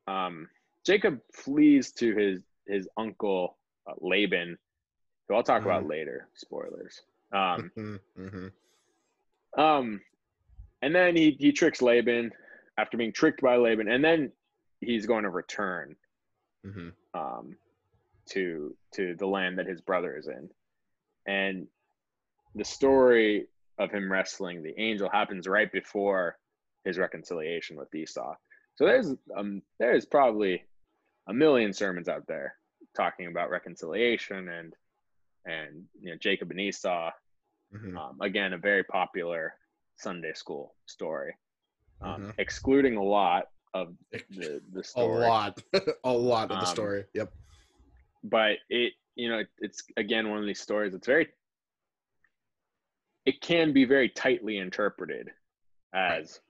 Um, 0.07 0.49
Jacob 0.85 1.21
flees 1.33 1.93
to 1.93 2.15
his 2.15 2.43
his 2.67 2.89
uncle 2.97 3.57
uh, 3.89 3.95
Laban, 4.01 4.59
who 5.29 5.35
I'll 5.35 5.43
talk 5.43 5.63
about 5.65 5.87
later. 5.87 6.29
Spoilers. 6.35 7.01
Um, 7.33 7.71
hmm 8.17 8.49
um, 9.57 10.01
and 10.81 10.95
then 10.95 11.15
he 11.17 11.37
he 11.39 11.53
tricks 11.53 11.83
Laban 11.83 12.33
after 12.79 12.97
being 12.97 13.13
tricked 13.13 13.43
by 13.43 13.57
Laban, 13.57 13.89
and 13.89 14.03
then 14.05 14.33
he's 14.83 15.07
going 15.07 15.25
to 15.25 15.31
return 15.31 15.97
hmm 16.65 16.91
um, 17.15 17.57
to 18.31 18.75
to 18.95 19.15
the 19.17 19.27
land 19.27 19.59
that 19.59 19.67
his 19.67 19.81
brother 19.81 20.17
is 20.17 20.27
in, 20.29 20.51
and 21.27 21.67
the 22.55 22.65
story 22.65 23.47
of 23.79 23.91
him 23.91 24.11
wrestling 24.13 24.63
the 24.63 24.79
angel 24.79 25.09
happens 25.09 25.49
right 25.49 25.73
before 25.73 26.39
his 26.85 26.99
reconciliation 26.99 27.77
with 27.77 27.95
Esau. 27.95 28.35
So 28.77 28.85
there's 28.87 29.15
um 29.37 29.63
there's 29.79 30.05
probably 30.07 30.65
a 31.29 31.33
million 31.35 31.73
sermons 31.73 32.09
out 32.09 32.27
there 32.27 32.57
talking 32.97 33.27
about 33.27 33.51
reconciliation 33.51 34.49
and 34.49 34.75
and 35.45 35.85
you 36.01 36.11
know 36.11 36.17
Jacob 36.21 36.51
and 36.51 36.61
Esau. 36.61 37.11
hmm 37.73 37.97
Um, 37.97 38.19
again, 38.21 38.53
a 38.53 38.59
very 38.59 38.85
popular 38.85 39.55
Sunday 39.97 40.33
school 40.35 40.75
story, 40.87 41.37
um, 42.01 42.23
Mhm. 42.23 42.35
excluding 42.39 42.97
a 42.97 43.03
lot 43.03 43.49
of 43.75 43.95
the 44.31 44.61
the 44.73 44.85
story. 44.85 45.25
A 45.25 45.29
lot, 45.29 45.63
a 46.05 46.13
lot 46.13 46.51
of 46.51 46.61
the 46.61 46.67
Um, 46.67 46.75
story. 46.75 47.05
Yep. 47.15 47.33
but 48.25 48.59
it 48.69 48.93
you 49.17 49.29
know 49.29 49.43
it's 49.59 49.83
again 49.97 50.31
one 50.31 50.39
of 50.39 50.47
these 50.47 50.61
stories 50.61 50.95
it's 50.95 51.07
very 51.07 51.29
it 53.25 53.41
can 53.41 53.73
be 53.73 53.85
very 53.85 54.09
tightly 54.09 54.59
interpreted 54.59 55.29
as 55.95 56.41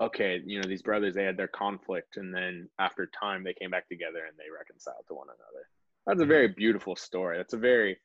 okay 0.00 0.40
you 0.44 0.60
know 0.60 0.66
these 0.68 0.82
brothers 0.82 1.14
they 1.14 1.22
had 1.24 1.36
their 1.36 1.48
conflict 1.48 2.16
and 2.16 2.34
then 2.34 2.68
after 2.78 3.06
time 3.06 3.44
they 3.44 3.54
came 3.54 3.70
back 3.70 3.88
together 3.88 4.24
and 4.28 4.36
they 4.36 4.50
reconciled 4.56 5.04
to 5.06 5.14
one 5.14 5.28
another 5.28 5.68
that's 6.06 6.20
a 6.20 6.24
Mhm. 6.24 6.28
very 6.28 6.48
beautiful 6.48 6.96
story 6.96 7.36
that's 7.36 7.54
a 7.54 7.58
very 7.58 7.98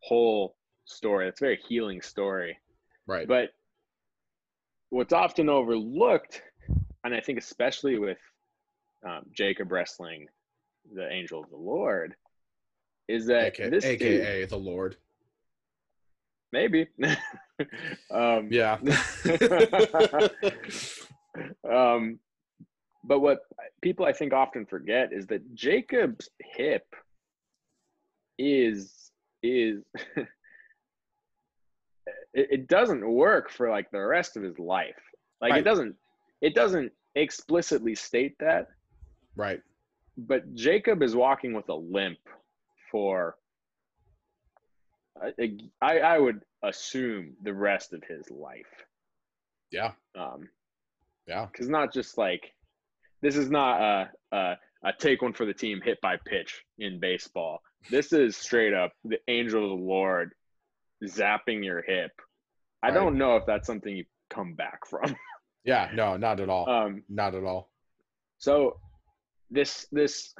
whole 0.00 0.56
story 0.84 1.26
that's 1.26 1.40
a 1.40 1.44
very 1.44 1.60
healing 1.68 2.00
story 2.02 2.58
Right. 3.06 3.28
but 3.28 3.50
what's 4.90 5.12
often 5.12 5.48
overlooked, 5.50 6.42
and 7.04 7.14
I 7.14 7.20
think 7.20 7.38
especially 7.38 7.98
with 7.98 8.18
um, 9.06 9.22
Jacob 9.32 9.70
wrestling 9.72 10.28
the 10.94 11.08
angel 11.10 11.42
of 11.42 11.50
the 11.50 11.56
Lord, 11.56 12.14
is 13.08 13.26
that 13.26 13.46
AKA, 13.46 13.70
this 13.70 13.84
dude, 13.84 14.02
AKA 14.02 14.44
the 14.46 14.56
Lord. 14.56 14.96
maybe. 16.52 16.86
um, 18.10 18.48
Yeah. 18.50 18.78
um, 21.70 22.18
but 23.04 23.20
what 23.20 23.40
people 23.80 24.04
I 24.06 24.12
think 24.12 24.32
often 24.32 24.66
forget 24.66 25.12
is 25.12 25.26
that 25.28 25.54
Jacob's 25.54 26.28
hip 26.40 26.84
is 28.38 29.10
is 29.42 29.82
it, 30.16 30.26
it 32.34 32.68
doesn't 32.68 33.06
work 33.08 33.50
for 33.50 33.70
like 33.70 33.90
the 33.90 34.04
rest 34.04 34.36
of 34.36 34.42
his 34.42 34.58
life. 34.58 35.00
Like 35.40 35.52
Right. 35.52 35.60
it 35.60 35.64
doesn't 35.64 35.96
it 36.40 36.54
doesn't 36.54 36.92
explicitly 37.14 37.94
state 37.94 38.36
that, 38.40 38.68
Right. 39.36 39.60
but 40.16 40.54
Jacob 40.54 41.02
is 41.02 41.14
walking 41.16 41.52
with 41.54 41.68
a 41.68 41.74
limp 41.74 42.18
for 42.90 43.36
I, 45.82 45.98
I 45.98 46.18
would 46.18 46.42
assume 46.62 47.34
the 47.42 47.52
rest 47.52 47.92
of 47.92 48.02
his 48.04 48.30
life. 48.30 48.84
Yeah. 49.72 49.92
Um, 50.16 50.48
Yeah. 51.26 51.46
because 51.50 51.68
not 51.68 51.92
just 51.92 52.16
like 52.18 52.54
this 53.20 53.36
is 53.36 53.50
not 53.50 53.80
a, 53.80 54.10
a 54.36 54.56
a 54.84 54.92
take 54.96 55.22
one 55.22 55.32
for 55.32 55.44
the 55.44 55.52
team 55.52 55.80
hit 55.84 56.00
by 56.00 56.16
pitch 56.24 56.64
in 56.78 57.00
baseball. 57.00 57.60
This 57.90 58.12
is 58.12 58.36
straight 58.36 58.72
up 58.72 58.92
the 59.04 59.18
angel 59.26 59.64
of 59.64 59.70
the 59.76 59.84
Lord 59.84 60.32
zapping 61.04 61.64
your 61.64 61.82
hip. 61.82 62.12
I 62.82 62.88
Right. 62.88 62.94
don't 62.94 63.18
know 63.18 63.34
if 63.36 63.44
that's 63.44 63.66
something 63.66 63.96
you 63.96 64.04
come 64.30 64.54
back 64.54 64.86
from. 64.86 65.16
Yeah. 65.64 65.90
No, 65.94 66.16
not 66.16 66.40
at 66.40 66.48
all. 66.48 66.68
Um, 66.68 67.02
not 67.08 67.34
at 67.34 67.44
all. 67.44 67.70
so 68.38 68.78
this 69.50 69.86
this 69.90 70.34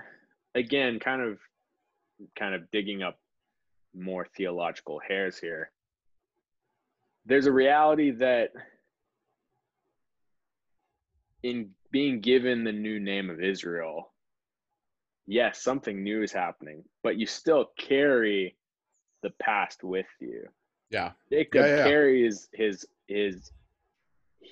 again 0.55 0.99
kind 0.99 1.23
of 1.23 1.39
kind 2.39 2.55
of 2.55 2.71
digging 2.71 3.03
up 3.03 3.19
more 3.95 4.27
theological 4.37 5.01
hairs 5.07 5.39
here. 5.39 5.71
There's 7.27 7.47
a 7.47 7.53
reality 7.53 8.11
that 8.13 8.51
in 11.43 11.71
being 11.91 12.21
given 12.21 12.65
the 12.65 12.73
new 12.73 13.01
name 13.01 13.31
of 13.31 13.43
Israel, 13.43 14.13
yes, 15.27 15.63
something 15.63 16.03
new 16.03 16.23
is 16.23 16.33
happening, 16.33 16.85
but 17.03 17.17
you 17.17 17.27
still 17.27 17.71
carry 17.79 18.57
the 19.23 19.31
past 19.41 19.83
with 19.83 20.07
you. 20.21 20.45
Yeah. 20.91 21.13
Jacob 21.31 21.63
Yeah, 21.63 21.77
yeah, 21.77 21.85
carries 21.85 22.49
his 22.53 22.87
his 23.07 23.53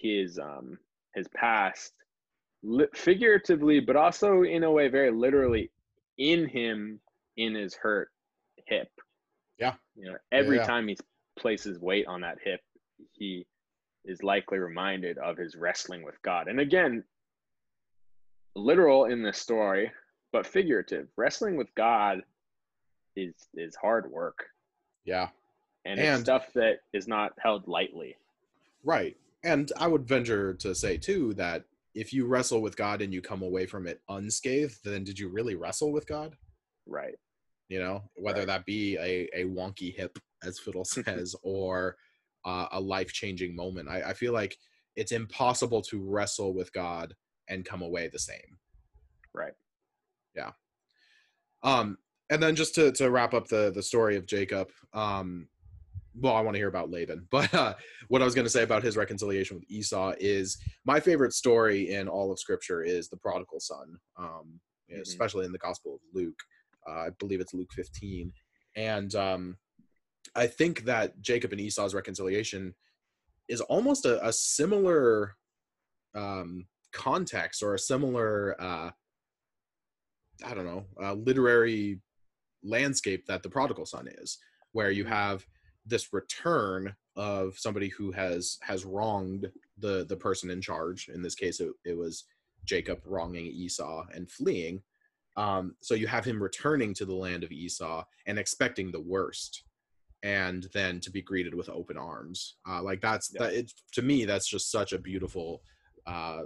his 0.01 0.39
um 0.39 0.79
his 1.15 1.29
past 1.29 1.93
li- 2.63 2.87
figuratively, 2.95 3.81
but 3.81 3.97
also 3.97 4.43
in 4.43 4.65
a 4.65 4.71
way 4.71 4.89
very 4.89 5.11
literally 5.11 5.71
in 6.19 6.49
him 6.49 7.01
in 7.37 7.55
his 7.55 7.75
hurt 7.75 8.11
hip. 8.67 8.89
Yeah. 9.59 9.75
You 9.97 10.11
know, 10.13 10.17
every 10.33 10.57
yeah. 10.57 10.67
time 10.67 10.89
he 10.89 10.97
places 11.39 11.79
weight 11.79 12.07
on 12.07 12.21
that 12.23 12.39
hip, 12.43 12.61
he 13.13 13.47
is 14.05 14.23
likely 14.23 14.59
reminded 14.59 15.19
of 15.19 15.37
his 15.37 15.57
wrestling 15.57 16.03
with 16.03 16.21
God. 16.23 16.49
And 16.49 16.61
again, 16.61 17.03
literal 18.55 19.07
in 19.07 19.23
this 19.23 19.39
story, 19.39 19.91
but 20.33 20.47
figurative. 20.47 21.09
Wrestling 21.17 21.57
with 21.57 21.75
God 21.75 22.23
is 23.17 23.35
is 23.55 23.75
hard 23.75 24.11
work 24.11 24.47
Yeah. 25.05 25.29
and, 25.85 25.99
it's 25.99 26.09
And- 26.09 26.23
stuff 26.23 26.53
that 26.55 26.81
is 26.93 27.09
not 27.09 27.33
held 27.39 27.67
lightly. 27.69 28.17
Right. 28.85 29.17
And 29.47 29.71
I 29.79 29.87
would 29.87 30.07
venture 30.09 30.55
to 30.55 30.75
say 30.75 30.97
too 30.97 31.33
that 31.35 31.65
if 31.95 32.13
you 32.13 32.27
wrestle 32.27 32.61
with 32.61 32.77
God 32.77 33.01
and 33.01 33.15
you 33.15 33.23
come 33.23 33.43
away 33.43 33.65
from 33.65 33.87
it 33.87 34.01
unscathed, 34.09 34.81
then 34.85 35.05
did 35.05 35.19
you 35.19 35.29
really 35.29 35.55
wrestle 35.55 35.93
with 35.93 36.07
God? 36.07 36.37
Right. 36.85 37.15
You 37.69 37.79
know, 37.79 38.03
whether 38.17 38.41
Right. 38.41 38.49
that 38.49 38.67
be 38.67 38.97
a, 38.99 39.29
a 39.33 39.45
wonky 39.45 39.95
hip, 39.95 40.19
as 40.45 40.59
Fiddle 40.59 40.85
says, 40.85 41.37
or 41.43 41.97
uh, 42.45 42.67
a 42.73 42.81
life 42.81 43.13
changing 43.13 43.55
moment. 43.55 43.89
I, 43.89 44.11
I 44.11 44.13
feel 44.15 44.33
like 44.33 44.59
it's 44.97 45.13
impossible 45.13 45.81
to 45.83 46.03
wrestle 46.03 46.53
with 46.53 46.73
God 46.73 47.15
and 47.49 47.65
come 47.65 47.83
away 47.83 48.09
the 48.09 48.19
same. 48.19 48.59
Right. 49.33 49.55
Yeah. 50.35 50.51
Um, 51.63 51.99
and 52.31 52.43
then 52.43 52.57
just 52.57 52.75
to, 52.75 52.91
to 52.93 53.11
wrap 53.11 53.33
up 53.33 53.47
the, 53.47 53.71
the 53.73 53.83
story 53.83 54.17
of 54.17 54.27
Jacob, 54.27 54.71
um, 54.93 55.49
well, 56.21 56.35
I 56.35 56.41
want 56.41 56.55
to 56.55 56.59
hear 56.59 56.69
about 56.69 56.91
Laban, 56.91 57.27
but 57.31 57.53
uh, 57.55 57.75
what 58.09 58.23
I 58.23 58.25
was 58.25 58.35
going 58.35 58.45
to 58.47 58.51
say 58.51 58.63
about 58.63 58.83
his 58.83 58.97
reconciliation 58.97 59.57
with 59.57 59.71
Esau 59.71 60.15
is 60.19 60.57
my 60.85 61.01
favorite 61.01 61.33
story 61.33 61.93
in 61.93 62.09
all 62.09 62.33
of 62.33 62.39
Scripture 62.39 62.83
is 62.83 63.09
the 63.09 63.17
prodigal 63.17 63.61
son, 63.61 63.99
um, 64.19 64.61
Mhm. 64.91 65.01
especially 65.01 65.45
in 65.45 65.51
the 65.53 65.59
Gospel 65.59 65.97
of 65.97 66.01
Luke. 66.15 66.39
Uh, 66.89 66.93
I 66.93 67.11
believe 67.19 67.41
it's 67.41 67.53
Luke 67.55 67.73
15, 67.73 68.33
and 68.77 69.13
um, 69.17 69.57
I 70.37 70.47
think 70.47 70.85
that 70.85 71.21
Jacob 71.21 71.51
and 71.53 71.61
Esau's 71.61 71.93
reconciliation 71.95 72.73
is 73.49 73.61
almost 73.63 74.05
a, 74.07 74.25
a 74.25 74.33
similar 74.33 75.35
um, 76.15 76.67
context 76.93 77.63
or 77.65 77.75
a 77.75 77.79
similar, 77.79 78.55
uh, 78.61 78.91
I 80.45 80.55
don't 80.55 80.67
know, 80.67 81.15
literary 81.15 82.01
landscape 82.63 83.27
that 83.27 83.43
the 83.43 83.51
prodigal 83.51 83.87
son 83.87 84.07
is, 84.09 84.39
where 84.73 84.91
you 84.91 85.05
have 85.05 85.45
this 85.87 86.13
return 86.13 86.95
of 87.17 87.59
somebody 87.59 87.89
who 87.89 88.13
has 88.13 88.59
has 88.63 88.85
wronged 88.85 89.51
the 89.79 90.05
the 90.09 90.17
person 90.17 90.51
in 90.51 90.61
charge. 90.61 91.09
In 91.09 91.23
this 91.23 91.35
case, 91.35 91.61
it, 91.61 91.71
it 91.85 91.97
was 91.97 92.25
Jacob 92.65 93.01
wronging 93.05 93.47
Esau 93.47 94.05
and 94.13 94.31
fleeing. 94.31 94.83
Um, 95.37 95.77
so 95.81 95.95
you 95.95 96.07
have 96.07 96.25
him 96.25 96.43
returning 96.43 96.95
to 96.95 97.05
the 97.05 97.15
land 97.15 97.45
of 97.45 97.53
Esau 97.53 98.05
and 98.27 98.39
expecting 98.39 98.91
the 98.91 99.01
worst, 99.01 99.63
and 100.23 100.67
then 100.73 100.99
to 101.01 101.11
be 101.11 101.23
greeted 101.23 101.55
with 101.55 101.69
open 101.69 101.97
arms. 101.97 102.57
Uh, 102.69 102.83
like 102.83 103.01
that's 103.01 103.31
Yeah. 103.33 103.45
that. 103.45 103.55
It 103.55 103.73
to 103.93 104.03
me, 104.03 104.25
that's 104.25 104.49
just 104.49 104.71
such 104.71 104.93
a 104.93 104.99
beautiful 104.99 105.63
uh, 106.07 106.43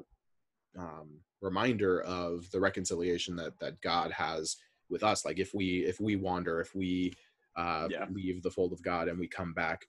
um, 0.78 1.20
reminder 1.40 2.02
of 2.02 2.50
the 2.50 2.60
reconciliation 2.60 3.36
that 3.36 3.58
that 3.60 3.80
God 3.80 4.12
has 4.12 4.56
with 4.88 5.02
us. 5.02 5.24
Like 5.24 5.38
if 5.38 5.54
we 5.54 5.84
if 5.86 6.00
we 6.00 6.16
wander, 6.16 6.60
if 6.60 6.74
we 6.74 7.14
uh, 7.56 7.88
Yeah. 7.90 8.06
leave 8.10 8.42
the 8.42 8.50
fold 8.50 8.72
of 8.72 8.82
God 8.82 9.08
and 9.08 9.18
we 9.18 9.28
come 9.28 9.52
back, 9.52 9.86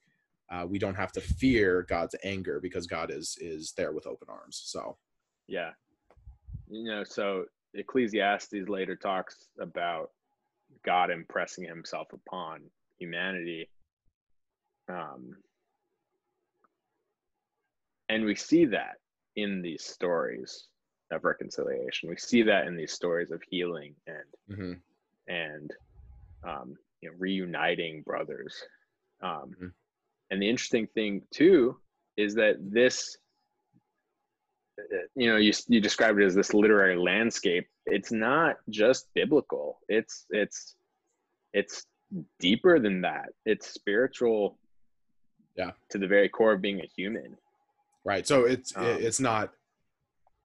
uh, 0.50 0.66
we 0.68 0.78
don't 0.78 0.94
have 0.94 1.12
to 1.12 1.20
fear 1.20 1.82
God's 1.82 2.14
anger 2.24 2.60
because 2.60 2.86
God 2.86 3.10
is 3.10 3.36
is 3.40 3.72
there 3.76 3.92
with 3.92 4.06
open 4.06 4.28
arms. 4.28 4.60
So 4.64 4.98
Yeah. 5.46 5.72
You 6.68 6.84
know, 6.84 7.04
so 7.04 7.46
Ecclesiastes 7.74 8.68
later 8.68 8.96
talks 8.96 9.48
about 9.58 10.10
God 10.84 11.10
impressing 11.10 11.64
himself 11.64 12.08
upon 12.12 12.70
humanity. 12.98 13.68
Um, 14.88 15.36
and 18.08 18.24
we 18.24 18.34
see 18.34 18.64
that 18.66 18.96
in 19.36 19.62
these 19.62 19.84
stories 19.84 20.68
of 21.10 21.24
reconciliation. 21.24 22.08
We 22.08 22.16
see 22.16 22.42
that 22.42 22.66
in 22.66 22.76
these 22.76 22.92
stories 22.92 23.30
of 23.30 23.42
healing 23.48 23.94
and 24.06 24.58
mhm, 24.58 24.80
and 25.28 25.70
um, 26.46 26.76
you 27.02 27.10
know 27.10 27.16
reuniting 27.18 28.02
brothers. 28.02 28.54
Um, 29.22 29.54
Mhm. 29.60 29.72
And 30.30 30.40
the 30.40 30.48
interesting 30.48 30.86
thing 30.94 31.26
too 31.30 31.78
is 32.16 32.34
that 32.36 32.56
this, 32.58 33.18
uh, 34.80 34.96
you 35.14 35.28
know, 35.28 35.36
you 35.36 35.52
you 35.68 35.80
described 35.80 36.18
it 36.20 36.24
as 36.24 36.34
this 36.34 36.54
literary 36.54 36.96
landscape. 36.96 37.68
It's 37.86 38.12
not 38.12 38.56
just 38.70 39.12
biblical. 39.14 39.80
It's 39.88 40.26
it's 40.30 40.76
it's 41.52 41.84
deeper 42.38 42.78
than 42.78 43.02
that. 43.02 43.30
It's 43.44 43.68
spiritual. 43.74 44.58
Yeah. 45.56 45.72
To 45.90 45.98
the 45.98 46.06
very 46.06 46.30
core 46.30 46.52
of 46.52 46.62
being 46.62 46.80
a 46.80 46.86
human. 46.96 47.36
right. 48.04 48.26
So 48.26 48.44
it's 48.46 48.74
Um, 48.76 48.86
it's 48.86 49.20
not 49.20 49.54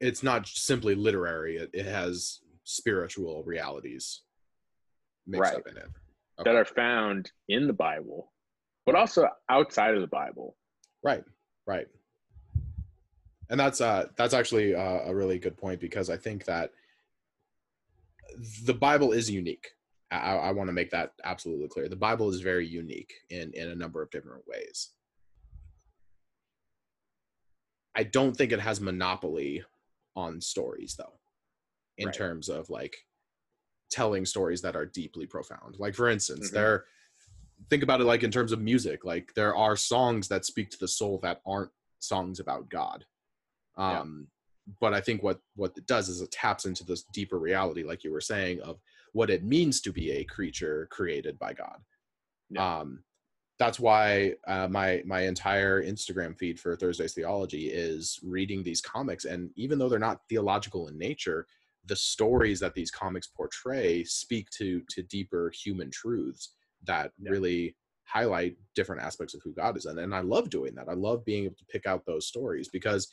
it's 0.01 0.22
not 0.22 0.47
simply 0.47 0.95
literary. 0.95 1.58
It, 1.58 1.70
it 1.74 1.86
has 1.86 2.41
spiritual 2.64 3.43
realities 3.45 4.22
mixed 5.26 5.41
Right. 5.53 5.55
up 5.55 5.68
in 5.68 5.78
it. 5.78 5.89
That 6.44 6.56
are 6.56 6.66
found 6.66 7.32
in 7.48 7.68
the 7.68 7.74
Bible, 7.74 8.32
but 8.86 8.96
also 8.96 9.28
outside 9.50 9.96
of 9.96 10.02
the 10.02 10.08
Bible. 10.08 10.56
Right, 11.04 11.24
right. 11.66 11.88
And 13.50 13.60
that's 13.60 13.80
uh 13.82 14.08
that's 14.18 14.34
actually 14.34 14.76
uh, 14.76 15.00
a 15.06 15.16
really 15.16 15.40
good 15.40 15.58
point 15.58 15.80
because 15.80 16.10
I 16.10 16.18
think 16.18 16.46
that 16.46 16.72
the 18.66 18.74
Bible 18.74 19.14
is 19.14 19.32
unique. 19.32 19.70
I, 20.12 20.36
I 20.36 20.52
want 20.52 20.68
to 20.70 20.74
make 20.74 20.92
that 20.92 21.14
absolutely 21.24 21.68
clear. 21.68 21.90
The 21.90 21.96
Bible 21.96 22.30
is 22.30 22.42
very 22.42 22.68
unique 22.68 23.14
in 23.30 23.52
in 23.54 23.70
a 23.70 23.76
number 23.76 24.02
of 24.02 24.12
different 24.12 24.44
ways. 24.48 24.90
I 27.96 28.04
don't 28.04 28.36
think 28.36 28.52
it 28.52 28.60
has 28.60 28.80
monopoly 28.80 29.64
on 30.16 30.40
stories 30.42 30.96
though, 30.98 31.20
in 31.98 32.08
Right. 32.08 32.16
terms 32.16 32.50
of 32.50 32.70
like 32.70 32.96
telling 33.90 34.26
stories 34.26 34.62
that 34.62 34.76
are 34.76 34.86
deeply 34.86 35.26
profound. 35.26 35.78
Like 35.80 35.96
for 35.96 36.10
instance, 36.10 36.50
Mhm. 36.50 36.54
there 36.54 36.86
think 37.70 37.84
about 37.84 38.00
it 38.02 38.06
like 38.06 38.24
in 38.24 38.30
terms 38.32 38.52
of 38.52 38.62
music 38.62 39.04
like 39.04 39.34
there 39.34 39.56
are 39.56 39.76
songs 39.76 40.28
that 40.28 40.46
speak 40.46 40.70
to 40.70 40.78
the 40.78 40.88
soul 40.88 41.18
that 41.18 41.42
aren't 41.46 41.72
songs 42.00 42.40
about 42.40 42.70
god 42.70 43.04
Yeah. 43.78 44.02
um 44.02 44.28
but 44.80 44.94
i 44.94 45.02
think 45.02 45.24
what 45.24 45.42
what 45.56 45.76
it 45.76 45.88
does 45.88 46.08
is 46.08 46.22
it 46.22 46.30
taps 46.32 46.66
into 46.66 46.86
this 46.86 47.04
deeper 47.12 47.40
reality 47.40 47.84
like 47.84 48.04
you 48.04 48.12
were 48.12 48.22
saying 48.22 48.62
of 48.62 48.80
what 49.14 49.32
it 49.32 49.44
means 49.44 49.82
to 49.82 49.92
be 49.92 50.12
a 50.12 50.24
creature 50.24 50.88
created 50.92 51.40
by 51.40 51.54
god 51.54 51.82
Yeah. 52.52 52.80
um 52.82 53.04
that's 53.58 53.80
why 53.80 54.36
uh, 54.46 54.68
my 54.68 55.02
my 55.06 55.22
entire 55.22 55.82
instagram 55.84 56.38
feed 56.38 56.60
for 56.60 56.76
thursday's 56.76 57.16
theology 57.16 57.70
is 57.72 58.20
reading 58.24 58.62
these 58.62 58.82
comics 58.82 59.26
and 59.26 59.50
even 59.56 59.80
though 59.80 59.90
they're 59.90 59.98
not 59.98 60.22
theological 60.30 60.90
in 60.90 60.98
nature 60.98 61.48
the 61.88 61.96
stories 61.96 62.60
that 62.60 62.74
these 62.74 62.92
comics 62.92 63.28
portray 63.28 64.04
speak 64.04 64.50
to 64.52 64.82
to 64.90 65.04
deeper 65.04 65.52
human 65.64 65.90
truths 65.92 66.54
that 66.84 67.12
Yeah. 67.18 67.32
really 67.32 67.76
highlight 68.04 68.56
different 68.74 69.02
aspects 69.02 69.34
of 69.34 69.42
who 69.44 69.54
God 69.54 69.76
is 69.78 69.86
in. 69.86 69.98
And 70.00 70.16
I 70.16 70.22
love 70.22 70.50
doing 70.50 70.74
that. 70.76 70.88
I 70.88 70.94
love 70.94 71.26
being 71.26 71.46
able 71.46 71.56
to 71.58 71.66
pick 71.66 71.86
out 71.86 72.06
those 72.06 72.28
stories 72.28 72.70
because 72.70 73.08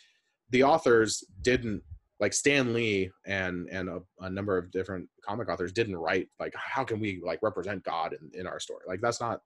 the 0.51 0.63
authors 0.63 1.25
didn't 1.43 1.83
like 2.21 2.33
Stan 2.33 2.73
Lee 2.73 3.11
and 3.27 3.69
and 3.71 3.89
a, 3.89 4.01
a 4.21 4.31
number 4.31 4.57
of 4.57 4.71
different 4.71 5.09
comic 5.25 5.49
authors 5.49 5.73
didn't 5.73 5.97
write 5.97 6.29
like 6.39 6.55
how 6.55 6.85
can 6.85 7.01
we 7.01 7.21
like 7.25 7.41
represent 7.43 7.83
God 7.83 8.15
in, 8.15 8.41
in 8.41 8.47
our 8.47 8.61
story? 8.61 8.83
Like 8.87 9.01
that's 9.01 9.21
not 9.21 9.41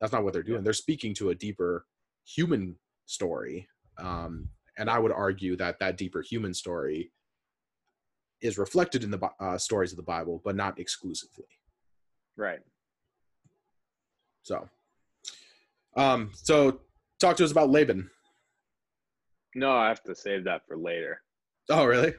that's 0.00 0.12
not 0.12 0.24
what 0.24 0.32
they're 0.34 0.42
doing. 0.42 0.62
They're 0.62 0.72
speaking 0.74 1.14
to 1.14 1.30
a 1.30 1.34
deeper 1.34 1.86
human 2.26 2.76
story. 3.06 3.66
Um, 3.98 4.48
and 4.78 4.90
I 4.90 4.98
would 4.98 5.12
argue 5.12 5.56
that 5.56 5.78
that 5.80 5.96
deeper 5.96 6.22
human 6.22 6.52
story 6.54 7.10
is 8.42 8.58
reflected 8.58 9.04
in 9.04 9.10
the 9.10 9.18
uh, 9.40 9.56
stories 9.56 9.92
of 9.92 9.96
the 9.96 10.02
Bible, 10.02 10.40
but 10.44 10.56
not 10.56 10.78
exclusively. 10.78 11.46
Right. 12.36 12.60
So, 14.42 14.68
um, 15.96 16.30
so 16.34 16.80
talk 17.20 17.36
to 17.36 17.44
us 17.44 17.52
about 17.52 17.70
Laban. 17.70 18.10
No, 19.54 19.70
I 19.72 19.88
have 19.88 20.02
to 20.04 20.14
save 20.14 20.44
that 20.44 20.66
for 20.66 20.76
later. 20.76 21.20
Oh, 21.70 21.84
really? 21.84 22.14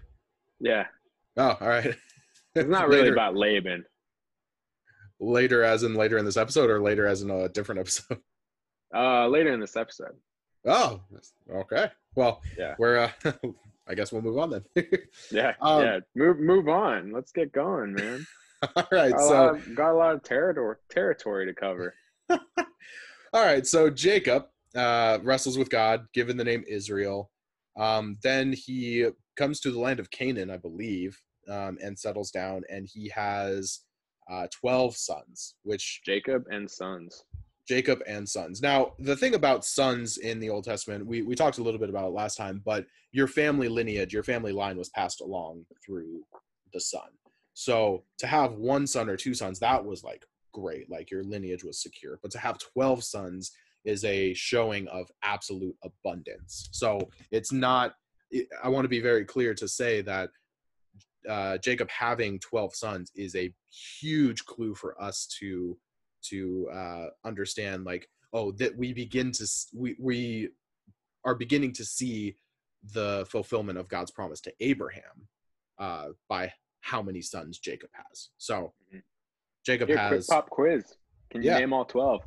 Yeah. 0.59 0.85
Oh, 1.37 1.57
all 1.59 1.67
right. 1.67 1.95
It's 2.55 2.69
not 2.69 2.87
really 2.87 3.09
about 3.09 3.35
Laban. 3.35 3.83
later, 5.19 5.63
as 5.63 5.81
in 5.83 5.95
later 5.95 6.17
in 6.19 6.25
this 6.25 6.37
episode, 6.37 6.69
or 6.69 6.79
later 6.81 7.07
as 7.07 7.23
in 7.23 7.31
a 7.31 7.49
different 7.49 7.79
episode. 7.81 8.19
Uh, 8.95 9.27
later 9.27 9.51
in 9.51 9.59
this 9.59 9.75
episode. 9.75 10.13
Oh, 10.67 11.01
okay. 11.51 11.87
Well, 12.13 12.43
Yeah. 12.55 12.75
we're. 12.77 13.09
Uh, 13.25 13.31
I 13.87 13.95
guess 13.95 14.11
we'll 14.11 14.21
move 14.21 14.37
on 14.37 14.49
then. 14.49 14.63
Yeah. 15.31 15.53
Um, 15.61 15.83
yeah. 15.83 15.99
Move 16.15 16.39
move 16.39 16.67
on. 16.67 17.11
Let's 17.11 17.31
get 17.31 17.51
going, 17.51 17.93
man. 17.93 18.25
all 18.75 18.87
right. 18.91 19.11
Got, 19.11 19.27
So, 19.27 19.49
of, 19.55 19.75
got 19.75 19.91
a 19.91 19.97
lot 19.97 20.15
of 20.15 20.23
territory 20.23 20.77
territory 20.89 21.45
to 21.45 21.53
cover. 21.53 21.93
all 22.29 22.37
right. 23.33 23.65
So 23.65 23.89
Jacob 23.89 24.45
uh, 24.75 25.19
wrestles 25.23 25.57
with 25.57 25.69
God, 25.69 26.05
given 26.13 26.37
the 26.37 26.43
name 26.43 26.63
Israel. 26.67 27.29
Um, 27.77 28.17
then 28.23 28.53
he 28.53 29.07
comes 29.35 29.59
to 29.61 29.71
the 29.71 29.79
land 29.79 29.99
of 29.99 30.11
Canaan, 30.11 30.49
I 30.51 30.57
believe, 30.57 31.19
um, 31.49 31.77
and 31.81 31.97
settles 31.97 32.31
down. 32.31 32.61
And 32.69 32.87
he 32.91 33.09
has 33.09 33.79
uh, 34.29 34.47
twelve 34.51 34.95
sons, 34.95 35.55
which 35.63 36.01
Jacob 36.05 36.43
and 36.49 36.69
sons. 36.69 37.23
Jacob 37.67 38.01
and 38.07 38.27
sons. 38.27 38.61
Now, 38.61 38.93
the 38.99 39.15
thing 39.15 39.35
about 39.35 39.65
sons 39.65 40.17
in 40.17 40.39
the 40.39 40.49
Old 40.49 40.65
Testament, 40.65 41.05
we, 41.05 41.21
we 41.21 41.35
talked 41.35 41.59
a 41.59 41.63
little 41.63 41.79
bit 41.79 41.89
about 41.89 42.05
it 42.05 42.13
last 42.13 42.35
time, 42.35 42.61
but 42.65 42.85
your 43.11 43.27
family 43.27 43.69
lineage, 43.69 44.13
your 44.13 44.23
family 44.23 44.51
line 44.51 44.77
was 44.77 44.89
passed 44.89 45.21
along 45.21 45.65
through 45.85 46.23
the 46.73 46.79
son. 46.79 47.07
So 47.53 48.03
to 48.17 48.27
have 48.27 48.53
one 48.53 48.85
son 48.87 49.09
or 49.09 49.15
two 49.15 49.33
sons, 49.33 49.59
that 49.59 49.83
was 49.83 50.03
like 50.03 50.25
great. 50.51 50.89
Like 50.89 51.09
your 51.09 51.23
lineage 51.23 51.63
was 51.63 51.81
secure. 51.81 52.19
But 52.21 52.31
to 52.31 52.39
have 52.39 52.57
12 52.57 53.03
sons 53.03 53.51
is 53.85 54.03
a 54.03 54.33
showing 54.33 54.87
of 54.87 55.09
absolute 55.23 55.75
abundance. 55.83 56.69
So 56.71 56.99
it's 57.31 57.51
not, 57.51 57.95
I 58.63 58.69
want 58.69 58.85
to 58.85 58.89
be 58.89 59.01
very 59.01 59.25
clear 59.25 59.53
to 59.53 59.67
say 59.67 60.01
that 60.01 60.29
uh, 61.29 61.57
Jacob 61.59 61.89
having 61.89 62.39
12 62.39 62.75
sons 62.75 63.11
is 63.15 63.35
a 63.35 63.53
huge 63.99 64.43
clue 64.45 64.75
for 64.75 65.01
us 65.01 65.27
to 65.39 65.77
to 66.29 66.69
uh, 66.73 67.05
understand 67.23 67.83
like 67.85 68.09
oh 68.33 68.51
that 68.53 68.75
we 68.77 68.93
begin 68.93 69.31
to 69.31 69.47
we 69.73 69.95
we 69.99 70.49
are 71.25 71.35
beginning 71.35 71.71
to 71.73 71.85
see 71.85 72.35
the 72.93 73.25
fulfillment 73.29 73.77
of 73.77 73.87
God's 73.87 74.11
promise 74.11 74.41
to 74.41 74.53
Abraham 74.59 75.27
uh, 75.79 76.07
by 76.27 76.51
how 76.81 77.01
many 77.01 77.21
sons 77.21 77.59
Jacob 77.59 77.89
has. 77.93 78.29
So 78.37 78.73
Mhm. 78.93 79.01
Jacob 79.65 79.87
Here, 79.87 79.97
quick 79.97 80.09
has 80.11 80.27
pop 80.27 80.49
quiz. 80.49 80.97
Can 81.29 81.41
you 81.41 81.51
Yeah. 81.51 81.59
name 81.59 81.73
all 81.73 81.85
twelve? 81.85 82.21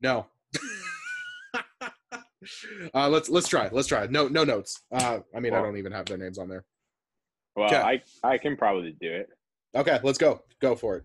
no. 0.00 0.26
uh, 2.94 3.08
let's 3.08 3.28
let's 3.28 3.48
try. 3.48 3.68
Let's 3.72 3.88
try. 3.88 4.06
No 4.06 4.28
no 4.28 4.44
notes. 4.44 4.82
Uh, 4.92 5.20
I 5.34 5.40
mean 5.40 5.54
I 5.54 5.60
don't 5.60 5.76
even 5.76 5.92
have 5.92 6.06
their 6.06 6.18
names 6.18 6.38
on 6.38 6.48
there. 6.48 6.64
Well, 7.56 7.66
Okay. 7.66 7.76
I 7.76 8.02
I 8.22 8.38
can 8.38 8.56
probably 8.56 8.92
do 9.00 9.10
it. 9.12 9.28
Okay, 9.74 9.98
let's 10.02 10.18
go. 10.18 10.42
Go 10.60 10.74
for 10.76 10.96
it. 10.96 11.04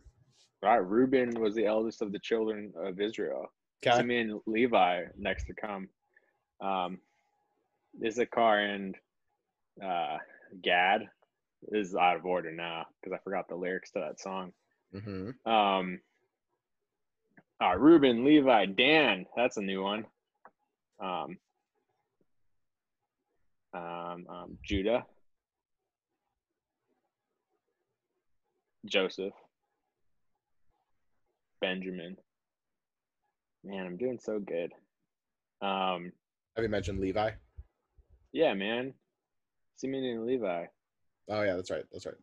All 0.63 0.69
right. 0.69 0.77
Reuben 0.87 1.39
was 1.39 1.55
the 1.55 1.65
eldest 1.65 2.01
of 2.01 2.11
the 2.11 2.19
children 2.19 2.73
of 2.77 2.99
Israel. 2.99 3.51
Okay. 3.85 3.97
Simeon, 3.97 4.39
Levi, 4.45 5.03
next 5.17 5.45
to 5.47 5.53
come. 5.53 5.89
Um, 6.61 6.99
Issachar 8.03 8.59
and 8.59 8.95
uh, 9.83 10.17
Gad 10.61 11.07
is 11.71 11.95
out 11.95 12.15
of 12.15 12.25
order 12.25 12.51
now 12.51 12.85
because 13.01 13.13
I 13.17 13.21
forgot 13.23 13.47
the 13.47 13.55
lyrics 13.55 13.91
to 13.91 13.99
that 13.99 14.19
song. 14.19 14.53
hmm 14.93 15.31
Um, 15.45 15.99
all 17.59 17.69
right, 17.69 17.79
Reuben, 17.79 18.25
Levi, 18.25 18.65
Dan. 18.65 19.25
That's 19.35 19.57
a 19.57 19.61
new 19.61 19.83
one. 19.83 20.05
Um, 20.99 21.37
um, 23.73 24.25
um, 24.29 24.57
Judah, 24.63 25.05
Joseph, 28.85 29.33
Benjamin. 31.63 32.17
Man, 33.63 33.85
I'm 33.85 33.95
doing 33.95 34.19
so 34.21 34.37
good. 34.37 34.73
Um, 35.65 36.11
Have 36.57 36.63
you 36.63 36.67
mentioned 36.67 36.99
Levi? 36.99 37.29
yeah, 38.33 38.53
man. 38.53 38.93
Simeon 39.77 40.03
and 40.03 40.25
Levi. 40.25 40.65
Oh 41.29 41.41
yeah, 41.41 41.55
that's 41.55 41.71
right. 41.71 41.85
That's 41.89 42.05
right. 42.05 42.15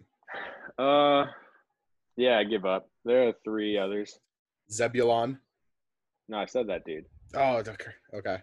Uh, 0.79 1.31
yeah, 2.19 2.39
I 2.39 2.45
give 2.45 2.67
up. 2.67 2.91
There 3.07 3.29
are 3.29 3.33
three 3.43 3.79
others. 3.79 4.19
Zebulon. 4.71 5.39
No, 6.29 6.37
I 6.37 6.45
said 6.45 6.69
that, 6.69 6.85
dude. 6.85 7.07
Oh, 7.35 7.57
okay. 7.57 7.93
Okay. 8.15 8.39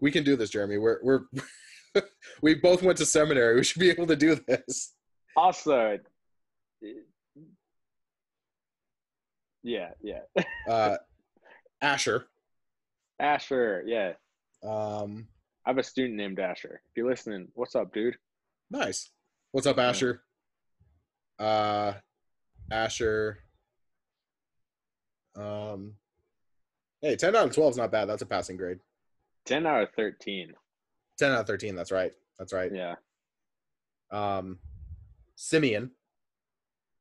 We 0.00 0.12
can 0.12 0.22
do 0.22 0.36
this, 0.36 0.50
Jeremy. 0.50 0.78
We're 0.78 1.00
we're 1.02 1.22
we 2.42 2.54
both 2.54 2.84
went 2.84 2.98
to 2.98 3.06
seminary. 3.06 3.56
We 3.56 3.64
should 3.64 3.80
be 3.80 3.90
able 3.90 4.06
to 4.06 4.16
do 4.16 4.36
this. 4.36 4.94
Also, 5.36 5.98
yeah, 9.62 9.90
yeah. 10.02 10.20
Uh, 10.68 10.96
Asher. 11.82 12.26
Asher, 13.18 13.82
yeah. 13.86 14.12
Um, 14.62 15.26
I 15.64 15.70
have 15.70 15.78
a 15.78 15.82
student 15.82 16.16
named 16.16 16.38
Asher. 16.38 16.82
If 16.90 16.96
you're 16.96 17.08
listening, 17.08 17.48
what's 17.54 17.74
up, 17.74 17.92
dude? 17.92 18.16
nice. 18.70 19.10
What's 19.52 19.66
up, 19.66 19.78
Asher? 19.78 20.22
Uh, 21.38 21.94
Asher. 22.70 23.38
Um, 25.34 25.94
hey, 27.02 27.16
ten 27.16 27.34
out 27.34 27.46
of 27.46 27.54
twelve 27.54 27.72
is 27.72 27.76
not 27.76 27.90
bad. 27.90 28.06
That's 28.06 28.22
a 28.22 28.26
passing 28.26 28.56
grade. 28.56 28.78
10 29.46 29.66
out 29.66 29.82
of 29.82 29.88
13. 29.96 30.52
Ten 31.18 31.32
out 31.32 31.40
of 31.40 31.46
thirteen. 31.46 31.74
That's 31.74 31.90
right. 31.90 32.12
That's 32.38 32.52
right. 32.52 32.70
Yeah. 32.72 32.94
Um, 34.12 34.58
Simeon. 35.34 35.90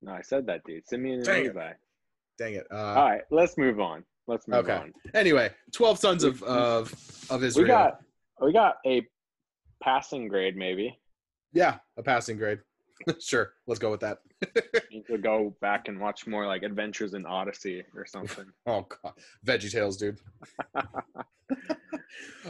No, 0.02 0.14
I 0.14 0.22
said 0.22 0.48
that, 0.48 0.64
dude. 0.64 0.88
Simeon 0.88 1.20
and. 1.20 1.44
Levi. 1.44 1.74
Dang 2.40 2.54
it. 2.56 2.66
Uh, 2.72 2.76
All 2.78 3.10
right, 3.10 3.22
let's 3.30 3.58
move 3.58 3.80
on. 3.80 4.04
Let's 4.28 4.48
move 4.48 4.60
Okay. 4.60 4.74
on. 4.74 4.94
Anyway, 5.14 5.52
twelve 5.74 6.00
sons 6.00 6.24
of 6.24 6.42
of 6.44 6.94
of 7.30 7.44
Israel. 7.44 7.64
We 7.66 7.68
got 7.68 8.00
we 8.42 8.54
got 8.54 8.76
a 8.88 9.06
passing 9.84 10.28
grade, 10.30 10.56
maybe. 10.56 10.98
yeah, 11.54 11.78
a 11.98 12.04
passing 12.04 12.38
grade. 12.38 12.60
sure, 13.20 13.54
let's 13.68 13.80
go 13.80 13.92
with 13.92 14.00
that. 14.02 14.20
You 14.92 15.04
could 15.04 15.22
go 15.22 15.56
back 15.62 15.88
and 15.88 16.00
watch 16.00 16.26
more 16.28 16.48
like 16.48 16.64
Adventures 16.64 17.14
in 17.14 17.26
Odyssey 17.26 17.84
or 17.96 18.06
something. 18.06 18.46
Oh 18.68 18.88
god, 19.04 19.14
Veggie 19.46 19.72
Tales, 19.72 19.98
dude. 19.98 20.18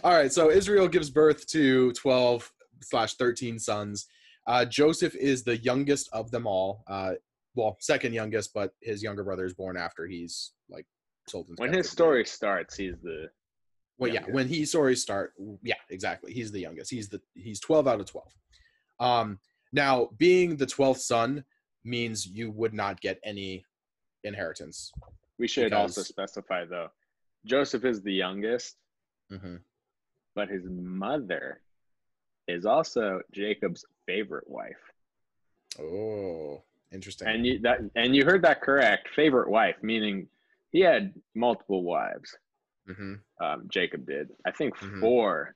All 0.03 0.13
right, 0.13 0.31
so 0.31 0.49
Israel 0.51 0.87
gives 0.87 1.09
birth 1.09 1.47
to 1.47 1.91
twelve 1.93 2.51
slash 2.81 3.15
thirteen 3.15 3.57
sons. 3.59 4.07
Uh, 4.47 4.65
Joseph 4.65 5.15
is 5.15 5.43
the 5.43 5.57
youngest 5.57 6.09
of 6.13 6.31
them 6.31 6.45
all. 6.47 6.83
Uh, 6.87 7.13
well, 7.55 7.77
second 7.79 8.13
youngest, 8.13 8.53
but 8.53 8.73
his 8.81 9.01
younger 9.03 9.23
brother 9.23 9.45
is 9.45 9.53
born 9.53 9.77
after 9.77 10.05
he's 10.07 10.53
like 10.69 10.85
sold 11.27 11.49
into 11.49 11.61
when 11.61 11.73
his 11.73 11.89
story 11.89 12.25
starts, 12.25 12.75
he's 12.75 12.95
the 13.01 13.29
Well, 13.97 14.13
yeah, 14.13 14.25
when 14.29 14.47
he 14.47 14.65
stories 14.65 15.01
start, 15.01 15.33
yeah, 15.63 15.75
exactly. 15.89 16.33
He's 16.33 16.51
the 16.51 16.61
youngest. 16.61 16.91
He's 16.91 17.09
the 17.09 17.21
he's 17.33 17.59
twelve 17.59 17.87
out 17.87 17.99
of 17.99 18.05
twelve. 18.05 18.33
Um, 18.99 19.39
now 19.71 20.09
being 20.17 20.55
the 20.57 20.65
twelfth 20.65 21.01
son 21.01 21.43
means 21.83 22.25
you 22.25 22.51
would 22.51 22.73
not 22.73 23.01
get 23.01 23.19
any 23.23 23.65
inheritance. 24.23 24.91
we 25.37 25.47
should 25.47 25.73
also 25.73 26.01
specify 26.01 26.65
though. 26.65 26.89
Joseph 27.45 27.85
is 27.85 28.01
the 28.01 28.13
youngest, 28.13 28.75
hmm 29.29 29.57
but 30.35 30.47
his 30.47 30.63
mother 30.69 31.61
is 32.47 32.65
also 32.65 33.21
Jacob's 33.31 33.83
favorite 34.05 34.49
wife. 34.49 34.77
Oh, 35.79 36.63
interesting. 36.91 37.27
And 37.27 37.45
you 37.45 37.59
that 37.59 37.79
and 37.95 38.15
you 38.15 38.25
heard 38.25 38.41
that 38.43 38.61
correct. 38.61 39.09
Favorite 39.15 39.49
wife, 39.49 39.75
meaning 39.81 40.27
he 40.71 40.81
had 40.81 41.13
multiple 41.35 41.83
wives. 41.83 42.35
hmm 42.87 43.15
Um, 43.41 43.67
Jacob 43.71 44.05
did. 44.07 44.29
I 44.45 44.51
think 44.51 44.75
Mhm. 44.77 44.99
four. 44.99 45.55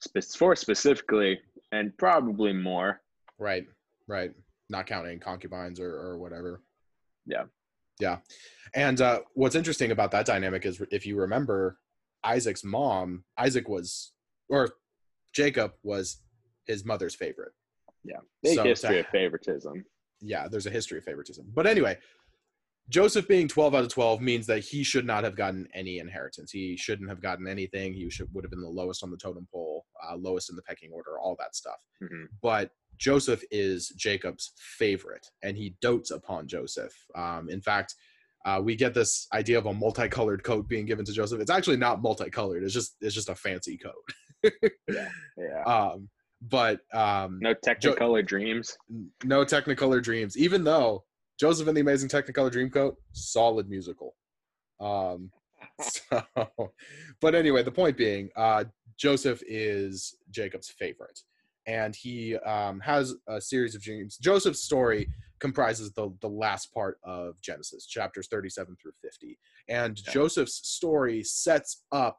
Spe- 0.00 0.36
four 0.36 0.56
specifically, 0.56 1.40
and 1.70 1.96
probably 1.96 2.52
more. 2.52 3.00
Right, 3.38 3.66
right. 4.08 4.32
Not 4.68 4.86
counting 4.86 5.20
concubines 5.20 5.78
or 5.80 5.94
or 5.94 6.18
whatever. 6.18 6.62
Yeah. 7.26 7.44
Yeah. 8.00 8.18
And 8.74 9.00
uh, 9.00 9.20
what's 9.34 9.54
interesting 9.54 9.90
about 9.92 10.10
that 10.12 10.26
dynamic 10.26 10.64
is 10.66 10.80
if 10.90 11.06
you 11.06 11.16
remember, 11.16 11.78
Isaac's 12.24 12.64
mom, 12.64 13.24
Isaac 13.38 13.68
was, 13.68 14.12
or 14.48 14.70
Jacob 15.32 15.72
was 15.82 16.20
his 16.66 16.84
mother's 16.84 17.14
favorite. 17.14 17.52
Yeah. 18.02 18.18
Big 18.42 18.56
So 18.56 18.62
to 18.64 18.68
history 18.70 18.98
of 19.00 19.06
favoritism. 19.08 19.84
Yeah, 20.22 20.48
there's 20.48 20.66
a 20.66 20.70
history 20.70 20.98
of 20.98 21.04
favoritism. 21.04 21.46
But 21.54 21.66
anyway, 21.66 21.98
Joseph 22.88 23.28
being 23.28 23.48
12 23.48 23.74
out 23.74 23.84
of 23.84 23.88
12 23.92 24.20
means 24.20 24.46
that 24.46 24.60
he 24.60 24.82
should 24.82 25.06
not 25.06 25.24
have 25.24 25.36
gotten 25.36 25.68
any 25.74 25.98
inheritance. 25.98 26.50
He 26.50 26.76
shouldn't 26.76 27.08
have 27.08 27.20
gotten 27.22 27.46
anything. 27.46 27.92
He 27.94 28.10
should 28.10 28.28
would 28.34 28.44
have 28.44 28.50
been 28.50 28.60
the 28.62 28.68
lowest 28.68 29.02
on 29.02 29.10
the 29.10 29.16
totem 29.16 29.46
pole, 29.52 29.86
uh, 30.08 30.16
lowest 30.16 30.50
in 30.50 30.56
the 30.56 30.62
pecking 30.62 30.90
order, 30.92 31.18
all 31.18 31.36
that 31.38 31.54
stuff. 31.54 31.78
Mhm. 32.02 32.26
But 32.42 32.70
Joseph 32.98 33.42
is 33.50 33.88
Jacob's 33.96 34.52
favorite, 34.78 35.26
and 35.42 35.56
he 35.56 35.76
dotes 35.80 36.10
upon 36.10 36.46
Joseph. 36.48 36.92
Um, 37.14 37.48
in 37.48 37.60
fact, 37.60 37.94
uh, 38.44 38.60
we 38.62 38.74
get 38.76 38.92
this 38.94 39.28
idea 39.32 39.56
of 39.58 39.66
a 39.66 39.72
multicolored 39.72 40.42
coat 40.42 40.68
being 40.68 40.84
given 40.84 41.04
to 41.04 41.12
Joseph. 41.12 41.40
It's 41.40 41.50
actually 41.50 41.76
not 41.76 42.02
multicolored. 42.02 42.64
It's 42.64 42.74
just 42.74 42.96
it's 43.00 43.14
just 43.14 43.28
a 43.28 43.34
fancy 43.34 43.78
coat. 43.78 44.04
Yeah. 45.38 45.62
um, 45.64 46.08
but 46.48 46.80
um, 46.92 47.38
No 47.40 47.54
Technicolor 47.54 48.26
dreams. 48.26 48.76
no 49.24 49.44
Technicolor 49.44 50.02
Dreams, 50.02 50.36
even 50.36 50.64
though 50.64 51.04
Joseph 51.38 51.68
and 51.68 51.76
the 51.76 51.80
Amazing 51.80 52.08
Technicolor 52.08 52.50
Dreamcoat, 52.52 52.96
solid 53.12 53.68
musical. 53.68 54.14
Um, 54.80 55.30
so, 55.80 56.22
but 57.20 57.34
anyway, 57.34 57.62
the 57.62 57.70
point 57.70 57.96
being, 57.96 58.28
uh, 58.36 58.64
Joseph 58.98 59.42
is 59.46 60.16
Jacob's 60.30 60.70
favorite, 60.70 61.20
and 61.66 61.94
he 61.94 62.36
um, 62.38 62.80
has 62.80 63.14
a 63.28 63.40
series 63.40 63.74
of 63.74 63.82
dreams. 63.82 64.16
Joseph's 64.18 64.62
story 64.62 65.08
comprises 65.38 65.92
the 65.92 66.12
the 66.20 66.28
last 66.28 66.72
part 66.74 66.98
of 67.04 67.40
Genesis, 67.40 67.86
chapters 67.86 68.26
thirty-seven 68.28 68.76
through 68.80 68.92
fifty, 69.00 69.38
and. 69.68 69.96
Joseph's 69.96 70.68
story 70.68 71.22
sets 71.22 71.82
up 71.92 72.18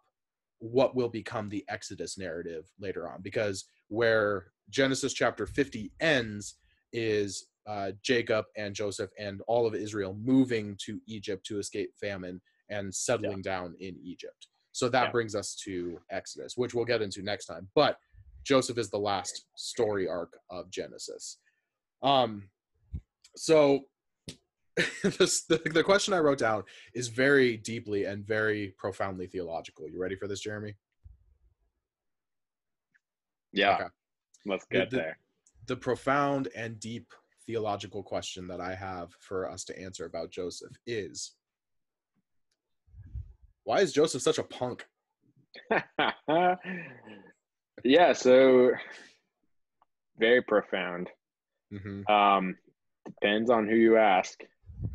what 0.59 0.95
will 0.95 1.09
become 1.09 1.49
the 1.49 1.65
Exodus 1.67 2.17
narrative 2.17 2.65
later 2.79 3.09
on, 3.09 3.21
because 3.21 3.65
where 3.89 4.47
Genesis 4.69 5.13
chapter 5.13 5.45
50 5.45 5.91
ends 5.99 6.55
is 6.91 7.47
uh, 7.67 7.91
Jacob 8.01 8.45
and 8.57 8.75
Joseph 8.75 9.09
and 9.17 9.41
all 9.47 9.65
of 9.65 9.75
Israel 9.75 10.17
moving 10.21 10.77
to 10.85 10.99
Egypt 11.07 11.45
to 11.47 11.59
escape 11.59 11.91
famine 11.99 12.41
and 12.69 12.93
settling 12.93 13.41
down 13.41 13.75
in 13.79 13.95
Egypt. 14.03 14.47
So 14.71 14.89
that 14.89 15.05
Yeah. 15.05 15.11
brings 15.11 15.35
us 15.35 15.55
to 15.63 15.99
Exodus, 16.09 16.57
which 16.57 16.73
we'll 16.73 16.85
get 16.85 17.01
into 17.01 17.21
next 17.21 17.45
time. 17.45 17.69
But 17.75 17.97
Joseph 18.43 18.77
is 18.77 18.89
the 18.89 18.97
last 18.99 19.45
story 19.55 20.07
arc 20.07 20.37
of 20.49 20.69
Genesis. 20.69 21.37
Um, 22.01 22.49
so 23.35 23.85
this, 25.03 25.45
the, 25.45 25.61
the 25.71 25.83
question 25.83 26.13
I 26.13 26.19
wrote 26.19 26.39
down 26.39 26.63
is 26.95 27.07
very 27.07 27.57
deeply 27.57 28.05
and 28.05 28.25
very 28.25 28.73
profoundly 28.77 29.27
theological. 29.27 29.87
You 29.87 30.01
ready 30.01 30.15
for 30.15 30.27
this, 30.27 30.39
Jeremy? 30.41 30.75
Yeah. 33.53 33.75
Okay. 33.75 33.85
Let's 34.45 34.65
get 34.69 34.89
the- 34.89 34.97
there. 34.97 35.17
the 35.67 35.75
profound 35.77 36.49
and 36.55 36.79
deep 36.79 37.13
theological 37.45 38.03
question 38.03 38.47
that 38.47 38.59
I 38.61 38.73
have 38.75 39.13
for 39.19 39.49
us 39.49 39.63
to 39.65 39.79
answer 39.79 40.05
about 40.05 40.31
Joseph 40.31 40.71
is 40.85 41.35
why 43.63 43.79
is 43.79 43.93
Joseph 43.93 44.21
such 44.21 44.39
a 44.39 44.43
punk? 44.43 44.85
yeah, 47.83 48.13
so 48.13 48.71
very 50.17 50.41
profound. 50.41 51.09
hmm 51.71 52.01
Um, 52.11 52.57
depends 53.05 53.49
on 53.49 53.67
who 53.67 53.75
you 53.75 53.97
ask. 53.97 54.39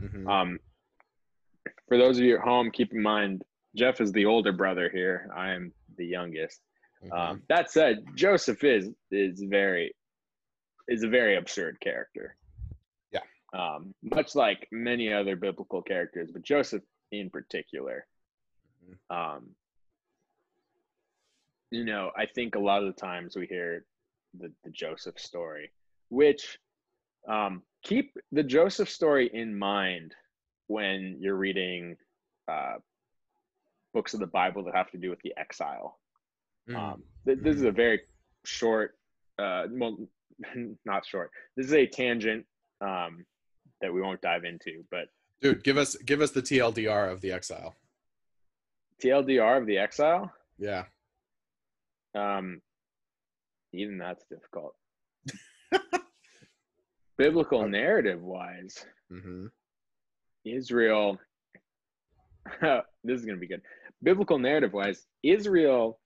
hmm 0.01 0.29
Um, 0.29 0.59
for 1.89 1.97
those 1.99 2.19
of 2.19 2.25
you 2.25 2.37
at 2.37 2.43
home, 2.45 2.71
keep 2.71 2.93
in 2.93 3.03
mind 3.03 3.43
Jeff 3.77 4.01
is 4.01 4.13
the 4.13 4.27
older 4.27 4.53
brother 4.53 4.89
here. 4.91 5.31
I 5.35 5.51
am 5.53 5.73
the 5.97 6.07
youngest. 6.07 6.61
Mm-hmm. 7.05 7.13
Um, 7.13 7.43
that 7.49 7.71
said, 7.71 8.05
Joseph 8.15 8.65
is 8.65 8.91
is 9.11 9.41
very 9.43 9.95
is 10.89 11.03
a 11.03 11.09
very 11.09 11.37
absurd 11.37 11.79
character. 11.81 12.37
Yeah. 13.13 13.21
Um, 13.53 13.95
much 14.03 14.35
like 14.35 14.67
many 14.73 15.13
other 15.13 15.37
biblical 15.37 15.83
characters, 15.83 16.31
but 16.33 16.43
Joseph 16.43 16.83
in 17.13 17.31
particular. 17.31 18.07
Mhm. 18.85 19.17
Um, 19.17 19.51
you 21.71 21.85
know, 21.85 22.11
I 22.17 22.27
think 22.27 22.55
a 22.55 22.61
lot 22.61 22.83
of 22.83 22.95
the 22.95 23.01
times 23.01 23.37
we 23.37 23.47
hear 23.47 23.85
the, 24.39 24.51
the 24.65 24.71
Joseph 24.71 25.19
story, 25.19 25.71
which 26.09 26.59
um, 27.29 27.63
keep 27.83 28.17
the 28.33 28.43
Joseph 28.43 28.89
story 28.89 29.31
in 29.33 29.57
mind 29.57 30.15
when 30.67 31.17
you're 31.21 31.37
reading 31.37 31.97
uh, 32.51 32.77
books 33.93 34.15
of 34.15 34.21
the 34.21 34.27
Bible 34.27 34.65
that 34.65 34.75
have 34.75 34.91
to 34.93 34.99
do 34.99 35.11
with 35.11 35.21
the 35.23 35.35
exile. 35.37 35.99
Mm. 36.69 36.77
Um, 36.77 37.03
th- 37.25 37.39
this 37.43 37.57
is 37.57 37.62
a 37.62 37.71
very 37.73 38.01
short, 38.45 38.95
uh, 39.39 39.64
well, 39.71 39.97
not 40.85 41.07
short. 41.07 41.31
This 41.57 41.66
is 41.66 41.73
a 41.73 41.87
tangent 41.87 42.45
um, 42.81 43.25
that 43.81 43.93
we 43.93 44.01
won't 44.03 44.21
dive 44.21 44.45
into, 44.45 44.85
but 44.91 45.09
Dude, 45.41 45.62
give 45.62 45.77
us 45.79 45.95
give 45.97 46.21
us 46.21 46.33
the 46.33 46.43
TLDR 46.43 47.11
of 47.12 47.21
the 47.21 47.31
exile. 47.33 47.77
TLDR 49.03 49.61
of 49.61 49.66
the 49.66 49.79
exile, 49.79 50.33
Yeah. 50.59 50.85
um, 52.16 52.61
even 53.73 53.99
that's 53.99 54.25
difficult. 54.29 54.75
Biblical 57.16 57.69
narrative 57.69 58.23
wise, 58.23 58.85
hmm 59.11 59.47
Israel, 60.45 61.19
this 62.61 63.19
is 63.21 63.25
going 63.25 63.37
to 63.37 63.41
be 63.41 63.47
good. 63.49 63.62
Biblical 64.03 64.39
narrative 64.39 64.73
wise, 64.73 65.05
Israel 65.23 65.99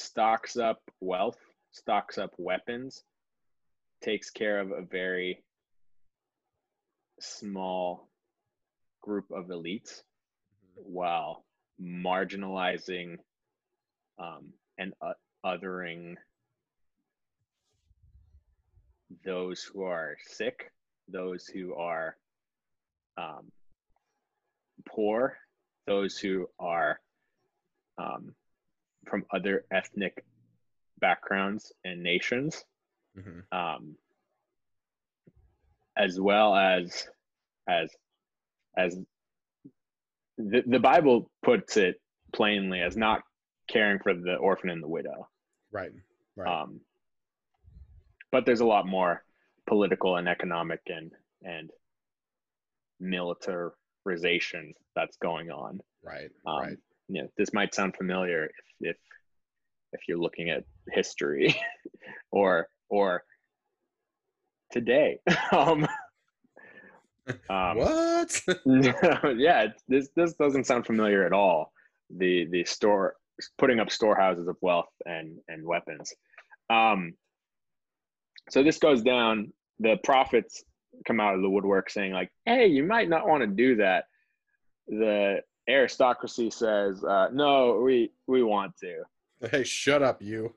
stocks 0.00 0.56
up 0.56 0.80
wealth, 1.00 1.38
stocks 1.72 2.18
up 2.18 2.32
weapons, 2.38 3.04
takes 4.02 4.30
care 4.30 4.58
of 4.60 4.70
a 4.70 4.82
very 4.82 5.42
small 7.20 8.08
group 9.02 9.26
of 9.30 9.46
elites 9.46 10.02
while 10.74 11.44
marginalizing 11.80 13.16
um, 14.18 14.52
and 14.78 14.92
uh, 15.02 15.12
othering 15.44 16.14
those 19.24 19.62
who 19.62 19.82
are 19.82 20.16
sick, 20.26 20.72
those 21.08 21.46
who 21.46 21.74
are 21.74 22.16
um, 23.18 23.50
poor, 24.88 25.36
those 25.86 26.16
who 26.16 26.46
are 26.58 27.00
um, 27.98 28.34
from 29.06 29.24
other 29.32 29.64
ethnic 29.70 30.24
backgrounds 31.00 31.72
and 31.84 32.02
nations, 32.02 32.64
hmm 33.14 33.40
um, 33.52 33.96
as 35.96 36.20
well 36.20 36.54
as 36.54 37.06
as 37.68 37.90
as 38.76 38.96
the, 40.38 40.62
the 40.66 40.78
Bible 40.78 41.30
puts 41.42 41.76
it 41.76 42.00
plainly 42.32 42.80
as 42.80 42.96
not 42.96 43.22
caring 43.68 43.98
for 43.98 44.14
the 44.14 44.34
orphan 44.36 44.70
and 44.70 44.82
the 44.82 44.88
widow. 44.88 45.28
Right. 45.72 45.90
Right. 46.36 46.62
Um, 46.62 46.80
but 48.32 48.46
there's 48.46 48.60
a 48.60 48.66
lot 48.66 48.86
more 48.86 49.24
political 49.68 50.16
and 50.16 50.28
economic 50.28 50.80
and 50.86 51.12
and 51.42 51.70
militarization 53.00 54.74
that's 54.94 55.16
going 55.16 55.50
on. 55.50 55.80
right. 56.04 56.30
Um, 56.46 56.60
right. 56.60 56.76
You 57.10 57.22
know, 57.22 57.28
this 57.36 57.52
might 57.52 57.74
sound 57.74 57.96
familiar 57.96 58.44
if 58.44 58.52
if 58.80 58.96
if 59.92 60.00
you're 60.06 60.18
looking 60.18 60.50
at 60.50 60.64
history 60.92 61.60
or 62.30 62.68
or 62.88 63.24
today. 64.70 65.18
um, 65.52 65.86
um, 67.48 67.76
what? 67.76 68.40
yeah, 69.36 69.66
this 69.88 70.08
this 70.16 70.34
doesn't 70.34 70.66
sound 70.66 70.86
familiar 70.86 71.24
at 71.26 71.32
all. 71.32 71.72
The 72.16 72.46
the 72.50 72.64
store 72.64 73.16
putting 73.58 73.80
up 73.80 73.90
storehouses 73.90 74.48
of 74.48 74.56
wealth 74.60 74.90
and 75.04 75.38
and 75.48 75.64
weapons. 75.64 76.12
Um, 76.68 77.14
so 78.50 78.62
this 78.62 78.78
goes 78.78 79.02
down. 79.02 79.52
The 79.78 79.96
prophets 80.04 80.62
come 81.06 81.20
out 81.20 81.34
of 81.34 81.42
the 81.42 81.50
woodwork 81.50 81.90
saying 81.90 82.12
like, 82.12 82.30
"Hey, 82.44 82.66
you 82.68 82.84
might 82.84 83.08
not 83.08 83.26
want 83.26 83.42
to 83.42 83.46
do 83.46 83.76
that." 83.76 84.04
The 84.88 85.42
aristocracy 85.70 86.50
says, 86.50 87.02
uh, 87.04 87.28
"No, 87.32 87.80
we 87.80 88.12
we 88.26 88.42
want 88.42 88.76
to." 88.78 89.02
hey, 89.50 89.64
shut 89.64 90.02
up, 90.02 90.20
you. 90.22 90.54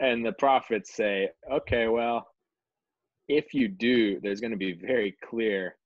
And 0.00 0.24
the 0.26 0.32
prophets 0.32 0.94
say, 0.94 1.30
"Okay, 1.50 1.86
well, 1.88 2.26
if 3.28 3.54
you 3.54 3.68
do, 3.68 4.20
there's 4.20 4.40
going 4.40 4.50
to 4.50 4.56
be 4.56 4.72
very 4.72 5.16
clear, 5.28 5.76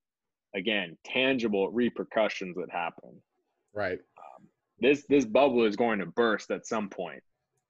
again, 0.56 0.96
tangible 1.04 1.70
repercussions 1.70 2.56
that 2.56 2.70
happen." 2.70 3.20
Right. 3.74 4.00
this 4.80 5.04
this 5.08 5.24
bubble 5.24 5.64
is 5.64 5.76
going 5.76 5.98
to 5.98 6.06
burst 6.06 6.50
at 6.50 6.66
some 6.66 6.88
point. 6.88 7.22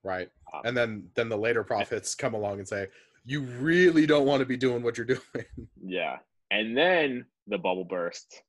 Right. 0.03 0.29
Um, 0.53 0.61
And 0.65 0.77
then 0.77 1.09
then 1.15 1.27
the 1.29 1.37
later 1.37 1.63
prophets 1.63 2.15
come 2.15 2.33
along 2.33 2.59
and 2.59 2.67
say, 2.67 2.87
"You 3.25 3.41
really 3.41 4.05
don't 4.05 4.25
want 4.25 4.39
to 4.39 4.45
be 4.45 4.57
doing 4.57 4.81
what 4.81 4.97
you're 4.97 5.05
doing." 5.17 5.45
Yeah, 5.83 6.17
and 6.51 6.75
then 6.77 7.25
the 7.47 7.57
bubble 7.57 7.85
bursts. 7.85 8.41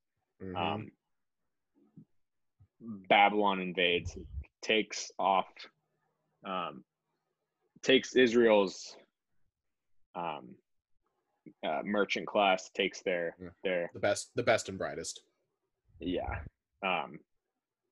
Mhm. 0.42 0.56
Um, 0.56 0.90
Babylon 2.80 3.60
invades, 3.60 4.16
takes 4.62 5.10
off, 5.18 5.46
um, 6.44 6.84
takes 7.82 8.16
Israel's 8.16 8.96
um, 10.14 10.54
uh, 11.66 11.80
merchant 11.84 12.26
class, 12.26 12.70
takes 12.74 13.02
their 13.02 13.36
Yeah. 13.40 13.48
their 13.64 13.90
the 13.94 14.00
best, 14.00 14.30
the 14.34 14.42
best 14.42 14.68
and 14.68 14.78
brightest. 14.78 15.22
yeah, 15.98 16.36
um, 16.84 17.18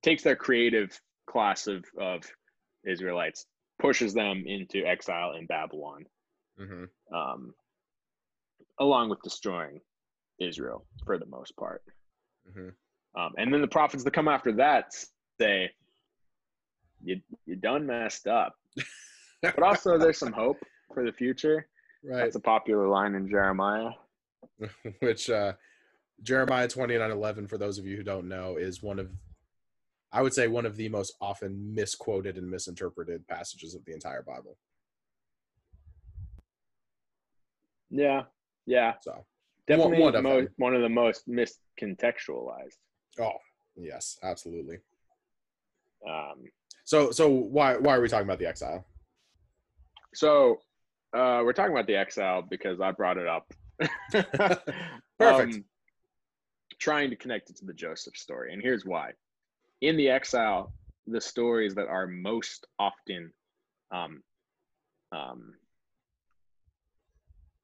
takes 0.02 0.22
their 0.22 0.36
creative 0.36 0.98
class 1.26 1.66
of 1.66 1.84
of 1.98 2.22
Israelites, 2.86 3.46
pushes 3.78 4.14
them 4.14 4.44
into 4.46 4.84
exile 4.86 5.32
in 5.34 5.46
Babylon, 5.46 6.04
hmm 6.58 6.84
um, 7.14 7.54
along 8.80 9.10
with 9.10 9.20
destroying 9.22 9.80
Israel 10.38 10.86
for 11.04 11.18
the 11.18 11.26
most 11.26 11.56
part. 11.56 11.82
hmm 12.52 12.70
Um, 13.16 13.32
and 13.38 13.52
then 13.52 13.60
the 13.60 13.68
prophets 13.68 14.04
that 14.04 14.12
come 14.12 14.28
after 14.28 14.52
that 14.52 14.92
say, 15.40 15.70
"You 17.02 17.20
you 17.46 17.56
done 17.56 17.86
messed 17.86 18.26
up." 18.26 18.54
But 19.40 19.62
also, 19.62 19.98
there's 19.98 20.18
some 20.18 20.32
hope 20.32 20.58
for 20.92 21.04
the 21.04 21.12
future. 21.12 21.68
right. 22.02 22.24
That's 22.24 22.34
a 22.34 22.40
popular 22.40 22.88
line 22.88 23.14
in 23.14 23.28
Jeremiah. 23.28 23.90
which 24.98 25.30
uh 25.30 25.52
Jeremiah 26.24 26.66
29 26.66 27.10
11, 27.10 27.46
for 27.46 27.58
those 27.58 27.78
of 27.78 27.86
you 27.86 27.96
who 27.96 28.02
don't 28.02 28.28
know, 28.28 28.56
is 28.56 28.82
one 28.82 28.98
of 28.98 29.10
I 30.10 30.22
would 30.22 30.32
say 30.34 30.48
one 30.48 30.66
of 30.66 30.76
the 30.76 30.88
most 30.88 31.14
often 31.20 31.74
misquoted 31.74 32.36
and 32.36 32.50
misinterpreted 32.50 33.28
passages 33.28 33.74
of 33.74 33.84
the 33.84 33.92
entire 33.92 34.22
Bible. 34.22 34.56
Yeah, 37.90 38.22
yeah, 38.66 38.94
So 39.00 39.24
definitely 39.66 40.00
one 40.00 40.14
of 40.14 40.22
mo- 40.22 40.46
one 40.56 40.74
of 40.74 40.82
the 40.82 40.88
most 40.88 41.28
miscontextualized. 41.28 42.76
Oh 43.20 43.38
yes, 43.76 44.18
absolutely. 44.22 44.78
Um, 46.08 46.44
So 46.84 47.10
so 47.10 47.28
why 47.28 47.76
why 47.76 47.96
are 47.96 48.00
we 48.00 48.08
talking 48.08 48.26
about 48.26 48.38
the 48.38 48.46
exile? 48.46 48.84
so 50.14 50.58
uh, 51.14 51.40
we're 51.44 51.52
talking 51.52 51.72
about 51.72 51.86
the 51.86 51.96
exile 51.96 52.42
because 52.42 52.80
I 52.80 52.92
brought 52.92 53.18
it 53.18 53.26
up. 53.28 53.52
Perfect. 55.18 55.54
Um, 55.54 55.64
trying 56.78 57.10
to 57.10 57.16
connect 57.16 57.50
it 57.50 57.56
to 57.56 57.64
the 57.64 57.72
Joseph 57.72 58.16
story, 58.16 58.52
and 58.52 58.62
here's 58.62 58.84
why. 58.84 59.12
In 59.80 59.96
the 59.96 60.08
exile, 60.08 60.72
the 61.06 61.20
stories 61.20 61.74
that 61.74 61.88
are 61.88 62.06
most 62.06 62.66
often, 62.78 63.32
um, 63.90 64.22
um, 65.12 65.54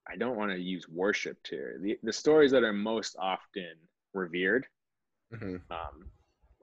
I 0.09 0.17
don't 0.17 0.37
want 0.37 0.53
to 0.53 0.59
use 0.61 0.89
worshipped 0.89 1.49
here. 1.49 1.79
The 1.81 1.99
the 2.03 2.13
stories 2.13 2.51
that 2.53 2.63
are 2.63 2.73
most 2.73 3.17
often 3.19 3.75
revered 4.13 4.67
Mhm. 5.35 5.61
um, 5.71 6.11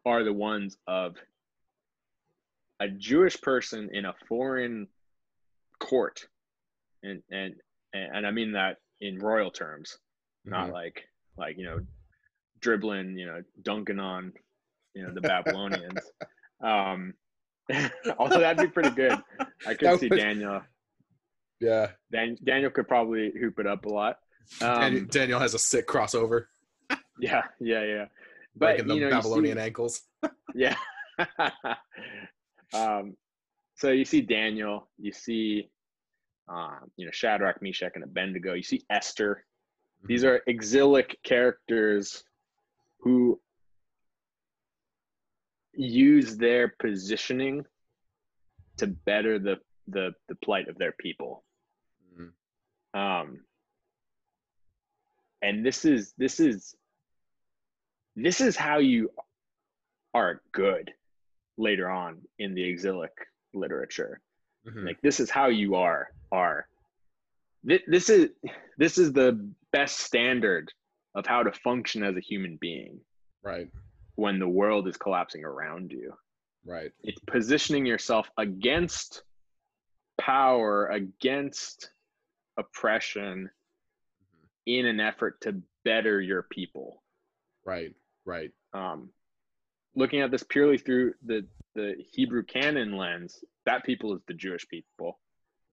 are 0.05 0.23
the 0.23 0.33
ones 0.33 0.77
of 0.87 1.15
a 2.79 2.87
Jewish 2.89 3.39
person 3.41 3.89
in 3.93 4.05
a 4.05 4.13
foreign 4.27 4.87
court, 5.79 6.27
and 7.03 7.21
and 7.31 7.55
and 7.93 8.25
I 8.25 8.31
mean 8.31 8.53
that 8.53 8.77
in 8.99 9.19
royal 9.19 9.51
terms, 9.51 9.97
not 10.45 10.69
Mhm. 10.69 10.73
like 10.73 11.07
like 11.37 11.57
you 11.57 11.65
know 11.65 11.79
dribbling, 12.59 13.17
you 13.17 13.25
know, 13.25 13.43
dunking 13.61 13.99
on 13.99 14.33
you 14.93 15.03
know 15.03 15.13
the 15.13 15.21
Babylonians. 15.21 15.99
um, 16.61 17.13
although 18.17 18.39
that'd 18.39 18.57
be 18.65 18.71
pretty 18.71 18.91
good. 18.91 19.17
I 19.65 19.73
could 19.75 19.87
That 19.87 19.99
see 19.99 20.07
would- 20.09 20.17
Daniel. 20.19 20.61
Yeah. 21.59 21.91
Dan, 22.11 22.37
Daniel 22.43 22.71
could 22.71 22.87
probably 22.87 23.31
hoop 23.39 23.59
it 23.59 23.67
up 23.67 23.85
a 23.85 23.89
lot. 23.89 24.17
Daniel, 24.59 25.01
Um, 25.03 25.07
Daniel 25.09 25.39
has 25.39 25.53
a 25.53 25.59
sick 25.59 25.87
crossover, 25.87 26.47
yeah, 27.19 27.43
yeah, 27.59 27.83
yeah. 27.83 28.05
But 28.55 28.65
breaking 28.77 28.87
the 28.87 28.95
you 28.95 29.01
know, 29.01 29.07
you 29.07 29.11
see- 29.11 29.17
Babylonian 29.17 29.57
ankles. 29.57 30.01
Yeah. 30.53 30.75
um, 32.73 33.15
so 33.75 33.91
you 33.91 34.03
see 34.03 34.19
Daniel, 34.21 34.89
you 34.97 35.13
see, 35.13 35.69
um, 36.49 36.91
you 36.97 37.05
know, 37.05 37.11
Shadrach, 37.11 37.61
Meshach, 37.61 37.93
and 37.95 38.03
Abednego. 38.03 38.53
You 38.53 38.63
see 38.63 38.83
Esther. 38.89 39.45
These 40.03 40.25
are 40.25 40.41
exilic 40.47 41.19
characters 41.23 42.23
who 42.99 43.39
use 45.73 46.35
their 46.37 46.67
positioning 46.79 47.63
to 48.77 48.87
better 48.87 49.39
the 49.39 49.57
the 49.87 50.11
the 50.27 50.35
plight 50.43 50.67
of 50.67 50.77
their 50.77 50.91
people. 50.91 51.43
Mhm. 52.13 52.31
Um, 52.99 53.45
and 55.41 55.65
this 55.65 55.85
is 55.85 56.13
this 56.17 56.39
is 56.39 56.75
this 58.15 58.41
is 58.41 58.55
how 58.55 58.77
you 58.79 59.09
are 60.13 60.41
good 60.51 60.91
later 61.57 61.89
on 61.89 62.21
in 62.39 62.53
the 62.53 62.63
exilic 62.63 63.11
literature 63.53 64.19
Mhm. 64.65 64.85
like 64.85 65.01
this 65.01 65.19
is 65.19 65.29
how 65.29 65.47
you 65.47 65.75
are 65.75 66.13
are 66.31 66.67
Thi- 67.67 67.83
this 67.87 68.09
is 68.09 68.31
this 68.77 68.97
is 68.97 69.13
the 69.13 69.33
best 69.71 69.99
standard 69.99 70.71
of 71.15 71.25
how 71.25 71.43
to 71.43 71.51
function 71.51 72.03
as 72.03 72.15
a 72.15 72.19
human 72.21 72.57
being 72.57 73.03
Right. 73.43 73.69
when 74.15 74.39
the 74.39 74.47
world 74.47 74.87
is 74.87 74.97
collapsing 74.97 75.43
around 75.43 75.91
you 75.91 76.17
Right. 76.65 76.91
it's 77.03 77.19
positioning 77.27 77.85
yourself 77.85 78.29
against 78.37 79.23
power 80.17 80.87
against 80.87 81.91
oppression 82.57 83.49
in 84.65 84.85
an 84.85 84.99
effort 84.99 85.41
to 85.41 85.61
better 85.83 86.21
your 86.21 86.43
people 86.43 87.03
Right. 87.65 87.95
Right. 88.25 88.51
um, 88.73 89.09
looking 89.95 90.21
at 90.21 90.31
this 90.31 90.43
purely 90.43 90.77
through 90.77 91.13
the 91.25 91.47
the 91.73 91.95
Hebrew 92.11 92.43
canon 92.43 92.97
lens, 92.97 93.43
that 93.65 93.85
people 93.85 94.13
is 94.13 94.21
the 94.27 94.33
Jewish 94.33 94.67
people. 94.67 95.19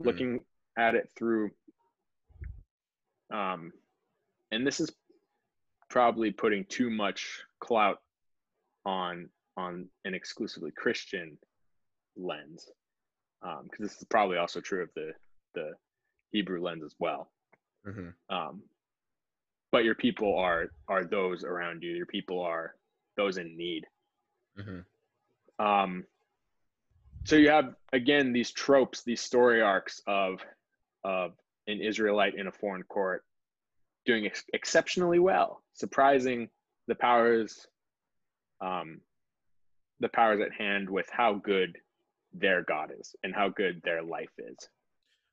Mhm. 0.00 0.06
Looking 0.06 0.44
at 0.76 0.94
it 0.94 1.10
through, 1.16 1.50
um, 3.30 3.72
and 4.50 4.66
this 4.66 4.80
is 4.80 4.94
probably 5.90 6.30
putting 6.30 6.64
too 6.66 6.90
much 6.90 7.42
clout 7.60 8.02
on 8.84 9.30
on 9.56 9.90
an 10.04 10.14
exclusively 10.14 10.70
Christian 10.70 11.38
lens, 12.16 12.70
because 13.40 13.78
this 13.78 13.96
is 13.98 14.04
probably 14.04 14.36
also 14.38 14.60
true 14.60 14.82
of 14.82 14.90
the 14.94 15.14
the 15.54 15.72
Hebrew 16.30 16.60
lens 16.60 16.84
as 16.84 16.94
well 16.98 17.32
hmm 17.84 18.10
um, 18.28 18.62
but 19.72 19.84
your 19.84 19.94
people 19.94 20.36
are 20.36 20.70
are 20.88 21.04
those 21.04 21.44
around 21.44 21.82
you. 21.82 21.90
Your 21.90 22.06
people 22.06 22.40
are 22.40 22.74
those 23.16 23.38
in 23.38 23.56
need. 23.56 23.84
Hmm 24.58 24.80
um, 25.58 26.04
so 27.24 27.36
you 27.36 27.50
have 27.50 27.74
again 27.92 28.32
these 28.32 28.50
tropes 28.50 29.02
these 29.02 29.20
story 29.20 29.60
arcs 29.60 30.00
of 30.06 30.40
of 31.04 31.32
an 31.66 31.80
israelite 31.80 32.34
in 32.34 32.46
a 32.46 32.52
foreign 32.52 32.82
court 32.84 33.24
doing 34.06 34.26
ex- 34.26 34.44
exceptionally 34.54 35.18
well 35.18 35.62
surprising 35.74 36.48
the 36.86 36.94
powers 36.94 37.66
um, 38.60 39.00
the 40.00 40.08
powers 40.08 40.40
at 40.40 40.52
hand 40.52 40.88
with 40.88 41.06
how 41.10 41.34
good 41.34 41.76
their 42.32 42.62
god 42.62 42.90
is 42.98 43.14
and 43.22 43.34
how 43.34 43.48
good 43.48 43.80
their 43.84 44.02
life 44.02 44.30
is. 44.38 44.68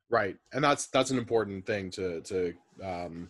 Right, 0.09 0.37
and 0.53 0.63
that's 0.63 0.87
that's 0.87 1.09
an 1.09 1.17
important 1.17 1.65
thing 1.65 1.89
to 1.91 2.21
to 2.21 2.53
um, 2.83 3.29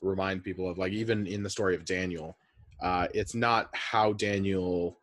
remind 0.00 0.44
people 0.44 0.68
of. 0.68 0.78
Like 0.78 0.92
even 0.92 1.26
in 1.26 1.42
the 1.42 1.50
story 1.50 1.74
of 1.74 1.84
Daniel, 1.84 2.36
uh, 2.82 3.08
it's 3.14 3.34
not 3.34 3.68
how 3.72 4.12
Daniel 4.12 4.98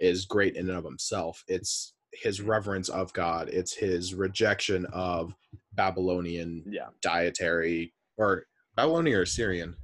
is 0.00 0.24
great 0.24 0.56
in 0.56 0.68
and 0.68 0.78
of 0.78 0.84
himself. 0.84 1.44
It's 1.48 1.94
his 2.12 2.40
reverence 2.40 2.88
of 2.88 3.12
God. 3.12 3.48
It's 3.48 3.74
his 3.74 4.14
rejection 4.14 4.86
of 4.92 5.34
Babylonian 5.74 6.62
yeah 6.66 6.86
dietary 7.02 7.92
or 8.16 8.46
Babylonian 8.76 9.18
or 9.18 9.26
syrian 9.26 9.74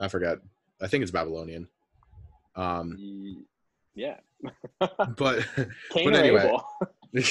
I 0.00 0.08
forgot. 0.08 0.38
I 0.80 0.86
think 0.86 1.02
it's 1.02 1.10
Babylonian. 1.10 1.68
Um, 2.54 3.44
yeah 3.94 4.16
but 5.16 5.44
Cain 5.90 6.12
But 6.12 6.14
anyway. 6.14 6.56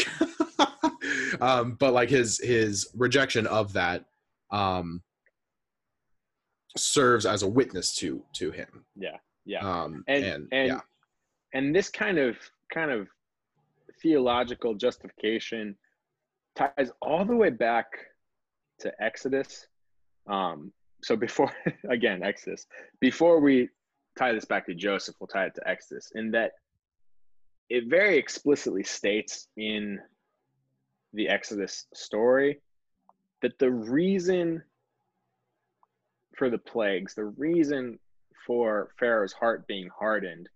Um, 1.40 1.74
but 1.74 1.94
like 1.94 2.10
his 2.10 2.40
his 2.40 2.88
rejection 2.96 3.46
of 3.48 3.74
that 3.74 4.06
um, 4.52 5.02
serves 6.76 7.26
as 7.26 7.44
a 7.44 7.48
witness 7.48 7.96
to 7.96 8.24
to 8.34 8.52
him. 8.52 8.86
yeah 8.96 9.18
yeah 9.46 9.60
Um, 9.60 10.04
and 10.08 10.24
and, 10.24 10.48
and 10.52 10.68
yeah, 10.68 10.80
and 11.54 11.76
this 11.76 11.90
kind 11.90 12.18
of 12.18 12.38
kind 12.74 12.92
of 12.92 13.08
theological 14.02 14.76
justification 14.76 15.76
ties 16.56 16.92
all 17.02 17.26
the 17.26 17.36
way 17.36 17.50
back 17.50 17.88
to 18.80 18.92
Exodus. 19.02 19.68
Um, 20.28 20.72
so 21.04 21.16
before 21.16 21.52
again 21.90 22.24
Exodus, 22.24 22.68
before 23.00 23.40
we 23.40 23.70
tie 24.18 24.34
this 24.34 24.46
back 24.46 24.66
to 24.68 24.74
Joseph, 24.74 25.16
we'll 25.20 25.28
tie 25.28 25.46
it 25.46 25.56
to 25.56 25.68
Exodus, 25.68 26.12
in 26.16 26.32
that 26.32 26.54
it 27.70 27.86
very 27.88 28.18
explicitly 28.18 28.84
states 28.84 29.48
in 29.58 30.00
the 31.14 31.28
Exodus 31.28 31.86
story 31.94 32.62
that 33.42 33.58
the 33.60 33.70
reason 33.72 34.64
for 36.38 36.50
the 36.50 36.58
plagues, 36.58 37.14
the 37.16 37.26
reason 37.26 38.00
for 38.46 38.92
Pharaoh's 39.00 39.34
heart 39.34 39.68
being 39.68 39.90
hardened 39.98 40.50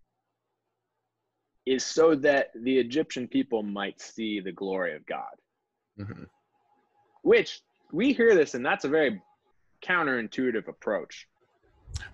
is 1.66 1.84
so 1.84 2.16
that 2.16 2.48
the 2.56 2.78
Egyptian 2.78 3.28
people 3.28 3.62
might 3.64 4.00
see 4.02 4.40
the 4.40 4.52
glory 4.52 4.96
of 4.96 5.06
God. 5.06 5.36
Mhm. 6.00 6.28
Which 7.24 7.62
we 7.92 8.14
hear 8.14 8.34
this, 8.36 8.56
and 8.56 8.66
that's 8.66 8.86
a 8.86 8.90
very 8.90 9.22
counterintuitive 9.84 10.68
approach. 10.68 11.28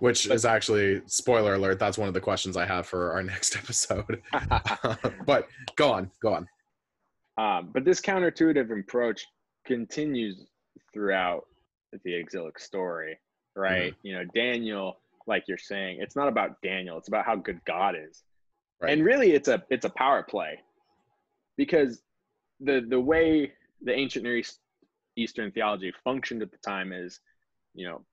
Which 0.00 0.26
But- 0.28 0.34
is 0.34 0.44
actually 0.44 1.02
spoiler 1.06 1.54
alert. 1.54 1.78
That's 1.78 1.96
one 1.96 2.08
of 2.08 2.14
the 2.14 2.20
questions 2.20 2.56
I 2.56 2.66
have 2.66 2.86
for 2.86 3.12
our 3.12 3.22
next 3.34 3.56
episode. 3.56 4.22
but 5.24 5.48
go 5.76 5.92
on, 5.92 6.10
go 6.20 6.34
on. 6.34 6.48
um, 7.38 7.70
but 7.72 7.84
this 7.84 8.00
counterintuitive 8.00 8.80
approach 8.80 9.24
continues 9.64 10.44
throughout 10.92 11.46
the 12.04 12.14
exilic 12.14 12.58
story, 12.58 13.18
right? 13.54 13.92
Mm-hmm. 13.92 14.06
You 14.06 14.14
know, 14.14 14.24
Daniel, 14.34 14.98
like 15.26 15.44
you're 15.48 15.58
saying, 15.58 15.98
it's 16.00 16.16
not 16.16 16.28
about 16.28 16.60
Daniel; 16.62 16.98
it's 16.98 17.08
about 17.08 17.26
how 17.26 17.36
good 17.36 17.60
God 17.64 17.94
is. 17.96 18.22
Right. 18.80 18.92
and 18.92 19.04
really 19.04 19.32
it's 19.32 19.48
a 19.48 19.62
it's 19.70 19.84
a 19.84 19.90
power 19.90 20.22
play. 20.22 20.58
Because 21.56 22.00
the 22.60 22.84
the 22.88 23.00
way 23.00 23.52
the 23.82 23.92
ancient 23.92 24.24
near 24.24 24.36
East, 24.36 24.60
eastern 25.16 25.50
theology 25.50 25.92
functioned 26.04 26.42
at 26.42 26.50
the 26.52 26.58
time 26.58 26.92
is 26.92 27.20
you 27.74 27.86
know 27.86 28.04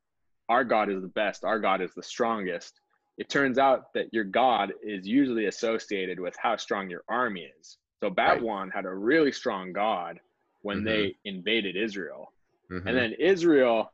our 0.50 0.64
god 0.64 0.90
is 0.90 1.02
the 1.02 1.08
best 1.08 1.44
our 1.44 1.60
god 1.60 1.82
is 1.82 1.94
the 1.94 2.04
strongest. 2.04 2.80
It 3.18 3.30
turns 3.30 3.58
out 3.58 3.94
that 3.94 4.14
your 4.14 4.26
god 4.26 4.74
is 4.84 5.08
usually 5.08 5.46
associated 5.46 6.20
with 6.20 6.36
how 6.42 6.58
strong 6.58 6.90
your 6.90 7.04
army 7.08 7.48
is. 7.60 7.78
So 8.02 8.10
babylon 8.10 8.72
had 8.72 8.86
a 8.86 8.94
really 8.94 9.32
strong 9.32 9.72
god 9.72 10.20
when 10.62 10.78
mm-hmm. 10.78 10.86
they 10.86 11.16
invaded 11.26 11.76
israel 11.76 12.34
Mhm. 12.70 12.86
and 12.86 12.98
then 12.98 13.14
Israel, 13.14 13.94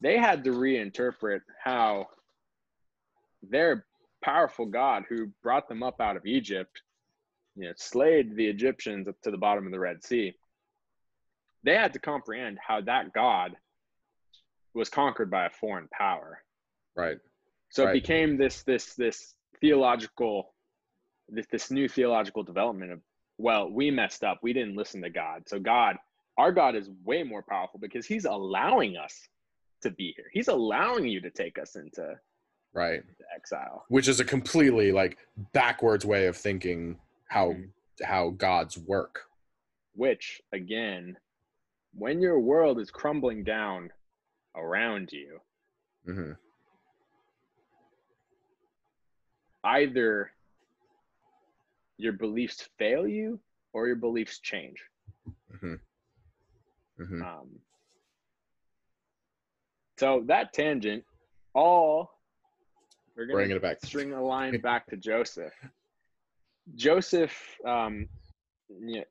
they 0.00 0.18
had 0.18 0.44
to 0.44 0.50
reinterpret 0.50 1.40
how 1.62 2.08
their 3.42 3.86
powerful 4.22 4.66
God 4.66 5.04
who 5.08 5.26
brought 5.42 5.68
them 5.68 5.82
up 5.82 6.00
out 6.00 6.16
of 6.16 6.26
Egypt, 6.26 6.82
you 7.56 7.64
know, 7.64 7.72
slayed 7.76 8.34
the 8.36 8.46
Egyptians 8.46 9.08
up 9.08 9.20
to 9.22 9.30
the 9.30 9.38
bottom 9.38 9.66
of 9.66 9.72
the 9.72 9.78
Red 9.78 10.04
Sea. 10.04 10.36
They 11.62 11.76
had 11.76 11.92
to 11.94 11.98
comprehend 11.98 12.58
how 12.58 12.80
that 12.82 13.12
God 13.12 13.56
was 14.74 14.88
conquered 14.88 15.30
by 15.30 15.46
a 15.46 15.50
foreign 15.50 15.88
power. 15.88 16.42
right. 16.94 17.18
So 17.70 17.84
Right. 17.84 17.90
it 17.90 18.00
became 18.00 18.36
this 18.36 18.62
this 18.62 18.94
this 18.94 19.34
theological 19.60 20.54
this 21.28 21.46
this 21.48 21.70
new 21.70 21.88
theological 21.88 22.42
development 22.42 22.92
of 22.92 23.00
well, 23.36 23.70
we 23.70 23.90
messed 23.90 24.24
up. 24.24 24.40
We 24.42 24.52
didn't 24.52 24.74
listen 24.74 25.02
to 25.02 25.10
God. 25.10 25.48
So 25.48 25.60
God, 25.60 25.96
our 26.38 26.52
God 26.52 26.76
is 26.76 26.88
way 27.04 27.24
more 27.24 27.42
powerful 27.42 27.80
because 27.80 28.06
he's 28.06 28.24
allowing 28.24 28.96
us 28.96 29.28
to 29.82 29.90
be 29.90 30.12
here. 30.16 30.30
He's 30.32 30.48
allowing 30.48 31.06
you 31.06 31.20
to 31.20 31.30
take 31.30 31.58
us 31.58 31.76
into 31.76 32.18
Right. 32.72 33.02
exile. 33.34 33.84
Which 33.88 34.08
is 34.08 34.20
a 34.20 34.24
completely 34.24 34.92
like 34.92 35.18
backwards 35.52 36.06
way 36.06 36.26
of 36.26 36.36
thinking 36.36 37.00
how 37.26 37.52
Mhm. 37.52 37.72
how 38.02 38.30
gods 38.30 38.78
work. 38.78 39.28
Which 39.94 40.40
again, 40.52 41.18
when 41.92 42.20
your 42.20 42.38
world 42.38 42.78
is 42.78 42.90
crumbling 42.90 43.42
down 43.42 43.92
around 44.54 45.12
you, 45.12 45.40
hmm 46.04 46.32
either 49.64 50.32
your 51.96 52.12
beliefs 52.12 52.62
fail 52.78 53.06
you 53.08 53.40
or 53.72 53.88
your 53.88 53.96
beliefs 53.96 54.38
change. 54.38 54.88
hmm 55.60 55.74
hmm 56.98 57.22
Um, 57.22 57.48
so 59.98 60.22
that 60.26 60.52
tangent, 60.52 61.04
all 61.54 62.10
we're 63.16 63.26
gonna 63.26 63.34
Bringing 63.38 63.56
it 63.56 63.62
back. 63.62 63.80
string 63.84 64.12
a 64.12 64.22
line 64.22 64.60
back 64.62 64.86
to 64.86 64.96
Joseph. 64.96 65.52
Joseph, 66.74 67.32
um, 67.66 68.08
yeah, 68.80 69.04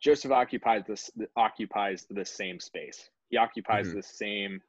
Joseph 0.00 0.32
occupies 0.32 0.82
this 0.86 1.10
occupies 1.36 2.06
the 2.10 2.24
same 2.24 2.58
space. 2.58 3.10
He 3.30 3.36
occupies 3.36 3.88
Mhm. 3.88 3.94
the 3.94 4.02
same 4.02 4.62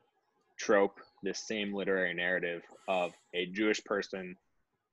trope, 0.57 0.99
this 1.23 1.39
same 1.39 1.73
literary 1.73 2.13
narrative 2.13 2.63
of 2.88 3.13
a 3.34 3.47
Jewish 3.47 3.84
person 3.84 4.38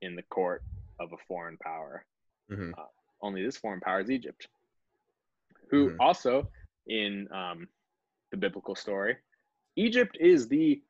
in 0.00 0.14
the 0.16 0.22
court 0.24 0.64
of 0.98 1.12
a 1.12 1.16
foreign 1.28 1.56
power 1.58 2.04
hmm 2.48 2.72
only 3.24 3.44
this 3.44 3.56
foreign 3.56 3.80
power 3.80 4.00
is 4.00 4.10
Egypt, 4.10 4.48
who 5.70 5.90
Mhm. 5.90 5.96
also, 6.00 6.50
in 6.86 7.28
um, 7.32 7.68
the 8.30 8.36
biblical 8.36 8.74
story, 8.74 9.16
Egypt 9.76 10.16
is 10.20 10.48
the 10.48 10.82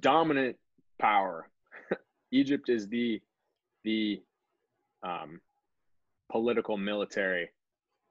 dominant 0.00 0.56
power. 0.98 1.48
Egypt 2.32 2.68
is 2.68 2.88
the 2.88 3.20
the 3.84 4.22
um, 5.02 5.40
political, 6.30 6.76
military, 6.76 7.50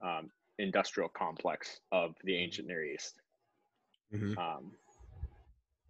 um, 0.01 0.29
industrial 0.57 1.09
complex 1.09 1.79
of 1.91 2.15
the 2.23 2.35
ancient 2.35 2.67
Near 2.67 2.83
East. 2.83 3.21
hmm 4.11 4.37
Um, 4.37 4.71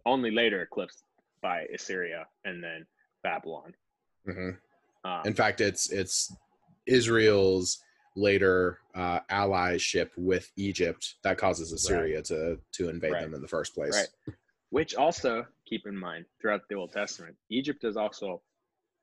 only 0.06 0.30
later 0.30 0.62
eclipsed 0.62 1.02
by 1.42 1.66
Assyria 1.74 2.26
and 2.44 2.62
then 2.62 2.86
Babylon. 3.22 3.74
hmm 4.26 4.50
Um, 5.04 5.22
In 5.24 5.34
fact, 5.34 5.60
it's 5.60 5.90
it's 5.90 6.34
Israel's 6.86 7.82
later 8.16 8.78
uh, 8.94 9.20
allyship 9.30 10.10
with 10.16 10.50
Egypt 10.56 11.14
that 11.22 11.38
causes 11.38 11.72
Assyria 11.72 12.22
to 12.22 12.58
to 12.72 12.88
invade 12.88 13.12
Right. 13.12 13.22
them 13.22 13.34
in 13.34 13.42
the 13.42 13.48
first 13.48 13.74
place. 13.74 13.94
Right. 13.94 14.34
Which 14.70 14.94
also 14.94 15.46
keep 15.66 15.86
in 15.86 15.96
mind 15.96 16.26
throughout 16.40 16.62
the 16.68 16.74
Old 16.76 16.92
Testament, 16.92 17.36
Egypt 17.50 17.84
is 17.84 17.96
also 17.96 18.42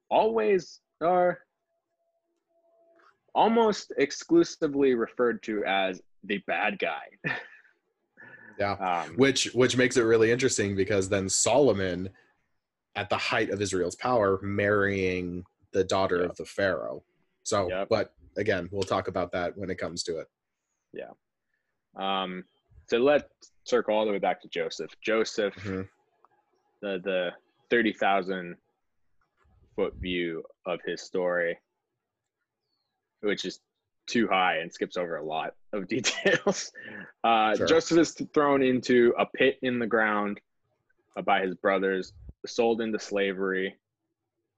always 0.09 0.81
or 1.01 1.39
almost 3.35 3.93
exclusively 3.97 4.93
referred 4.95 5.43
to 5.43 5.63
as 5.65 6.01
the 6.23 6.39
bad 6.47 6.79
guy. 6.79 7.03
Yeah. 8.59 8.71
Um, 8.71 9.13
Which 9.17 9.53
which 9.53 9.77
makes 9.77 9.97
it 9.97 10.01
really 10.01 10.31
interesting 10.31 10.75
because 10.75 11.09
then 11.09 11.29
Solomon, 11.29 12.09
at 12.95 13.07
the 13.07 13.15
height 13.15 13.51
of 13.51 13.61
Israel's 13.61 13.93
power, 13.95 14.39
marrying 14.41 15.43
the 15.73 15.83
daughter 15.83 16.21
Yep. 16.21 16.29
of 16.31 16.37
the 16.37 16.45
Pharaoh. 16.45 17.03
So, 17.47 17.69
Yep. 17.69 17.87
but 17.89 18.13
again, 18.35 18.67
we'll 18.73 18.83
talk 18.83 19.07
about 19.07 19.31
that 19.31 19.57
when 19.57 19.69
it 19.69 19.77
comes 19.77 20.03
to 20.03 20.17
it. 20.19 20.27
Yeah. 20.91 21.11
Um, 21.95 22.43
so 22.89 22.97
let's 22.97 23.53
circle 23.63 23.95
all 23.95 24.05
the 24.05 24.11
way 24.11 24.19
back 24.19 24.41
to 24.41 24.49
Joseph. 24.49 24.91
Joseph, 25.01 25.55
Mhm. 25.55 25.87
the 26.81 26.99
the 27.05 27.31
thirty 27.69 27.93
thousand 27.93 28.57
foot 29.77 29.93
view 29.95 30.43
of 30.65 30.81
his 30.85 31.01
story, 31.01 31.57
which 33.21 33.45
is 33.45 33.61
too 34.07 34.27
high 34.27 34.57
and 34.57 34.73
skips 34.73 34.97
over 34.97 35.15
a 35.15 35.23
lot 35.23 35.55
of 35.71 35.87
details. 35.95 36.73
Uh, 37.23 37.55
Sure. 37.55 37.65
Joseph 37.67 37.97
is 37.99 38.11
thrown 38.33 38.61
into 38.61 39.13
a 39.17 39.25
pit 39.25 39.57
in 39.61 39.79
the 39.79 39.87
ground 39.87 40.41
uh, 41.15 41.21
by 41.21 41.41
his 41.45 41.55
brothers, 41.55 42.11
sold 42.45 42.81
into 42.81 42.99
slavery, 42.99 43.77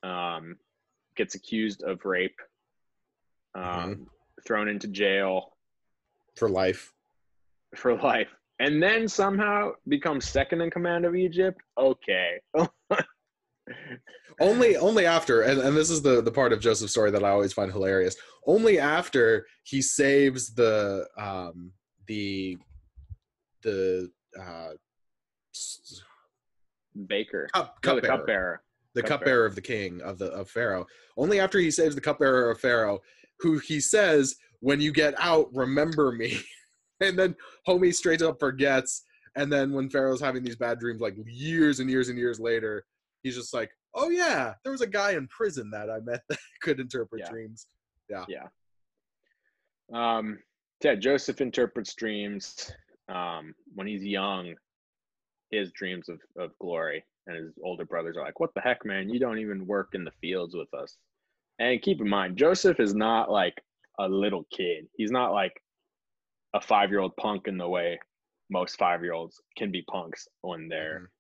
um, 0.01 0.57
gets 1.15 1.35
accused 1.35 1.83
of 1.83 2.03
rape, 2.05 2.39
um, 3.55 4.07
thrown 4.47 4.67
into 4.67 4.87
jail 4.87 5.57
For 6.37 6.49
life. 6.49 6.91
for 7.75 7.95
life, 7.95 8.29
and 8.59 8.81
then 8.81 9.07
somehow 9.07 9.71
becomes 9.87 10.25
second 10.27 10.61
in 10.61 10.69
command 10.71 11.05
of 11.05 11.15
Egypt. 11.15 11.59
Okay. 11.77 12.39
only 14.41 14.77
only 14.77 15.05
after 15.05 15.41
and, 15.41 15.59
and 15.59 15.75
this 15.77 15.89
is 15.91 16.01
the 16.01 16.21
the 16.21 16.31
part 16.31 16.51
of 16.53 16.59
joseph's 16.59 16.91
story 16.93 17.11
that 17.11 17.23
i 17.23 17.29
always 17.29 17.53
find 17.53 17.71
hilarious 17.71 18.15
only 18.47 18.79
after 18.79 19.45
he 19.63 19.79
saves 19.81 20.53
the 20.55 21.05
um 21.17 21.71
the 22.07 22.57
the 23.61 24.09
uh 24.41 24.69
Baker. 27.07 27.47
cup, 27.53 27.77
No, 27.85 27.95
the 27.95 28.01
cupbearer, 28.01 28.17
cupbearer. 28.17 28.61
the 28.95 29.01
cupbearer. 29.03 29.17
cupbearer 29.19 29.45
of 29.45 29.55
the 29.55 29.61
king 29.61 30.01
of 30.01 30.17
the 30.17 30.27
of 30.31 30.49
pharaoh 30.49 30.85
only 31.17 31.39
after 31.39 31.59
he 31.59 31.69
saves 31.69 31.93
the 31.95 32.01
cupbearer 32.01 32.49
of 32.49 32.59
pharaoh 32.59 32.99
who 33.39 33.57
he 33.59 33.79
says 33.79 34.35
when 34.59 34.79
you 34.81 34.91
get 34.91 35.13
out 35.17 35.47
remember 35.53 36.11
me 36.11 36.39
and 37.01 37.17
then 37.17 37.35
homie 37.67 37.93
straight 37.93 38.21
up 38.21 38.39
forgets 38.39 39.03
and 39.35 39.51
then 39.51 39.71
when 39.71 39.89
pharaoh's 39.89 40.21
having 40.21 40.43
these 40.43 40.55
bad 40.55 40.79
dreams 40.79 41.01
like 41.01 41.15
years 41.25 41.79
and 41.79 41.89
years 41.89 42.09
and 42.09 42.17
years 42.17 42.39
later 42.39 42.83
he's 43.23 43.35
just 43.35 43.53
like 43.53 43.71
oh 43.95 44.09
yeah 44.09 44.53
there 44.63 44.71
was 44.71 44.81
a 44.81 44.87
guy 44.87 45.11
in 45.11 45.27
prison 45.27 45.69
that 45.71 45.89
i 45.89 45.99
met 45.99 46.21
that 46.29 46.39
could 46.61 46.79
interpret 46.79 47.21
Yeah. 47.21 47.29
dreams 47.29 47.67
Yeah. 48.09 48.25
Yeah. 48.27 48.47
Um, 49.93 50.39
yeah, 50.83 50.95
Joseph 50.95 51.41
interprets 51.41 51.93
dreams. 51.93 52.71
Um, 53.07 53.53
when 53.73 53.87
he's 53.87 54.03
young, 54.03 54.55
has 55.53 55.71
dreams 55.71 56.09
of, 56.09 56.19
of 56.37 56.51
glory, 56.59 57.03
and 57.27 57.35
his 57.35 57.53
older 57.63 57.85
brothers 57.85 58.17
are 58.17 58.23
like, 58.23 58.39
"What 58.39 58.53
the 58.53 58.61
heck, 58.61 58.85
man? 58.85 59.09
You 59.09 59.19
don't 59.19 59.39
even 59.39 59.65
work 59.65 59.89
in 59.93 60.03
the 60.03 60.11
fields 60.21 60.55
with 60.55 60.71
us." 60.73 60.97
And 61.59 61.81
keep 61.81 61.99
in 62.01 62.07
mind, 62.09 62.37
Joseph 62.37 62.79
is 62.79 62.95
not 62.95 63.29
like 63.29 63.55
a 63.99 64.07
little 64.07 64.45
kid. 64.51 64.87
He's 64.95 65.11
not 65.11 65.33
like 65.33 65.51
a 66.53 66.61
five-year-old 66.61 67.15
punk 67.17 67.47
in 67.47 67.57
the 67.57 67.67
way 67.67 67.99
most 68.49 68.77
five-year-olds 68.77 69.39
can 69.57 69.71
be 69.71 69.83
punks 69.83 70.27
when 70.41 70.67
they're, 70.69 71.11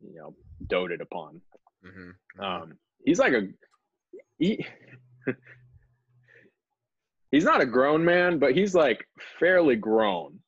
you 0.00 0.14
know 0.14 0.34
doted 0.68 1.00
upon. 1.00 1.40
hmm 1.82 2.10
Um, 2.42 2.78
he's 3.04 3.18
like 3.18 3.32
a 3.32 3.48
he. 4.38 4.66
he's 7.30 7.44
not 7.44 7.60
a 7.62 7.66
grown 7.66 8.04
man, 8.04 8.38
but 8.38 8.52
he's 8.54 8.74
like 8.74 9.06
fairly 9.38 9.76
grown 9.76 10.38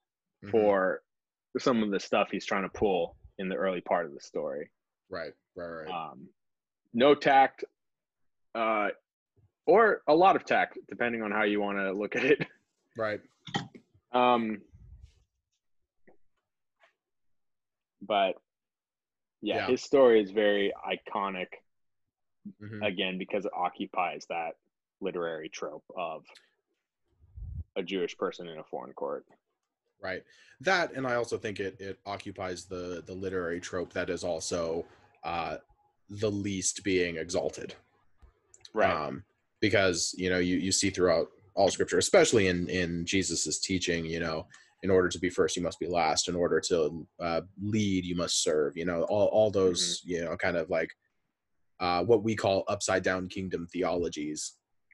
Mhm. 0.44 0.50
for 0.50 1.02
some 1.58 1.82
of 1.82 1.90
the 1.90 1.98
stuff 2.00 2.28
he's 2.30 2.44
trying 2.46 2.62
to 2.64 2.68
pull 2.78 3.16
in 3.38 3.48
the 3.48 3.56
early 3.56 3.80
part 3.80 4.06
of 4.06 4.12
the 4.14 4.20
story. 4.20 4.70
right, 5.08 5.32
right, 5.54 5.66
right. 5.66 5.88
Um, 5.88 6.28
no 6.92 7.14
tact, 7.14 7.64
uh, 8.54 8.88
or 9.66 10.02
a 10.06 10.14
lot 10.14 10.36
of 10.36 10.44
tact, 10.44 10.78
depending 10.88 11.22
on 11.22 11.30
how 11.32 11.42
you 11.42 11.60
want 11.60 11.78
to 11.78 11.92
look 11.92 12.16
at 12.16 12.24
it. 12.24 12.46
right. 12.96 13.20
Um, 14.12 14.62
but 18.00 18.34
yeah, 19.42 19.56
Yeah. 19.58 19.66
his 19.66 19.82
story 19.82 20.22
is 20.22 20.30
very 20.30 20.72
iconic 20.88 21.48
hmm 22.60 22.82
again 22.82 23.18
because 23.18 23.44
it 23.44 23.50
occupies 23.56 24.24
that 24.28 24.52
literary 25.00 25.48
trope 25.48 25.82
of 25.96 26.22
a 27.74 27.82
Jewish 27.82 28.16
person 28.16 28.46
in 28.46 28.58
a 28.58 28.64
foreign 28.64 28.92
court. 28.92 29.24
right 30.00 30.22
that 30.60 30.92
and 30.94 31.06
i 31.06 31.14
also 31.16 31.36
think 31.38 31.58
it 31.58 31.74
it 31.80 31.98
occupies 32.06 32.66
the 32.66 33.02
the 33.06 33.12
literary 33.14 33.60
trope 33.60 33.92
that 33.94 34.08
is 34.10 34.22
also 34.24 34.84
uh 35.24 35.56
the 36.08 36.30
least 36.30 36.84
being 36.84 37.16
exalted 37.16 37.74
um 38.82 39.24
because 39.60 40.14
you 40.16 40.30
know 40.30 40.38
you 40.38 40.56
you 40.56 40.72
see 40.72 40.90
throughout 40.90 41.28
all 41.54 41.70
scripture 41.70 41.98
especially 41.98 42.48
in 42.48 42.68
in 42.68 43.04
jesus's 43.06 43.58
teaching 43.60 44.04
you 44.04 44.20
know 44.20 44.46
in 44.82 44.90
order 44.90 45.08
to 45.08 45.18
be 45.18 45.30
first 45.30 45.56
you 45.56 45.62
must 45.62 45.80
be 45.80 45.86
last. 45.88 46.28
In 46.28 46.36
order 46.36 46.60
to 46.68 47.06
uh, 47.18 47.40
lead 47.62 48.04
you 48.04 48.14
must 48.14 48.42
serve 48.42 48.76
you 48.76 48.84
know 48.84 49.02
all, 49.04 49.26
all 49.28 49.50
those 49.50 50.02
you 50.04 50.22
know 50.22 50.36
kind 50.36 50.56
of 50.56 50.68
like 50.68 50.90
uh 51.80 52.04
what 52.04 52.22
we 52.22 52.36
call 52.36 52.62
upside 52.68 53.02
down 53.02 53.28
kingdom 53.28 53.66
theologies. 53.72 54.52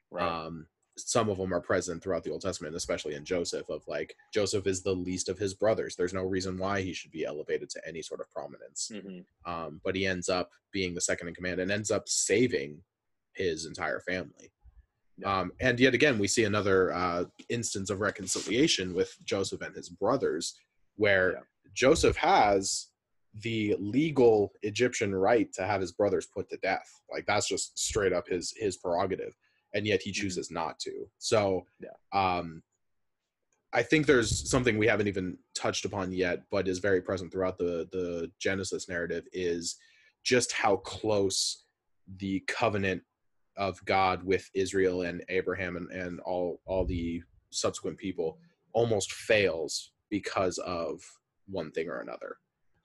Right. 0.09 0.45
um 0.45 0.67
some 0.97 1.27
of 1.27 1.37
them 1.37 1.51
are 1.53 1.59
present 1.59 2.01
throughout 2.03 2.23
the 2.23 2.29
old 2.31 2.41
testament 2.41 2.75
especially 2.75 3.15
in 3.15 3.25
joseph 3.25 3.67
of 3.69 3.81
like 3.87 4.15
joseph 4.31 4.67
is 4.67 4.83
the 4.83 4.93
least 4.93 5.27
of 5.27 5.37
his 5.37 5.53
brothers. 5.53 5.95
There's 5.95 6.13
no 6.13 6.23
reason 6.23 6.57
why 6.57 6.81
he 6.81 6.93
should 6.93 7.11
be 7.11 7.25
elevated 7.25 7.69
to 7.71 7.81
any 7.87 8.01
sort 8.01 8.21
of 8.21 8.31
prominence. 8.31 8.89
Mhm. 8.93 9.25
um, 9.45 9.81
but 9.83 9.95
he 9.95 10.05
ends 10.07 10.29
up 10.29 10.51
being 10.71 10.93
the 10.95 11.01
second 11.01 11.27
in 11.27 11.35
command 11.35 11.59
and 11.59 11.71
ends 11.71 11.91
up 11.91 12.07
saving 12.07 12.81
his 13.35 13.65
entire 13.65 13.99
family. 14.01 14.51
Um, 15.25 15.51
and 15.59 15.79
yet 15.79 15.93
again 15.93 16.17
we 16.17 16.27
see 16.27 16.45
another 16.45 16.91
uh, 16.91 17.25
instance 17.49 17.89
of 17.91 18.01
reconciliation 18.01 18.93
with 18.95 19.15
joseph 19.23 19.61
and 19.61 19.75
his 19.75 19.89
brothers 19.89 20.55
where 20.95 21.33
Yeah. 21.33 21.39
joseph 21.73 22.17
has 22.17 22.87
the 23.41 23.75
legal 23.79 24.53
egyptian 24.63 25.13
right 25.13 25.51
to 25.53 25.65
have 25.65 25.81
his 25.81 25.91
brothers 25.91 26.25
put 26.25 26.49
to 26.49 26.57
death. 26.57 26.89
Like 27.11 27.25
that's 27.27 27.47
just 27.47 27.77
straight 27.77 28.11
up 28.13 28.27
his 28.27 28.53
his 28.57 28.77
prerogative. 28.77 29.35
And 29.75 29.85
yet 29.87 30.01
he 30.01 30.11
chooses 30.11 30.49
not 30.51 30.79
to. 30.79 31.07
So 31.19 31.65
Yeah. 31.79 31.89
um 32.11 32.63
I 33.71 33.81
think 33.81 34.05
there's 34.05 34.47
something 34.49 34.77
we 34.77 34.87
haven't 34.87 35.07
even 35.07 35.37
touched 35.55 35.83
upon 35.85 36.11
yet, 36.11 36.43
but 36.51 36.67
is 36.67 36.77
very 36.77 37.01
present 37.01 37.31
throughout 37.31 37.57
the 37.57 37.87
the 37.91 38.31
Genesis 38.39 38.87
narrative 38.89 39.25
is 39.33 39.77
just 40.23 40.51
how 40.51 40.77
close 40.77 41.65
the 42.17 42.39
covenant 42.47 43.01
of 43.57 43.83
God 43.85 44.23
with 44.23 44.49
Israel 44.53 45.03
and 45.03 45.23
Abraham 45.29 45.75
and, 45.77 45.89
and 45.91 46.19
all 46.21 46.61
all 46.65 46.85
the 46.85 47.21
subsequent 47.51 47.97
people 47.97 48.37
almost 48.73 49.13
fails 49.13 49.91
because 50.09 50.57
of 50.59 51.01
one 51.47 51.71
thing 51.71 51.89
or 51.89 51.99
another. 51.99 52.37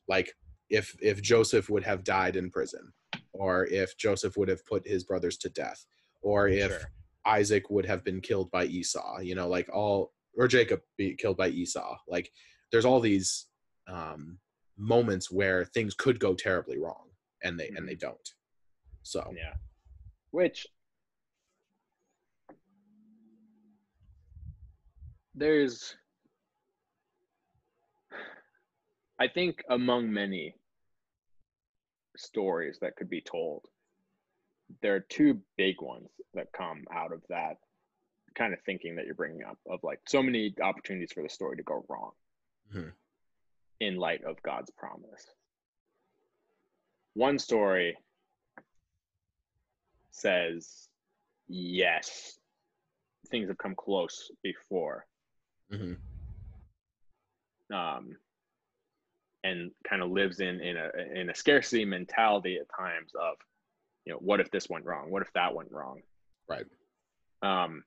Like 0.08 0.32
if 0.70 0.96
if 1.00 1.22
Joseph 1.22 1.70
would 1.70 1.84
have 1.84 2.04
died 2.04 2.36
in 2.36 2.50
prison, 2.50 2.92
or 3.32 3.66
if 3.66 3.96
Joseph 3.96 4.36
would 4.36 4.48
have 4.48 4.64
put 4.66 4.86
his 4.86 5.04
brothers 5.04 5.36
to 5.38 5.48
death, 5.48 5.86
or 6.22 6.48
if 6.48 6.70
Sure. 6.70 6.90
Isaac 7.26 7.70
would 7.70 7.84
have 7.86 8.04
been 8.04 8.20
killed 8.20 8.50
by 8.50 8.64
Esau, 8.64 9.20
you 9.20 9.34
know, 9.34 9.48
like 9.48 9.68
all 9.74 10.12
or 10.36 10.48
Jacob 10.48 10.80
be 10.96 11.14
killed 11.14 11.36
by 11.36 11.48
Esau. 11.48 11.96
Like 12.06 12.30
there's 12.70 12.84
all 12.84 13.00
these 13.00 13.46
um 13.88 14.38
moments 14.76 15.30
where 15.30 15.64
things 15.64 15.94
could 15.94 16.20
go 16.20 16.34
terribly 16.34 16.78
wrong 16.78 17.08
and 17.42 17.58
they 17.58 17.68
and 17.68 17.88
they 17.88 17.94
don't. 17.94 18.34
So 19.02 19.32
Yeah. 19.34 19.54
Which 20.30 20.66
there's 25.34 25.96
I 29.18 29.28
think 29.28 29.64
among 29.68 30.12
many 30.12 30.54
stories 32.16 32.78
that 32.80 32.96
could 32.96 33.10
be 33.10 33.20
told, 33.20 33.64
there 34.82 34.94
are 34.94 35.00
two 35.00 35.40
big 35.56 35.80
ones 35.80 36.08
that 36.34 36.52
come 36.52 36.84
out 36.92 37.12
of 37.12 37.22
that 37.28 37.56
kind 38.34 38.52
of 38.52 38.60
thinking 38.64 38.94
that 38.96 39.06
you're 39.06 39.14
bringing 39.14 39.42
up 39.42 39.58
of 39.68 39.80
like 39.82 40.00
so 40.06 40.22
many 40.22 40.54
opportunities 40.62 41.12
for 41.12 41.22
the 41.22 41.28
story 41.28 41.56
to 41.56 41.62
go 41.62 41.84
wrong 41.88 42.12
Mhm. 42.72 42.92
in 43.80 43.96
light 43.96 44.22
of 44.24 44.40
God's 44.42 44.70
promise. 44.70 45.34
One 47.14 47.38
story 47.38 47.96
says, 50.10 50.88
yes, 51.48 52.38
things 53.30 53.48
have 53.48 53.58
come 53.58 53.74
close 53.74 54.30
before. 54.42 55.06
mhm, 55.72 55.96
um, 57.72 58.16
and 59.44 59.70
kind 59.88 60.02
of 60.02 60.10
lives 60.10 60.40
in 60.40 60.60
in 60.60 60.76
a 60.76 60.90
in 61.14 61.30
a 61.30 61.34
scarcity 61.34 61.84
mentality 61.84 62.58
at 62.58 62.66
times 62.76 63.12
of, 63.14 63.36
you 64.04 64.12
know, 64.12 64.18
what 64.18 64.40
if 64.40 64.50
this 64.50 64.68
went 64.68 64.84
wrong? 64.84 65.10
What 65.10 65.22
if 65.22 65.32
that 65.34 65.54
went 65.54 65.70
wrong? 65.70 66.00
Right. 66.48 66.66
Um, 67.42 67.84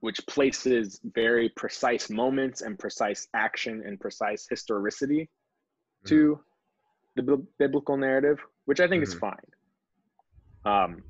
which 0.00 0.24
places 0.26 1.00
very 1.02 1.48
precise 1.48 2.08
moments 2.08 2.60
and 2.62 2.78
precise 2.78 3.26
action 3.34 3.82
and 3.84 3.98
precise 3.98 4.46
historicity 4.48 5.28
to 6.04 6.38
the 7.18 7.36
bi- 7.36 7.42
biblical 7.58 7.96
narrative, 7.96 8.38
which 8.64 8.80
I 8.80 8.88
think 8.88 9.02
is 9.02 9.14
Mhm. 9.14 9.18
fine. 9.18 9.52
Um, 10.64 11.04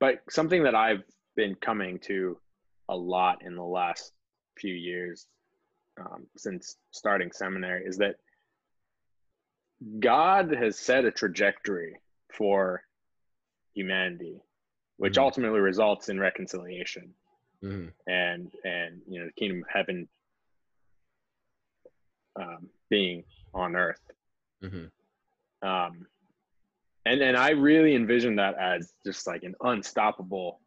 but 0.00 0.22
something 0.30 0.64
that 0.64 0.74
I've 0.74 1.04
been 1.36 1.54
coming 1.54 1.98
to 2.00 2.38
a 2.88 2.96
lot 2.96 3.42
in 3.42 3.54
the 3.56 3.62
last 3.64 4.12
few 4.58 4.74
years 4.74 5.26
um, 5.98 6.26
since 6.36 6.76
starting 6.90 7.30
seminary 7.32 7.84
is 7.86 7.98
that 7.98 8.16
God 10.00 10.52
has 10.54 10.78
set 10.78 11.04
a 11.04 11.10
trajectory 11.10 12.00
for 12.32 12.82
humanity, 13.74 14.40
which 14.96 15.16
Mhm. 15.16 15.22
ultimately 15.22 15.60
results 15.60 16.08
in 16.08 16.18
reconciliation 16.18 17.14
mhm, 17.62 17.92
and 18.06 18.52
and 18.64 19.02
you 19.08 19.20
know 19.20 19.26
the 19.26 19.32
kingdom 19.32 19.62
of 19.62 19.68
heaven 19.68 20.08
um, 22.36 22.68
being 22.90 23.24
on 23.52 23.76
earth 23.76 24.00
mhm, 24.64 24.90
um, 25.62 26.06
and 27.06 27.20
and 27.20 27.36
I 27.36 27.50
really 27.50 27.94
envision 27.94 28.36
that 28.36 28.56
as 28.58 28.92
just 29.04 29.26
like 29.26 29.42
an 29.42 29.54
unstoppable 29.60 30.60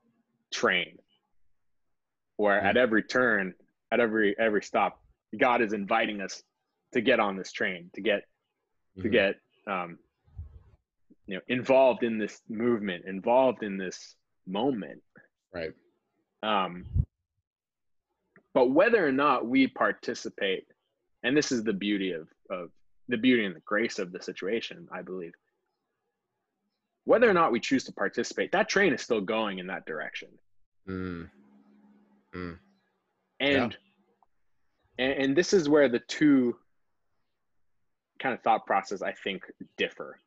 train, 0.53 0.97
where 2.37 2.59
at 2.59 2.77
every 2.77 3.03
turn, 3.03 3.53
at 3.91 3.99
every 3.99 4.35
every 4.37 4.61
stop, 4.61 5.01
God 5.37 5.61
is 5.61 5.73
inviting 5.73 6.21
us 6.21 6.43
to 6.93 7.01
get 7.01 7.19
on 7.19 7.35
this 7.35 7.51
train, 7.51 7.89
to 7.95 8.01
get 8.01 8.23
to 9.01 9.07
mhm. 9.07 9.11
get 9.11 9.35
um, 9.67 9.97
you 11.25 11.35
know 11.35 11.41
involved 11.47 12.03
in 12.03 12.17
this 12.17 12.41
movement, 12.49 13.05
involved 13.05 13.63
in 13.63 13.77
this 13.77 14.15
moment. 14.47 15.01
right. 15.53 15.71
Um, 16.43 16.85
but 18.53 18.71
whether 18.71 19.05
or 19.05 19.11
not 19.11 19.45
we 19.45 19.67
participate, 19.67 20.65
and 21.23 21.37
this 21.37 21.51
is 21.51 21.63
the 21.63 21.73
beauty 21.73 22.11
of, 22.11 22.27
of 22.49 22.69
the 23.07 23.17
beauty 23.17 23.45
and 23.45 23.55
the 23.55 23.61
grace 23.61 23.99
of 23.99 24.11
the 24.11 24.21
situation, 24.21 24.87
I 24.91 25.01
believe. 25.01 25.33
Whether 27.05 27.29
or 27.29 27.33
not 27.33 27.51
we 27.51 27.59
choose 27.59 27.85
to 27.85 27.93
participate, 27.93 28.51
that 28.51 28.67
train 28.67 28.93
is 28.93 29.01
still 29.01 29.21
going 29.21 29.59
in 29.59 29.67
that 29.67 29.85
direction. 29.85 30.29
Mm, 30.87 31.29
And 32.33 32.59
Yeah. 33.39 33.69
and, 34.99 35.13
and 35.23 35.35
this 35.37 35.53
is 35.53 35.69
where 35.69 35.87
the 35.89 35.99
two 35.99 36.57
kind 38.19 38.33
of 38.33 38.41
thought 38.41 38.65
process 38.65 39.01
I 39.01 39.13
think 39.13 39.43
differ. 39.77 40.19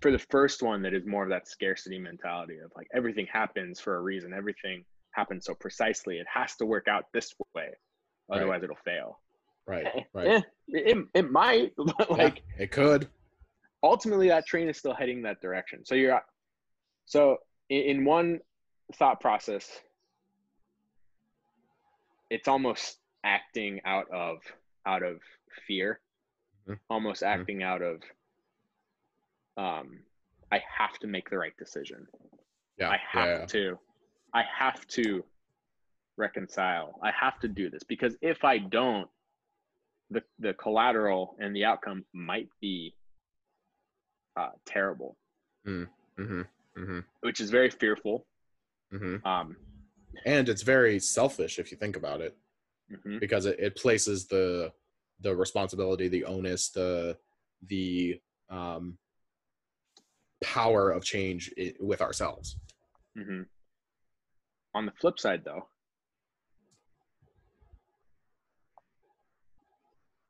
For 0.00 0.10
the 0.10 0.18
first 0.18 0.62
one, 0.62 0.82
that 0.82 0.94
is 0.94 1.04
more 1.04 1.22
of 1.24 1.30
that 1.30 1.48
scarcity 1.48 1.98
mentality 1.98 2.58
of 2.58 2.70
like 2.76 2.86
everything 2.94 3.26
happens 3.26 3.80
for 3.80 3.96
a 3.96 4.00
reason, 4.00 4.32
everything 4.32 4.84
happens 5.10 5.44
so 5.44 5.54
precisely, 5.54 6.18
it 6.18 6.26
has 6.32 6.56
to 6.56 6.66
work 6.66 6.88
out 6.88 7.06
this 7.12 7.34
way, 7.54 7.70
Right. 8.28 8.36
otherwise 8.36 8.62
it'll 8.62 8.76
fail. 8.76 9.20
Right. 9.66 9.86
Right. 10.14 10.26
eh, 10.28 10.40
it, 10.68 10.98
it 11.14 11.30
might, 11.30 11.72
but 11.76 11.94
Yeah, 12.10 12.16
like 12.16 12.42
it 12.58 12.70
could. 12.70 13.08
ultimately 13.82 14.28
that 14.28 14.46
train 14.46 14.68
is 14.68 14.76
still 14.78 14.94
heading 14.94 15.22
that 15.22 15.40
direction. 15.40 15.84
So 15.84 15.94
you're 15.94 16.20
so 17.06 17.38
in, 17.68 18.04
one 18.04 18.40
thought 18.94 19.20
process, 19.20 19.68
it's 22.30 22.48
almost 22.48 22.98
acting 23.24 23.80
out 23.84 24.06
of 24.10 24.38
out 24.86 25.02
of 25.02 25.20
fear 25.66 26.00
Mhm. 26.68 26.78
almost 26.90 27.22
Mhm. 27.22 27.26
acting 27.26 27.62
out 27.62 27.82
of 27.82 28.02
um 29.56 30.02
I 30.52 30.58
have 30.78 30.98
to 31.00 31.06
make 31.06 31.28
the 31.30 31.38
right 31.38 31.56
decision. 31.56 32.06
Yeah. 32.78 32.90
I 32.90 32.96
have 32.98 33.26
yeah, 33.28 33.38
yeah. 33.40 33.46
to. 33.46 33.78
I 34.32 34.42
have 34.42 34.86
to 34.88 35.24
reconcile. 36.16 36.98
I 37.02 37.10
have 37.12 37.38
to 37.40 37.48
do 37.48 37.70
this 37.70 37.82
because 37.82 38.16
if 38.20 38.44
I 38.44 38.58
don't, 38.58 39.08
the 40.14 40.22
the 40.38 40.54
collateral 40.54 41.36
and 41.40 41.54
the 41.54 41.64
outcome 41.64 42.04
might 42.12 42.48
be 42.60 42.94
uh, 44.36 44.50
terrible, 44.66 45.16
Mm-hmm. 45.66 46.22
Mm-hmm. 46.22 46.98
which 47.20 47.40
is 47.40 47.50
very 47.50 47.70
fearful. 47.70 48.26
Mm-hmm. 48.92 49.26
Um, 49.26 49.56
And 50.24 50.48
it's 50.48 50.62
very 50.62 50.98
selfish 51.00 51.58
if 51.58 51.70
you 51.70 51.76
think 51.78 51.96
about 51.96 52.20
it. 52.20 52.36
mhm, 52.90 53.18
because 53.20 53.46
it, 53.46 53.56
it 53.58 53.76
places 53.76 54.26
the 54.26 54.72
the 55.20 55.34
responsibility 55.34 56.06
the 56.08 56.24
onus 56.24 56.62
the 56.70 57.16
the 57.72 58.20
um 58.50 58.98
power 60.42 60.90
of 60.96 61.02
change 61.04 61.42
with 61.80 62.00
ourselves 62.02 62.56
mhm. 63.16 63.46
On 64.74 64.84
the 64.86 64.92
flip 65.00 65.18
side, 65.20 65.42
though, 65.44 65.68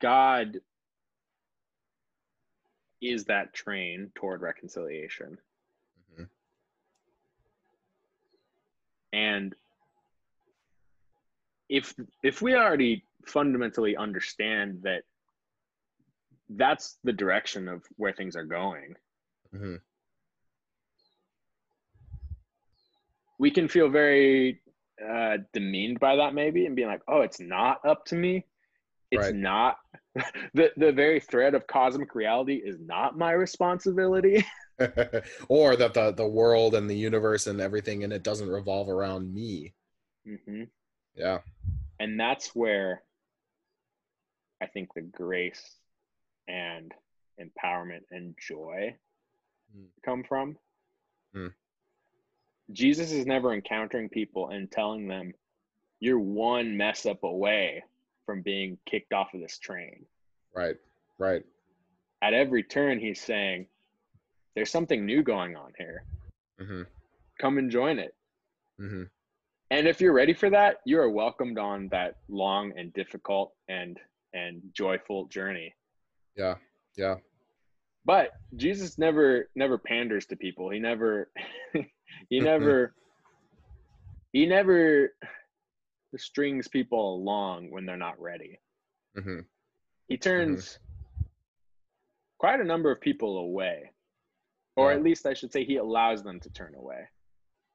God 0.05 0.61
is 3.01 3.25
that 3.25 3.55
train 3.55 4.11
toward 4.15 4.43
reconciliation. 4.43 5.39
Mhm. 6.19 6.29
and 9.13 9.55
if 11.71 11.95
if 12.23 12.43
we 12.43 12.55
already 12.55 13.03
fundamentally 13.27 13.97
understand 13.97 14.83
that 14.83 15.03
that's 16.51 16.99
the 17.05 17.13
direction 17.13 17.69
of 17.69 17.83
where 17.97 18.13
things 18.13 18.37
are 18.37 18.45
going 18.45 18.95
Mhm. 19.55 19.81
we 23.39 23.51
can 23.51 23.67
feel 23.69 23.89
very 23.89 24.61
uh 25.11 25.39
demeaned 25.53 25.99
by 26.01 26.17
that 26.17 26.35
maybe 26.35 26.67
and 26.67 26.77
being 26.77 26.89
like 26.89 27.03
oh 27.09 27.23
it's 27.23 27.41
not 27.41 27.85
up 27.87 28.05
to 28.07 28.15
me 28.15 28.45
it's 29.11 29.27
Right. 29.27 29.35
not 29.35 29.77
the 30.55 30.71
the 30.77 30.93
very 30.93 31.21
thread 31.21 31.55
of 31.55 31.67
cosmic 31.67 32.15
reality 32.15 32.55
is 32.55 32.79
not 32.81 33.19
my 33.19 33.33
responsibility 33.33 34.45
or 35.49 35.77
that 35.77 35.95
the 35.95 36.13
the 36.17 36.27
world 36.27 36.75
and 36.75 36.89
the 36.89 36.97
universe 36.97 37.47
and 37.47 37.61
everything 37.61 38.03
in 38.03 38.13
it 38.13 38.23
doesn't 38.23 38.49
revolve 38.49 38.89
around 38.89 39.33
me 39.33 39.73
hmm 40.27 40.65
yeah 41.15 41.39
and 42.01 42.19
that's 42.19 42.55
where 42.55 43.03
i 44.63 44.67
think 44.67 44.89
the 44.95 45.01
grace 45.03 45.77
and 46.49 46.93
empowerment 47.41 48.03
and 48.11 48.37
joy 48.39 48.95
Mm. 49.77 49.87
come 50.05 50.23
from 50.23 50.57
Mm. 51.35 51.53
jesus 52.71 53.11
is 53.11 53.27
never 53.27 53.53
encountering 53.53 54.09
people 54.09 54.51
and 54.51 54.71
telling 54.71 55.09
them 55.09 55.33
you're 56.01 56.19
one 56.21 56.77
mess 56.77 57.07
up 57.07 57.25
away 57.25 57.83
from 58.27 58.43
being 58.43 58.79
kicked 58.87 59.13
off 59.13 59.35
of 59.35 59.41
this 59.41 59.59
train. 59.59 60.05
Right 60.55 60.77
right. 61.19 61.45
At 62.23 62.35
every 62.35 62.63
turn 62.63 62.99
he's 62.99 63.21
saying 63.21 63.67
there's 64.55 64.71
something 64.71 65.05
new 65.05 65.23
going 65.23 65.57
on 65.57 65.73
here. 65.79 66.05
Hmm 66.61 66.83
come 67.41 67.59
and 67.59 67.71
join 67.71 67.99
it. 67.99 68.15
Hmm 68.79 69.05
and 69.71 69.89
if 69.89 70.01
you're 70.01 70.13
ready 70.13 70.35
for 70.35 70.51
that 70.51 70.77
you 70.85 70.99
are 71.01 71.11
welcomed 71.11 71.59
on 71.59 71.89
that 71.89 72.17
long 72.29 72.73
and 72.77 72.93
difficult 72.93 73.53
and 73.69 73.99
and 74.33 74.63
joyful 74.73 75.27
journey. 75.27 75.75
Yeah 76.37 76.55
yeah. 76.97 77.17
But 78.05 78.33
jesus 78.57 78.99
never 78.99 79.49
never 79.55 79.79
panders 79.79 80.27
to 80.27 80.37
people. 80.37 80.71
He 80.71 80.79
never 80.79 81.31
he 82.29 82.41
never 82.41 82.95
he 84.33 84.47
never 84.47 85.15
strings 86.19 86.69
people 86.69 87.15
along 87.17 87.71
when 87.71 87.85
they're 87.87 87.97
not 87.97 88.21
ready. 88.21 88.59
Hmm 89.21 89.41
he 90.09 90.19
turns 90.19 90.79
quite 92.39 92.61
a 92.61 92.65
number 92.65 92.91
of 92.91 93.01
people 93.01 93.39
away 93.39 93.91
or 94.77 94.91
Yeah. 94.91 94.97
at 94.99 95.03
least 95.03 95.25
i 95.25 95.33
should 95.33 95.51
say 95.53 95.65
he 95.65 95.77
allows 95.77 96.23
them 96.23 96.39
to 96.41 96.51
turn 96.51 96.75
away. 96.75 97.09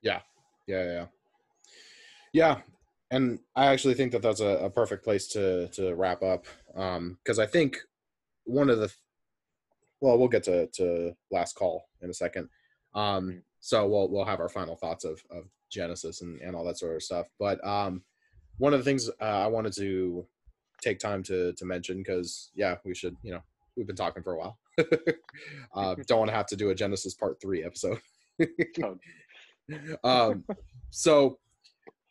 Yeah. 0.01 0.21
Yeah 0.67 0.83
yeah 0.83 1.05
yeah. 2.33 2.61
and 3.09 3.39
i 3.55 3.65
actually 3.67 3.95
think 3.95 4.11
that 4.11 4.21
that's 4.21 4.41
a, 4.41 4.65
a 4.65 4.69
perfect 4.69 5.03
place 5.03 5.27
to 5.29 5.67
to 5.69 5.95
wrap 5.95 6.21
up 6.21 6.45
um 6.75 7.17
because 7.23 7.39
i 7.39 7.45
think 7.47 7.77
one 8.43 8.69
of 8.69 8.77
the 8.79 8.93
well 10.01 10.17
we'll 10.19 10.27
get 10.27 10.43
to 10.43 10.67
to 10.67 11.15
last 11.31 11.55
call 11.55 11.85
in 12.01 12.09
a 12.09 12.13
second. 12.13 12.47
Um 12.93 13.41
so 13.59 13.87
we'll 13.87 14.09
we'll 14.09 14.25
have 14.25 14.39
our 14.39 14.49
final 14.49 14.75
thoughts 14.75 15.03
of 15.03 15.21
of 15.31 15.45
genesis 15.71 16.21
and 16.21 16.39
and 16.41 16.55
all 16.55 16.63
that 16.65 16.77
sort 16.77 16.95
of 16.95 17.03
stuff. 17.03 17.27
But 17.39 17.57
um 17.65 18.03
one 18.59 18.73
of 18.73 18.79
the 18.79 18.85
things 18.85 19.09
uh, 19.21 19.23
i 19.23 19.47
wanted 19.47 19.73
to 19.73 20.25
take 20.81 20.99
time 20.99 21.23
to 21.23 21.51
to 21.53 21.65
mention 21.65 21.97
because 21.97 22.51
yeah 22.55 22.75
we 22.85 22.95
should 22.95 23.15
you 23.23 23.31
know 23.31 23.41
we've 23.75 23.87
been 23.87 23.95
talking 23.95 24.23
for 24.23 24.33
a 24.33 24.37
while 24.37 24.59
uh 25.75 25.95
don't 26.07 26.19
want 26.19 26.29
to 26.29 26.35
have 26.35 26.45
to 26.45 26.55
do 26.55 26.69
a 26.69 26.75
genesis 26.75 27.13
part 27.13 27.39
three 27.41 27.63
episode 27.63 27.99
Oh, 28.83 28.97
um, 30.03 30.43
so 30.89 31.39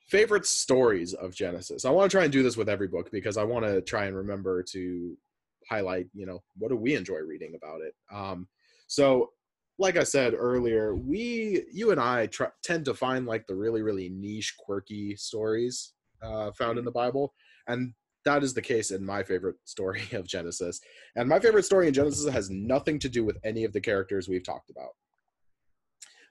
favorite 0.07 0.47
stories 0.47 1.15
of 1.15 1.35
Genesis. 1.35 1.85
I 1.85 1.91
want 1.91 2.11
to 2.11 2.17
try 2.17 2.25
and 2.25 2.33
do 2.33 2.43
this 2.43 2.57
with 2.57 2.69
every 2.69 2.89
book 2.89 3.11
because 3.11 3.37
I 3.37 3.45
want 3.45 3.65
to 3.65 3.81
try 3.81 4.07
and 4.07 4.17
remember 4.17 4.63
to 4.71 5.17
highlight, 5.69 6.07
you 6.15 6.27
know, 6.27 6.43
what 6.57 6.69
do 6.69 6.77
we 6.77 6.95
enjoy 6.95 7.19
reading 7.19 7.55
about 7.55 7.81
it. 7.83 7.95
Um, 8.13 8.49
so, 8.87 9.31
like 9.81 9.97
I 9.97 10.03
said 10.03 10.35
earlier, 10.37 10.97
we, 10.97 11.65
you 11.73 11.93
and 11.93 12.01
I, 12.01 12.27
try, 12.27 12.49
tend 12.65 12.85
to 12.87 12.95
find 12.95 13.27
like 13.27 13.47
the 13.47 13.55
really, 13.55 13.83
really 13.83 14.09
niche, 14.09 14.57
quirky 14.59 15.15
stories 15.15 15.93
uh, 16.23 16.51
found 16.53 16.79
in 16.79 16.85
the 16.85 16.91
Bible, 16.91 17.35
and 17.67 17.93
that 18.25 18.43
is 18.43 18.53
the 18.53 18.63
case 18.63 18.91
in 18.91 19.05
my 19.05 19.23
favorite 19.23 19.57
story 19.65 20.03
of 20.13 20.27
Genesis. 20.27 20.81
And 21.17 21.29
my 21.29 21.41
favorite 21.41 21.65
story 21.65 21.89
in 21.89 21.95
Genesis 21.95 22.31
has 22.31 22.51
nothing 22.51 22.99
to 23.01 23.09
do 23.09 23.25
with 23.25 23.39
any 23.45 23.65
of 23.65 23.73
the 23.73 23.81
characters 23.81 24.29
we've 24.29 24.45
talked 24.45 24.71
about. 24.71 24.91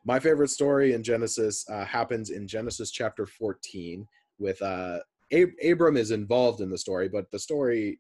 My 0.06 0.20
favorite 0.20 0.50
story 0.50 0.94
in 0.94 1.04
Genesis 1.04 1.66
uh, 1.70 1.84
happens 1.84 2.30
in 2.30 2.48
Genesis 2.48 2.92
chapter 2.92 3.26
14 3.26 4.08
with 4.40 4.62
uh, 4.62 5.00
Ab- 5.34 5.58
Abram 5.66 5.98
is 5.98 6.12
involved 6.12 6.62
in 6.62 6.70
the 6.70 6.78
story, 6.78 7.10
but 7.10 7.30
the 7.32 7.40
story 7.40 8.00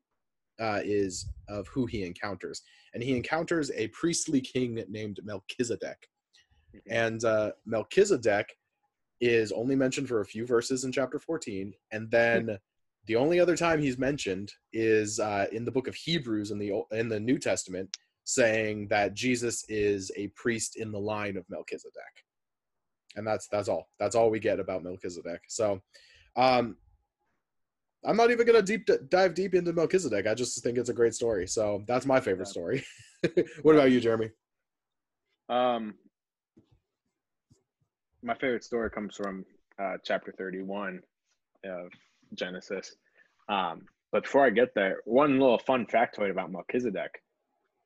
uh, 0.60 0.80
is 0.84 1.30
of 1.50 1.68
who 1.68 1.86
he 1.86 2.06
encounters. 2.06 2.62
And 2.94 3.04
he 3.04 3.16
encounters 3.16 3.72
a 3.72 3.88
priestly 3.90 4.42
king 4.42 4.84
named 4.90 5.20
Melchizedek. 5.24 6.08
And 6.90 7.24
uh, 7.26 7.52
Melchizedek 7.66 8.56
is 9.20 9.52
only 9.52 9.76
mentioned 9.76 10.08
for 10.08 10.22
a 10.22 10.26
few 10.26 10.46
verses 10.46 10.84
in 10.84 10.92
chapter 10.92 11.20
14. 11.20 11.74
And 11.92 12.10
then 12.12 12.58
the 13.06 13.16
only 13.16 13.40
other 13.40 13.56
time 13.56 13.82
he's 13.82 13.98
mentioned 13.98 14.52
is 14.74 15.20
uh, 15.20 15.48
in 15.52 15.66
the 15.66 15.72
book 15.72 15.88
of 15.88 15.96
Hebrews 15.96 16.52
in 16.52 16.60
the, 16.60 16.84
in 16.92 17.10
the 17.10 17.20
New 17.20 17.40
Testament 17.40 17.98
saying 18.26 18.90
that 18.90 19.14
Jesus 19.14 19.64
is 19.70 20.12
a 20.18 20.28
priest 20.30 20.76
in 20.76 20.92
the 20.92 21.00
line 21.00 21.38
of 21.38 21.46
Melchizedek. 21.50 21.94
And 23.16 23.26
that's 23.26 23.48
that's 23.48 23.70
all. 23.70 23.90
That's 24.00 24.16
all 24.16 24.30
we 24.30 24.40
get 24.40 24.60
about 24.60 24.84
Melchizedek. 24.84 25.42
So 25.48 25.82
um 26.36 26.76
I'm 28.06 28.18
not 28.18 28.30
even 28.30 28.46
gonna 28.46 28.62
deep 28.62 28.88
dive 29.10 29.34
deep 29.34 29.56
into 29.56 29.74
Melchizedek. 29.74 30.28
I 30.28 30.34
just 30.34 30.62
think 30.62 30.78
it's 30.78 30.90
a 30.90 30.94
great 30.94 31.16
story. 31.16 31.48
So 31.48 31.84
that's 31.88 32.06
my 32.06 32.20
favorite 32.20 32.50
story. 32.50 32.86
what 33.64 33.76
about 33.76 33.92
you, 33.92 34.00
Jeremy? 34.00 34.30
Um, 35.50 35.96
my 38.28 38.36
favorite 38.36 38.64
story 38.64 38.90
comes 38.92 39.16
from 39.16 39.46
uh, 39.82 39.96
chapter 40.04 40.34
31 40.38 41.02
of 41.66 41.90
Genesis. 42.36 42.94
Um, 43.48 43.84
but 44.12 44.24
before 44.24 44.46
I 44.46 44.50
get 44.50 44.76
there, 44.76 44.98
one 45.06 45.40
little 45.40 45.58
fun 45.60 45.86
factoid 45.88 46.30
about 46.30 46.52
Melchizedek. 46.52 47.24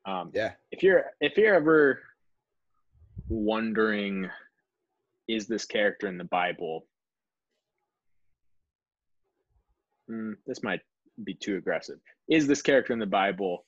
Um, 0.06 0.32
Yeah. 0.34 0.54
if 0.72 0.82
you're 0.82 1.04
if 1.22 1.38
you're 1.38 1.54
ever 1.54 2.02
wondering, 3.30 4.30
is 5.28 5.48
this 5.48 5.66
character 5.66 6.08
in 6.08 6.18
the 6.18 6.24
Bible? 6.24 6.88
Hmm, 10.10 10.34
this 10.48 10.64
might 10.64 10.82
be 11.24 11.36
too 11.36 11.58
aggressive. 11.58 12.00
Is 12.28 12.48
this 12.48 12.64
character 12.64 12.94
in 12.94 13.00
the 13.00 13.06
Bible 13.06 13.66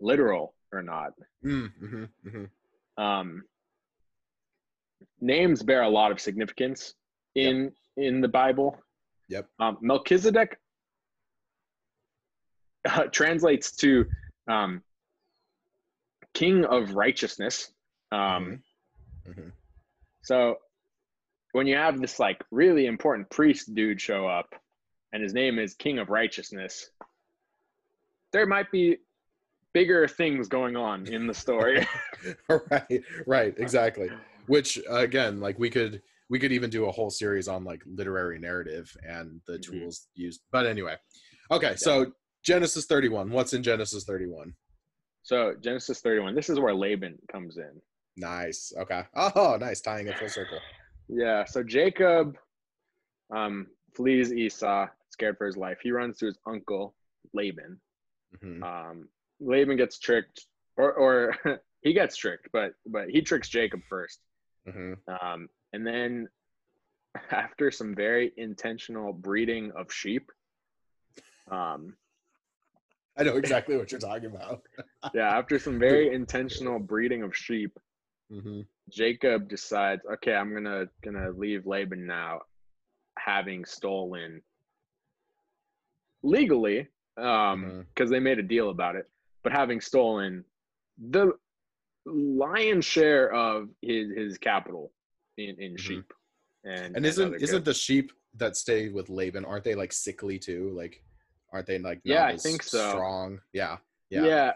literal 0.00 0.54
or 0.72 0.82
not? 0.82 1.14
Mm, 1.44 1.72
hmm 1.80 2.04
hmm 2.30 2.44
um, 3.02 3.42
names 5.20 5.62
bear 5.62 5.82
a 5.82 5.88
lot 5.88 6.12
of 6.12 6.20
significance 6.20 6.94
in 7.34 7.72
in 7.96 8.20
the 8.20 8.28
Bible. 8.28 8.78
Yep. 9.28 9.48
Um, 9.60 9.78
Melchizedek 9.80 10.58
uh, 12.84 13.04
translates 13.04 13.74
to 13.76 14.06
um, 14.48 14.82
king 16.34 16.64
of 16.64 16.94
righteousness. 16.94 17.72
Um, 18.10 18.62
hmm 19.26 19.48
So 20.22 20.56
when 21.52 21.66
you 21.66 21.76
have 21.76 22.00
this 22.00 22.18
like 22.18 22.42
really 22.50 22.86
important 22.86 23.30
priest 23.30 23.74
dude 23.74 24.00
show 24.00 24.26
up, 24.26 24.54
and 25.12 25.22
his 25.22 25.34
name 25.34 25.58
is 25.58 25.74
King 25.74 25.98
of 25.98 26.08
Righteousness, 26.08 26.90
there 28.32 28.46
might 28.46 28.70
be 28.72 28.98
bigger 29.74 30.08
things 30.08 30.48
going 30.48 30.76
on 30.76 31.06
in 31.06 31.26
the 31.26 31.34
story. 31.34 31.86
right 32.48 33.02
right 33.26 33.54
exactly 33.58 34.10
which 34.46 34.78
again 34.88 35.40
like 35.40 35.58
we 35.58 35.70
could 35.70 36.02
we 36.30 36.38
could 36.38 36.52
even 36.52 36.70
do 36.70 36.86
a 36.86 36.90
whole 36.92 37.10
series 37.10 37.48
on 37.48 37.64
like 37.64 37.82
literary 37.86 38.38
narrative 38.38 38.94
and 39.08 39.40
the 39.46 39.54
Mhm. 39.58 39.62
tools 39.62 40.08
used 40.14 40.40
but 40.50 40.66
anyway 40.66 40.96
okay 41.50 41.74
so 41.76 42.12
genesis 42.44 42.86
31 42.86 43.30
what's 43.30 43.52
in 43.52 43.62
genesis 43.62 44.04
31 44.04 44.54
so 45.24 45.54
Genesis 45.60 46.00
31. 46.00 46.34
This 46.34 46.50
is 46.50 46.58
where 46.58 46.74
Laban 46.74 47.16
comes 47.30 47.56
in. 47.56 47.80
nice 48.16 48.72
okay 48.76 49.02
oh 49.14 49.56
nice 49.60 49.80
tying 49.80 50.08
it 50.08 50.18
full 50.18 50.28
circle 50.28 50.58
Yeah. 51.08 51.44
So 51.44 51.62
Jacob 51.62 52.36
um, 53.30 53.66
flees 53.94 54.32
Esau, 54.32 54.88
scared 55.10 55.36
for 55.38 55.46
his 55.46 55.56
life. 55.56 55.78
He 55.82 55.90
runs 55.92 56.18
to 56.18 56.26
his 56.26 56.38
uncle 56.46 56.94
Laban. 57.34 57.80
Mhm. 58.42 58.62
Um, 58.62 59.08
Laban 59.40 59.76
gets 59.76 59.98
tricked, 60.00 60.46
or 60.76 60.92
or 60.94 61.36
he 61.82 61.92
gets 61.92 62.16
tricked, 62.16 62.48
but 62.52 62.74
but 62.86 63.08
he 63.08 63.22
tricks 63.22 63.48
Jacob 63.48 63.80
first. 63.88 64.20
Mhm. 64.66 64.96
Um, 65.08 65.48
and 65.72 65.86
then 65.86 66.28
after 67.30 67.70
some 67.70 67.94
very 67.94 68.32
intentional 68.36 69.12
breeding 69.12 69.72
of 69.72 69.92
sheep, 69.92 70.30
um, 71.50 71.96
i 73.16 73.22
know 73.22 73.36
exactly 73.36 73.76
what 73.76 73.90
you're 73.90 74.00
talking 74.00 74.26
about 74.26 74.62
yeah, 75.14 75.36
after 75.36 75.58
some 75.58 75.78
very 75.78 76.12
intentional 76.14 76.78
breeding 76.78 77.22
of 77.22 77.36
sheep, 77.36 77.78
Mhm. 78.30 78.66
Jacob 78.88 79.48
decides, 79.48 80.02
okay, 80.06 80.34
I'm 80.34 80.52
gonna 80.54 80.88
gonna 81.02 81.30
leave 81.30 81.66
Laban 81.66 82.06
now, 82.06 82.42
having 83.18 83.64
stolen 83.64 84.42
legally, 86.22 86.88
um, 87.16 87.86
because 87.94 88.10
they 88.10 88.20
made 88.20 88.38
a 88.38 88.42
deal 88.42 88.70
about 88.70 88.96
it, 88.96 89.10
but 89.42 89.52
having 89.52 89.80
stolen 89.80 90.44
the 91.10 91.32
lion's 92.06 92.84
share 92.84 93.32
of 93.32 93.68
his 93.80 94.10
his 94.16 94.38
capital 94.38 94.92
in 95.38 95.60
in 95.60 95.74
Mhm. 95.74 95.78
sheep, 95.80 96.12
and 96.64 96.96
and 96.96 97.06
isn't 97.06 97.34
isn't 97.42 97.64
the 97.64 97.74
sheep 97.74 98.12
that 98.34 98.56
stay 98.56 98.88
with 98.88 99.08
laban 99.10 99.44
aren't 99.44 99.62
they 99.64 99.74
like 99.74 99.92
sickly 99.92 100.38
too 100.38 100.70
like 100.70 101.02
aren't 101.52 101.66
they 101.66 101.78
like 101.78 102.00
Yeah, 102.04 102.24
I 102.24 102.36
think 102.36 102.62
so. 102.62 102.88
strong 102.90 103.40
yeah 103.52 103.76
yeah. 104.10 104.24
yeah. 104.24 104.52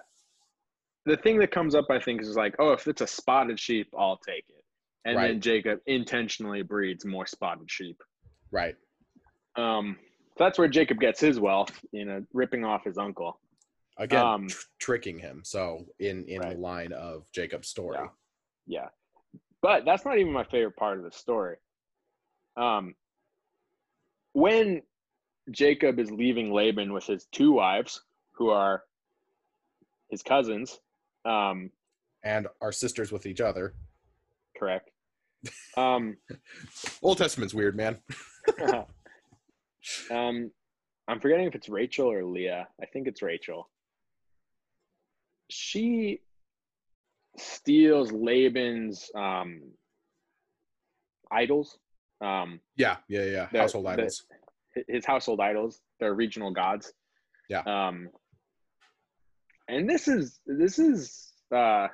The 1.04 1.16
thing 1.18 1.38
that 1.38 1.52
comes 1.52 1.74
up, 1.76 1.86
I 1.88 2.00
think, 2.00 2.20
is 2.20 2.34
like, 2.36 2.56
oh, 2.58 2.72
if 2.72 2.88
it's 2.88 3.00
a 3.00 3.06
spotted 3.06 3.60
sheep, 3.60 3.88
I'll 3.96 4.16
take 4.18 4.44
it. 4.48 4.64
And 5.04 5.16
then 5.16 5.40
Jacob 5.40 5.78
intentionally 5.86 6.62
breeds 6.62 7.04
more 7.04 7.26
spotted 7.26 7.70
sheep. 7.70 8.02
right 8.50 8.74
Um, 9.54 9.96
so 10.36 10.44
that's 10.44 10.58
where 10.58 10.68
Jacob 10.68 10.98
gets 10.98 11.20
his 11.20 11.38
wealth, 11.38 11.70
you 11.92 12.04
know, 12.04 12.24
ripping 12.32 12.64
off 12.64 12.84
his 12.84 12.98
uncle. 12.98 13.38
Again 13.98 14.24
Um, 14.24 14.48
tr- 14.48 14.64
tricking 14.78 15.18
him 15.18 15.42
so 15.44 15.86
in 15.98 16.24
in 16.26 16.40
Right. 16.40 16.54
the 16.54 16.60
line 16.60 16.92
of 16.92 17.30
jacob's 17.32 17.68
story 17.68 17.98
Yeah. 17.98 18.08
Yeah. 18.66 18.88
But 19.62 19.84
that's 19.84 20.04
not 20.04 20.18
even 20.18 20.32
my 20.32 20.44
favorite 20.44 20.76
part 20.76 20.98
of 20.98 21.04
the 21.04 21.10
story. 21.12 21.56
Um, 22.56 22.94
when 24.32 24.82
Jacob 25.50 25.98
is 25.98 26.10
leaving 26.10 26.52
Laban 26.52 26.92
with 26.92 27.04
his 27.04 27.26
two 27.32 27.52
wives, 27.52 28.02
who 28.32 28.50
are 28.50 28.82
his 30.10 30.22
cousins, 30.22 30.78
um, 31.24 31.70
and 32.22 32.46
are 32.60 32.70
sisters 32.72 33.10
with 33.12 33.24
each 33.26 33.40
other 33.40 33.74
correct? 34.58 34.90
Um, 35.76 36.16
old 37.02 37.18
testament's 37.18 37.54
weird 37.54 37.76
man 37.76 37.98
um, 40.10 40.50
I'm 41.08 41.20
forgetting 41.20 41.46
if 41.46 41.54
it's 41.54 41.68
Rachel 41.68 42.10
or 42.10 42.24
Leah. 42.24 42.68
I 42.80 42.86
think 42.86 43.06
it's 43.08 43.22
Rachel. 43.22 43.68
She 45.48 46.20
steals 47.38 48.12
Laban's 48.12 49.10
um, 49.14 49.60
idols, 51.30 51.78
um, 52.20 52.60
yeah 52.76 52.96
yeah 53.08 53.24
yeah 53.24 53.48
The- 53.52 53.58
household 53.60 53.84
the- 53.86 53.90
idols 53.90 54.26
hi- 54.74 54.84
his 54.88 55.04
household 55.04 55.40
idols, 55.40 55.80
their 56.00 56.14
regional 56.14 56.50
gods. 56.50 56.92
Yeah. 57.48 57.60
Um, 57.60 58.08
and 59.68 59.88
this 59.88 60.08
is 60.08 60.40
this 60.46 60.78
is 60.78 61.32
uh, 61.54 61.88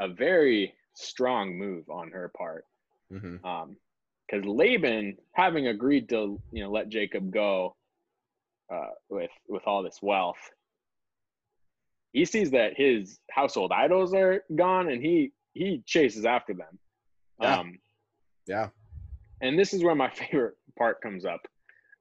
a 0.00 0.08
very 0.08 0.74
strong 0.94 1.56
move 1.58 1.88
on 1.88 2.10
her 2.10 2.30
part. 2.36 2.64
hmm 3.10 3.36
um 3.44 3.76
because 4.28 4.44
laban 4.46 5.16
having 5.32 5.66
agreed 5.66 6.08
to 6.08 6.40
you 6.52 6.62
know 6.62 6.70
let 6.70 6.88
jacob 6.88 7.32
go 7.32 7.74
uh 8.72 8.90
with 9.08 9.30
with 9.48 9.62
all 9.66 9.82
this 9.82 9.98
wealth 10.02 10.38
he 12.12 12.24
sees 12.24 12.50
that 12.50 12.72
his 12.76 13.18
household 13.30 13.72
idols 13.72 14.14
are 14.14 14.44
gone 14.54 14.88
and 14.90 15.02
he 15.02 15.32
he 15.52 15.82
chases 15.86 16.24
after 16.24 16.54
them. 16.54 16.78
Yeah. 17.40 17.58
um 17.60 17.78
yeah. 18.46 18.68
and 19.40 19.58
this 19.58 19.72
is 19.74 19.82
where 19.84 19.94
my 19.94 20.10
favorite 20.20 20.54
part 20.78 21.00
comes 21.00 21.24
up. 21.24 21.40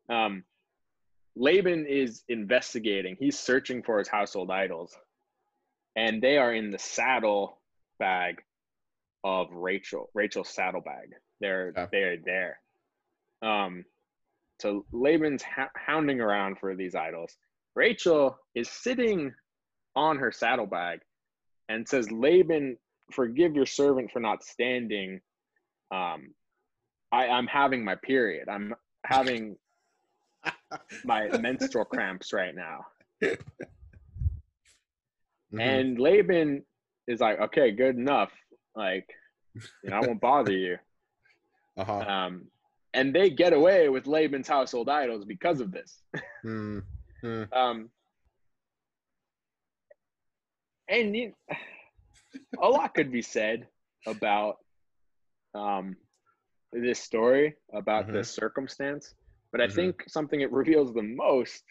Um 0.09 0.43
laban 1.35 1.85
is 1.85 2.23
investigating. 2.27 3.15
He's 3.19 3.37
searching 3.39 3.83
for 3.83 3.99
his 3.99 4.07
household 4.07 4.51
idols. 4.51 4.95
And 5.95 6.21
they 6.21 6.37
are 6.37 6.53
in 6.53 6.71
the 6.71 6.79
saddle 6.79 7.59
bag 7.99 8.41
of 9.23 9.51
rachel 9.51 10.09
rachel's 10.13 10.49
saddlebag. 10.49 11.09
They're 11.41 11.73
Okay. 11.77 11.87
they're 11.91 12.17
there. 12.23 12.59
Um 13.41 13.85
so 14.61 14.85
laban's 14.91 15.41
ha- 15.43 15.71
hounding 15.75 16.19
around 16.19 16.57
for 16.59 16.75
these 16.75 16.93
idols. 16.95 17.37
Rachel 17.75 18.37
is 18.55 18.69
sitting 18.69 19.33
on 19.99 20.17
her 20.17 20.31
saddlebag 20.31 20.99
and 21.67 21.87
says 21.87 22.11
laban 22.11 22.77
forgive 23.11 23.55
your 23.55 23.65
servant 23.65 24.09
for 24.11 24.19
not 24.19 24.43
standing 24.43 25.19
um 25.91 26.33
I, 27.11 27.27
I'm 27.27 27.47
having 27.47 27.83
my 27.83 27.95
period. 27.95 28.49
I'm 28.49 28.75
having 29.05 29.57
my 31.03 31.27
menstrual 31.39 31.85
cramps 31.85 32.33
right 32.33 32.53
now. 32.55 32.85
Mhm. 35.51 35.59
And 35.59 35.99
Laban 35.99 36.63
is 37.07 37.19
like, 37.19 37.39
okay, 37.39 37.71
good 37.71 37.95
enough. 37.95 38.31
Like, 38.75 39.07
you 39.83 39.89
know, 39.89 39.95
I 39.95 40.01
won't 40.01 40.21
bother 40.21 40.51
you. 40.51 40.77
uh-huh 41.77 41.99
Um, 42.01 42.45
and 42.93 43.15
they 43.15 43.29
get 43.29 43.53
away 43.53 43.89
with 43.89 44.05
Laban's 44.05 44.47
household 44.47 44.89
idols 44.89 45.25
because 45.25 45.61
of 45.61 45.71
this. 45.71 46.01
Mm, 46.45 46.83
mm. 47.23 47.53
Um, 47.55 47.89
and 50.89 51.15
you, 51.15 51.33
a 52.61 52.67
lot 52.67 52.93
could 52.93 53.11
be 53.11 53.21
said 53.21 53.67
about 54.07 54.57
um, 55.55 55.95
this 56.71 56.99
story, 56.99 57.55
about 57.73 58.07
Mhm. 58.07 58.13
this 58.13 58.29
circumstance. 58.29 59.13
But 59.51 59.61
I 59.61 59.67
Mhm. 59.67 59.75
think 59.75 60.03
something 60.07 60.41
it 60.41 60.51
reveals 60.51 60.93
the 60.93 61.03
most 61.03 61.63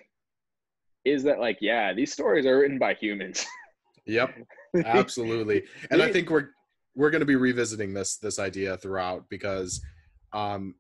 is 1.05 1.23
that, 1.25 1.39
like, 1.39 1.59
yeah, 1.61 1.93
these 1.93 2.13
stories 2.13 2.47
are 2.47 2.59
written 2.59 2.79
by 2.79 2.95
humans. 2.95 3.47
yep 4.07 4.35
absolutely 4.87 5.67
and 5.91 6.01
i 6.01 6.11
think 6.11 6.31
we're 6.31 6.49
we're 6.95 7.11
going 7.11 7.21
to 7.21 7.27
be 7.27 7.37
revisiting 7.37 7.93
this 7.93 8.17
this 8.17 8.39
idea 8.39 8.75
throughout 8.79 9.29
because 9.29 9.83
um 10.33 10.75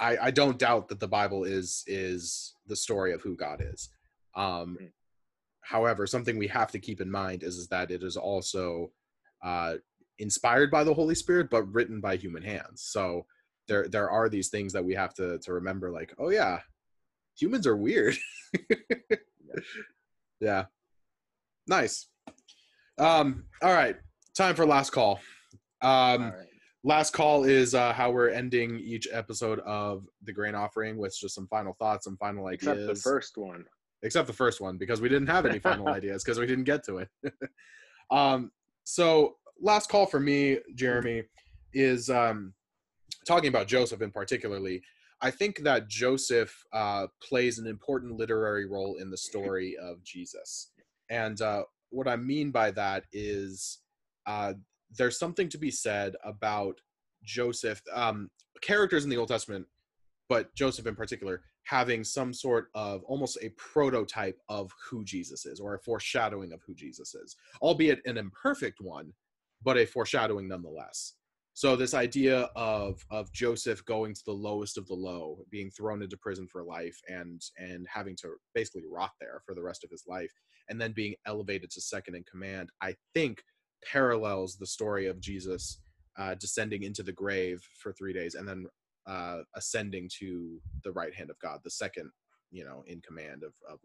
i 0.00 0.18
i 0.18 0.30
don't 0.30 0.58
doubt 0.58 0.86
that 0.88 1.00
the 1.00 1.08
bible 1.08 1.44
is 1.44 1.82
is 1.86 2.54
the 2.66 2.76
story 2.76 3.14
of 3.14 3.22
who 3.22 3.34
god 3.36 3.62
is 3.62 3.88
um 4.34 4.76
Mm. 4.78 4.92
However 5.64 6.06
something 6.06 6.38
we 6.38 6.48
have 6.48 6.70
to 6.70 6.78
keep 6.78 7.00
in 7.00 7.10
mind 7.10 7.42
is, 7.42 7.56
is 7.56 7.68
that 7.68 7.90
it 7.90 8.02
is 8.02 8.16
also 8.16 8.90
uh 9.42 9.74
inspired 10.18 10.70
by 10.70 10.84
the 10.84 10.94
holy 10.94 11.14
spirit 11.14 11.48
but 11.50 11.72
written 11.72 12.00
by 12.00 12.16
human 12.16 12.42
hands. 12.42 12.82
So 12.82 13.26
there 13.66 13.88
there 13.88 14.10
are 14.10 14.28
these 14.28 14.48
things 14.48 14.72
that 14.72 14.84
we 14.84 14.94
have 14.94 15.14
to 15.14 15.38
to 15.38 15.52
remember 15.52 15.90
like 15.90 16.14
oh 16.18 16.30
yeah 16.30 16.60
humans 17.36 17.66
are 17.66 17.76
weird. 17.76 18.16
Yeah. 20.40 20.66
Nice. 21.66 22.08
Um 22.98 23.44
all 23.62 23.72
right. 23.72 23.96
Time 24.36 24.54
for 24.54 24.66
last 24.66 24.90
call. 24.90 25.20
Um 25.80 26.24
right. 26.24 26.32
last 26.84 27.12
call 27.12 27.44
is 27.44 27.74
uh 27.74 27.92
how 27.92 28.10
we're 28.10 28.28
ending 28.28 28.78
each 28.78 29.08
episode 29.10 29.60
of 29.60 30.06
the 30.22 30.32
grain 30.32 30.54
offering 30.54 30.98
with 30.98 31.16
just 31.18 31.34
some 31.34 31.46
final 31.48 31.74
thoughts 31.78 32.04
some 32.04 32.16
final 32.18 32.46
ideas 32.46 32.62
Except 32.62 32.86
the 32.86 32.94
first 32.94 33.36
one. 33.36 33.64
Except 34.04 34.26
the 34.26 34.32
first 34.32 34.60
one 34.60 34.76
because 34.76 35.00
we 35.00 35.08
didn't 35.08 35.26
have 35.26 35.46
any 35.46 35.58
final 35.58 35.88
ideas 35.98 36.22
because 36.22 36.38
we 36.38 36.46
didn't 36.46 36.64
get 36.64 36.84
to 36.84 36.98
it. 36.98 37.08
Um 38.10 38.52
so 38.84 39.36
last 39.58 39.88
call 39.88 40.04
for 40.04 40.20
me 40.20 40.58
jeremy 40.74 41.22
is 41.72 42.10
um 42.10 42.52
talking 43.26 43.48
about 43.48 43.66
joseph 43.66 44.02
in 44.02 44.10
particularly. 44.10 44.82
I 45.22 45.30
think 45.30 45.60
that 45.60 45.88
joseph 45.88 46.54
uh 46.74 47.06
plays 47.26 47.58
an 47.58 47.66
important 47.66 48.18
literary 48.18 48.66
role 48.66 48.96
in 49.00 49.10
the 49.10 49.16
story 49.16 49.74
of 49.80 50.04
jesus. 50.04 50.70
And 51.08 51.40
uh 51.40 51.62
what 51.94 52.08
i 52.08 52.16
mean 52.16 52.50
by 52.50 52.70
that 52.72 53.04
is 53.12 53.78
uh 54.26 54.52
there's 54.98 55.18
something 55.18 55.48
to 55.48 55.58
be 55.58 55.70
said 55.70 56.14
about 56.24 56.80
joseph 57.24 57.80
um 57.92 58.28
characters 58.60 59.04
in 59.04 59.10
the 59.10 59.16
old 59.16 59.28
testament 59.28 59.66
but 60.28 60.54
joseph 60.54 60.86
in 60.86 60.94
particular 60.94 61.42
having 61.64 62.04
some 62.04 62.32
sort 62.32 62.68
of 62.74 63.02
almost 63.04 63.38
a 63.42 63.50
prototype 63.50 64.38
of 64.48 64.70
who 64.88 65.04
Jesus 65.04 65.46
is 65.46 65.60
or 65.60 65.74
a 65.74 65.80
foreshadowing 65.80 66.52
of 66.52 66.60
who 66.66 66.74
Jesus 66.74 67.14
is, 67.14 67.36
albeit 67.62 68.00
an 68.04 68.18
imperfect 68.18 68.78
one, 68.80 69.12
but 69.62 69.78
a 69.78 69.86
foreshadowing 69.86 70.48
nonetheless. 70.48 71.14
So 71.56 71.76
this 71.76 71.94
idea 71.94 72.50
of 72.56 73.00
of 73.10 73.32
Joseph 73.32 73.84
going 73.84 74.12
to 74.12 74.24
the 74.26 74.32
lowest 74.32 74.76
of 74.76 74.88
the 74.88 74.94
low, 74.94 75.38
being 75.50 75.70
thrown 75.70 76.02
into 76.02 76.16
prison 76.16 76.48
for 76.50 76.64
life 76.64 76.98
and 77.08 77.40
and 77.56 77.86
having 77.88 78.16
to 78.16 78.34
basically 78.54 78.82
rot 78.90 79.12
there 79.20 79.40
for 79.46 79.54
the 79.54 79.62
rest 79.62 79.84
of 79.84 79.90
his 79.90 80.04
life 80.06 80.32
and 80.68 80.80
then 80.80 80.92
being 80.92 81.14
elevated 81.26 81.70
to 81.70 81.80
second 81.80 82.16
in 82.16 82.24
command, 82.24 82.70
I 82.80 82.96
think 83.14 83.42
parallels 83.84 84.56
the 84.56 84.66
story 84.66 85.06
of 85.06 85.20
Jesus 85.20 85.78
uh, 86.18 86.34
descending 86.34 86.82
into 86.82 87.02
the 87.02 87.12
grave 87.12 87.62
for 87.80 87.92
three 87.92 88.12
days 88.12 88.34
and 88.34 88.48
then 88.48 88.66
uh, 89.06 89.40
ascending 89.54 90.08
to 90.18 90.60
the 90.82 90.92
right 90.92 91.14
hand 91.14 91.30
of 91.30 91.38
God, 91.38 91.60
the 91.62 91.70
second, 91.70 92.10
you 92.50 92.64
know, 92.64 92.84
in 92.86 93.00
command 93.00 93.42
of, 93.42 93.52
of 93.68 93.78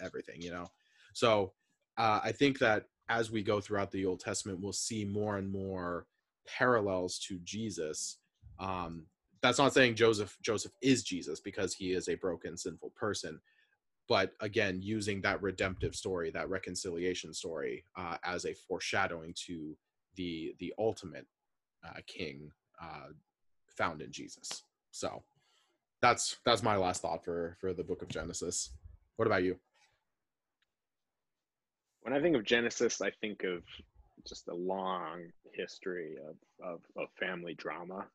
everything, 0.00 0.40
you 0.40 0.50
know. 0.50 0.66
So 1.14 1.52
uh, 1.96 2.20
I 2.22 2.32
think 2.32 2.58
that 2.58 2.86
as 3.08 3.30
we 3.30 3.42
go 3.42 3.60
throughout 3.60 3.90
the 3.90 4.04
Old 4.04 4.20
Testament, 4.20 4.60
we'll 4.60 4.72
see 4.72 5.04
more 5.04 5.38
and 5.38 5.50
more 5.50 6.06
parallels 6.46 7.18
to 7.28 7.38
Jesus. 7.44 8.18
Um, 8.58 9.06
that's 9.42 9.58
not 9.58 9.72
saying 9.72 9.94
Joseph 9.94 10.36
Joseph 10.42 10.72
is 10.82 11.02
Jesus 11.02 11.40
because 11.40 11.74
he 11.74 11.92
is 11.92 12.08
a 12.08 12.16
broken, 12.16 12.56
sinful 12.56 12.90
person, 12.96 13.40
but 14.08 14.32
again, 14.40 14.80
using 14.82 15.20
that 15.22 15.42
redemptive 15.42 15.94
story, 15.94 16.30
that 16.30 16.48
reconciliation 16.48 17.34
story, 17.34 17.84
uh, 17.96 18.16
as 18.24 18.44
a 18.44 18.54
foreshadowing 18.54 19.34
to 19.46 19.76
the 20.16 20.54
the 20.58 20.72
ultimate 20.78 21.26
uh, 21.84 22.00
King 22.06 22.50
uh, 22.82 23.08
found 23.76 24.02
in 24.02 24.10
Jesus. 24.10 24.62
So 24.90 25.22
that's 26.02 26.36
that's 26.44 26.62
my 26.62 26.76
last 26.76 27.02
thought 27.02 27.24
for 27.24 27.56
for 27.60 27.72
the 27.72 27.84
book 27.84 28.02
of 28.02 28.08
Genesis. 28.08 28.70
What 29.16 29.26
about 29.26 29.44
you? 29.44 29.56
When 32.02 32.12
I 32.14 32.20
think 32.20 32.36
of 32.36 32.44
Genesis, 32.44 33.00
I 33.00 33.10
think 33.20 33.42
of 33.44 33.62
just 34.26 34.48
a 34.48 34.54
long 34.54 35.24
history 35.52 36.16
of 36.28 36.36
of, 36.64 36.80
of 36.96 37.08
family 37.18 37.54
drama, 37.54 38.06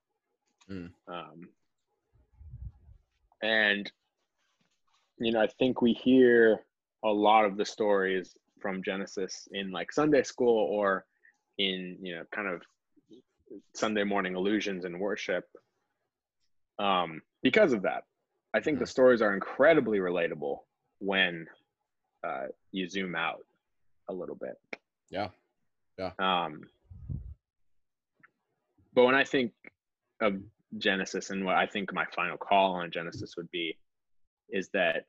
Mm. 0.70 0.92
um, 1.08 1.50
and 3.42 3.92
you 5.18 5.32
know, 5.32 5.42
I 5.42 5.48
think 5.48 5.82
we 5.82 5.94
hear 5.94 6.62
a 7.04 7.10
lot 7.10 7.46
of 7.46 7.58
the 7.58 7.66
stories 7.66 8.36
from 8.60 8.84
Genesis 8.84 9.48
in 9.52 9.72
like 9.72 9.92
Sunday 9.92 10.24
school 10.24 10.68
or 10.72 11.06
in 11.58 11.98
you 12.02 12.16
know 12.16 12.24
kind 12.32 12.48
of 12.48 12.62
Sunday 13.74 14.04
morning 14.04 14.36
illusions 14.36 14.86
and 14.86 15.00
worship 15.00 15.46
um, 16.80 17.22
because 17.44 17.74
of 17.74 17.84
that. 17.84 18.04
I 18.54 18.60
think 18.60 18.80
the 18.80 18.88
stories 18.88 19.22
are 19.22 19.34
incredibly 19.34 20.00
relatable 20.00 20.58
when 21.00 21.48
uh, 22.26 22.48
you 22.72 22.88
zoom 22.88 23.16
out 23.16 23.46
a 24.10 24.14
little 24.14 24.36
bit. 24.36 24.60
Yeah. 25.10 25.30
Yeah. 25.98 26.12
Um, 26.20 26.62
but 28.94 29.06
when 29.06 29.16
I 29.16 29.24
think 29.24 29.54
of 30.20 30.36
Genesis 30.78 31.30
and 31.30 31.46
what 31.46 31.56
I 31.56 31.66
think 31.66 31.94
my 31.94 32.06
final 32.16 32.38
call 32.38 32.74
on 32.74 32.92
Genesis 32.92 33.36
would 33.38 33.50
be 33.52 33.78
is 34.50 34.70
that 34.74 35.06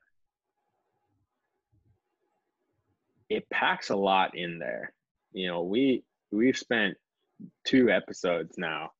it 3.28 3.48
packs 3.50 3.90
a 3.90 3.96
lot 3.96 4.36
in 4.36 4.58
there. 4.58 4.92
You 5.32 5.48
know, 5.48 5.62
we 5.62 6.04
we've 6.30 6.56
spent 6.56 6.96
two 7.64 7.90
episodes 7.90 8.54
now 8.58 8.90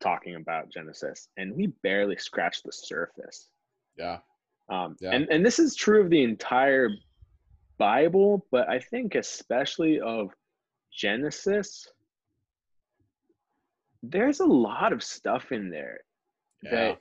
talking 0.00 0.34
about 0.36 0.70
Genesis 0.70 1.28
and 1.36 1.54
we 1.54 1.68
barely 1.82 2.16
scratched 2.16 2.64
the 2.64 2.72
surface. 2.72 3.48
Yeah. 3.96 4.18
Um, 4.68 4.96
Yeah. 5.00 5.10
and, 5.12 5.28
and 5.30 5.44
this 5.44 5.58
is 5.58 5.74
true 5.76 6.02
of 6.02 6.10
the 6.10 6.22
entire 6.22 6.90
Bible, 7.78 8.46
but 8.50 8.68
I 8.68 8.78
think 8.78 9.14
especially 9.14 10.00
of 10.00 10.30
Genesis, 10.92 11.88
there's 14.02 14.40
a 14.40 14.46
lot 14.46 14.92
of 14.92 15.02
stuff 15.02 15.52
in 15.52 15.70
there 15.70 16.00
Yeah. 16.62 16.70
that 16.70 16.98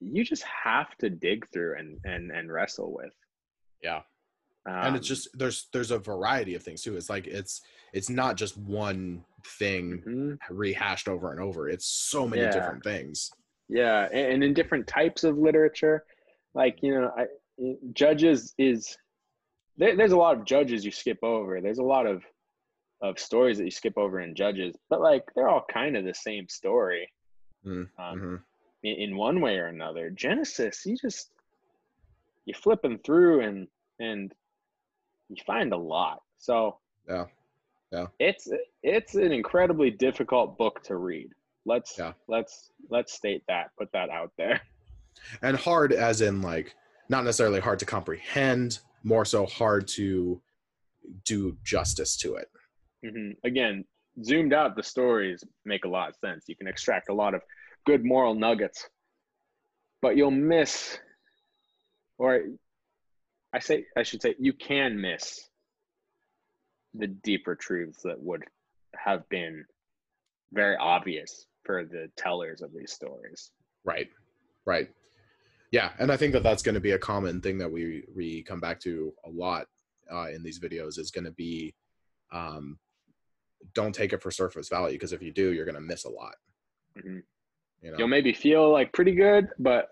you 0.00 0.24
just 0.24 0.44
have 0.44 0.96
to 0.98 1.08
dig 1.10 1.48
through 1.52 1.76
and 1.78 1.98
and, 2.04 2.30
and 2.30 2.52
wrestle 2.52 2.92
with. 2.92 3.12
Yeah. 3.82 4.02
Um, 4.66 4.74
and 4.74 4.96
it's 4.96 5.06
just 5.06 5.28
there's 5.34 5.68
there's 5.72 5.90
a 5.90 5.98
variety 5.98 6.54
of 6.54 6.62
things 6.62 6.82
too. 6.82 6.96
It's 6.96 7.10
like 7.10 7.26
it's 7.26 7.60
it's 7.92 8.08
not 8.08 8.36
just 8.36 8.56
one 8.56 9.24
thing 9.58 10.02
mhm. 10.06 10.38
rehashed 10.50 11.06
over 11.08 11.30
and 11.32 11.40
over. 11.40 11.68
It's 11.68 11.86
so 11.86 12.26
many 12.26 12.42
Yeah. 12.42 12.50
different 12.50 12.82
things. 12.82 13.30
Yeah, 13.68 14.08
and, 14.12 14.32
and 14.34 14.44
in 14.44 14.54
different 14.54 14.86
types 14.86 15.24
of 15.24 15.36
literature, 15.38 16.04
like 16.54 16.78
you 16.82 16.94
know, 16.94 17.10
I, 17.16 17.26
judges 17.92 18.54
is 18.58 18.96
there, 19.76 19.96
there's 19.96 20.12
a 20.12 20.16
lot 20.16 20.36
of 20.38 20.44
judges 20.44 20.84
you 20.84 20.90
skip 20.90 21.18
over. 21.22 21.60
There's 21.60 21.78
a 21.78 21.82
lot 21.82 22.06
of 22.06 22.22
of 23.02 23.18
stories 23.18 23.58
that 23.58 23.64
you 23.64 23.70
skip 23.70 23.98
over 23.98 24.20
in 24.20 24.34
judges, 24.34 24.74
but 24.88 25.00
like 25.02 25.24
they're 25.34 25.48
all 25.48 25.64
kind 25.70 25.96
of 25.96 26.04
the 26.04 26.14
same 26.14 26.48
story 26.48 27.10
Mm, 27.66 27.88
um, 27.98 28.20
mhm. 28.20 28.42
in, 28.82 29.10
in 29.10 29.16
one 29.16 29.40
way 29.40 29.56
or 29.56 29.66
another. 29.66 30.10
Genesis, 30.10 30.84
you 30.86 30.96
just 30.96 31.30
you 32.46 32.54
flipping 32.54 32.98
through 32.98 33.40
and 33.40 33.68
and 34.00 34.32
you 35.28 35.36
find 35.46 35.72
a 35.72 35.76
lot. 35.76 36.22
So 36.38 36.78
Yeah. 37.08 37.26
Yeah. 37.90 38.06
it's 38.18 38.48
it's 38.82 39.14
an 39.14 39.32
incredibly 39.32 39.90
difficult 39.90 40.58
book 40.58 40.82
to 40.84 40.96
read. 40.96 41.28
Let's 41.64 41.96
Yeah. 41.98 42.12
let's 42.28 42.70
let's 42.90 43.12
state 43.12 43.42
that, 43.48 43.70
put 43.78 43.90
that 43.92 44.10
out 44.10 44.32
there. 44.36 44.60
And 45.42 45.56
hard 45.56 45.92
as 45.92 46.20
in 46.20 46.42
like 46.42 46.74
not 47.08 47.24
necessarily 47.24 47.60
hard 47.60 47.78
to 47.78 47.86
comprehend, 47.86 48.80
more 49.04 49.24
so 49.24 49.46
hard 49.46 49.86
to 49.88 50.40
do 51.24 51.56
justice 51.62 52.16
to 52.18 52.34
it. 52.36 52.50
hmm 53.04 53.30
Again, 53.44 53.84
zoomed 54.24 54.52
out, 54.52 54.74
the 54.76 54.82
stories 54.82 55.44
make 55.64 55.84
a 55.84 55.88
lot 55.88 56.08
of 56.08 56.16
sense. 56.16 56.44
You 56.48 56.56
can 56.56 56.66
extract 56.66 57.08
a 57.10 57.14
lot 57.14 57.34
of 57.34 57.42
good 57.86 58.04
moral 58.04 58.34
nuggets, 58.34 58.88
but 60.02 60.16
you'll 60.16 60.30
miss, 60.30 60.98
or 62.18 62.44
I 63.54 63.60
say, 63.60 63.84
I 63.96 64.02
should 64.02 64.20
say, 64.20 64.34
you 64.38 64.52
can 64.52 65.00
miss 65.00 65.48
the 66.92 67.06
deeper 67.06 67.54
truths 67.54 68.02
that 68.02 68.20
would 68.20 68.42
have 68.96 69.28
been 69.28 69.64
very 70.52 70.76
obvious 70.76 71.46
for 71.62 71.84
the 71.84 72.10
tellers 72.16 72.62
of 72.62 72.72
these 72.76 72.92
stories. 72.92 73.52
Right. 73.84 74.08
Right. 74.66 74.88
Yeah, 75.70 75.90
and 75.98 76.10
I 76.10 76.16
think 76.16 76.32
that 76.32 76.42
that's 76.42 76.62
going 76.62 76.74
to 76.74 76.80
be 76.80 76.92
a 76.92 76.98
common 76.98 77.40
thing 77.40 77.58
that 77.58 77.70
we 77.70 78.04
we 78.14 78.42
come 78.42 78.60
back 78.60 78.80
to 78.80 79.12
a 79.24 79.30
lot 79.30 79.66
uh, 80.12 80.28
in 80.28 80.42
these 80.42 80.60
videos 80.60 80.98
is 80.98 81.10
going 81.10 81.24
to 81.24 81.32
be 81.32 81.74
um, 82.32 82.78
don't 83.74 83.94
take 83.94 84.12
it 84.12 84.22
for 84.22 84.30
surface 84.30 84.68
value 84.68 84.94
because 84.94 85.12
if 85.12 85.22
you 85.22 85.32
do, 85.32 85.52
you're 85.52 85.64
going 85.64 85.74
to 85.74 85.80
miss 85.80 86.04
a 86.04 86.10
lot. 86.10 86.34
Mhm. 86.98 87.22
You 87.82 87.90
know? 87.90 87.98
You'll 87.98 88.08
maybe 88.08 88.32
feel 88.32 88.70
like 88.70 88.92
pretty 88.92 89.14
good, 89.14 89.48
but 89.58 89.88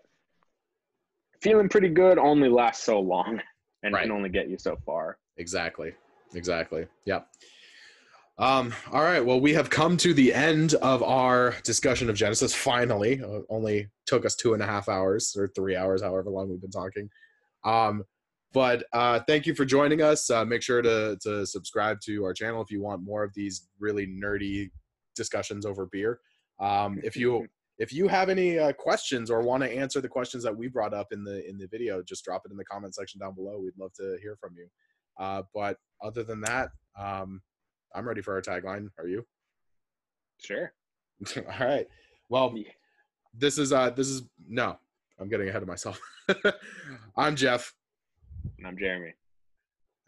feeling 1.43 1.68
pretty 1.68 1.89
good 1.89 2.16
only 2.18 2.48
lasts 2.48 2.84
so 2.84 3.01
long 3.01 3.40
and 3.82 3.94
Right. 3.94 4.02
can 4.02 4.12
only 4.12 4.28
get 4.28 4.48
you 4.48 4.59
so 4.59 4.76
far. 4.86 5.18
Exactly. 5.36 5.92
Exactly. 6.34 6.86
Yep. 7.04 7.28
Um, 8.38 8.72
all 8.90 9.02
right. 9.02 9.20
Well, 9.24 9.40
we 9.40 9.52
have 9.54 9.68
come 9.70 9.96
to 9.98 10.14
the 10.14 10.32
end 10.32 10.74
of 10.74 11.02
our 11.02 11.54
discussion 11.64 12.09
of 12.09 12.16
Genesis. 12.16 12.54
Finally, 12.54 13.22
uh, 13.22 13.40
only 13.50 13.88
took 14.06 14.24
us 14.24 14.34
two 14.34 14.54
and 14.54 14.62
a 14.62 14.66
half 14.66 14.88
hours 14.88 15.36
or 15.36 15.48
three 15.48 15.76
hours, 15.76 16.02
however 16.02 16.30
long 16.30 16.48
we've 16.48 16.60
been 16.60 16.70
talking. 16.70 17.10
Um, 17.64 18.04
but 18.52 18.84
uh, 18.92 19.20
thank 19.28 19.46
you 19.46 19.54
for 19.54 19.64
joining 19.64 20.02
us. 20.02 20.28
Uh, 20.30 20.44
make 20.44 20.62
sure 20.62 20.82
to 20.82 21.16
to 21.22 21.46
subscribe 21.46 22.00
to 22.04 22.24
our 22.24 22.32
channel 22.34 22.62
if 22.62 22.70
you 22.70 22.80
want 22.82 23.02
more 23.02 23.22
of 23.22 23.32
these 23.34 23.68
really 23.78 24.06
nerdy 24.06 24.70
discussions 25.14 25.64
over 25.66 25.86
beer. 25.86 26.20
Um, 26.59 27.00
if 27.04 27.16
you 27.16 27.46
if 27.78 27.93
you 27.93 28.07
have 28.09 28.28
any 28.28 28.59
uh, 28.59 28.73
questions 28.73 29.31
or 29.31 29.40
want 29.43 29.62
to 29.62 29.70
answer 29.70 30.01
the 30.01 30.09
questions 30.09 30.44
that 30.44 30.57
we 30.57 30.69
brought 30.69 30.94
up 30.94 31.09
in 31.12 31.24
the 31.24 31.49
in 31.49 31.59
the 31.59 31.66
video, 31.69 32.03
just 32.03 32.24
drop 32.24 32.43
it 32.44 32.51
in 32.53 32.57
the 32.57 32.65
comment 32.65 32.94
section 32.94 33.19
down 33.20 33.35
below. 33.35 33.59
We'd 33.59 33.78
love 33.78 33.93
to 33.94 34.19
hear 34.23 34.36
from 34.40 34.55
you. 34.57 34.69
Uh, 35.19 35.43
but 35.55 35.78
other 36.03 36.23
than 36.23 36.40
that, 36.43 36.70
um, 36.99 37.40
I'm 37.94 38.07
ready 38.07 38.23
for 38.23 38.35
our 38.35 38.43
tagline. 38.43 38.89
Are 38.99 39.07
you? 39.09 39.24
Sure. 40.39 40.73
All 41.36 41.66
right. 41.66 41.86
Well, 42.28 42.55
this 43.35 43.59
is 43.59 43.73
uh 43.73 43.90
this 43.90 44.09
is 44.09 44.23
no, 44.49 44.78
I'm 45.19 45.28
getting 45.28 45.49
ahead 45.49 45.62
of 45.62 45.69
myself. 45.69 46.01
I'm 47.16 47.36
Jeff, 47.36 47.74
And 48.59 48.66
I'm 48.66 48.78
Jeremy. 48.78 49.12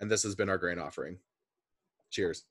and 0.00 0.10
this 0.10 0.22
has 0.22 0.34
been 0.34 0.48
our 0.48 0.58
grain 0.58 0.78
offering. 0.78 1.18
Cheers. 2.10 2.44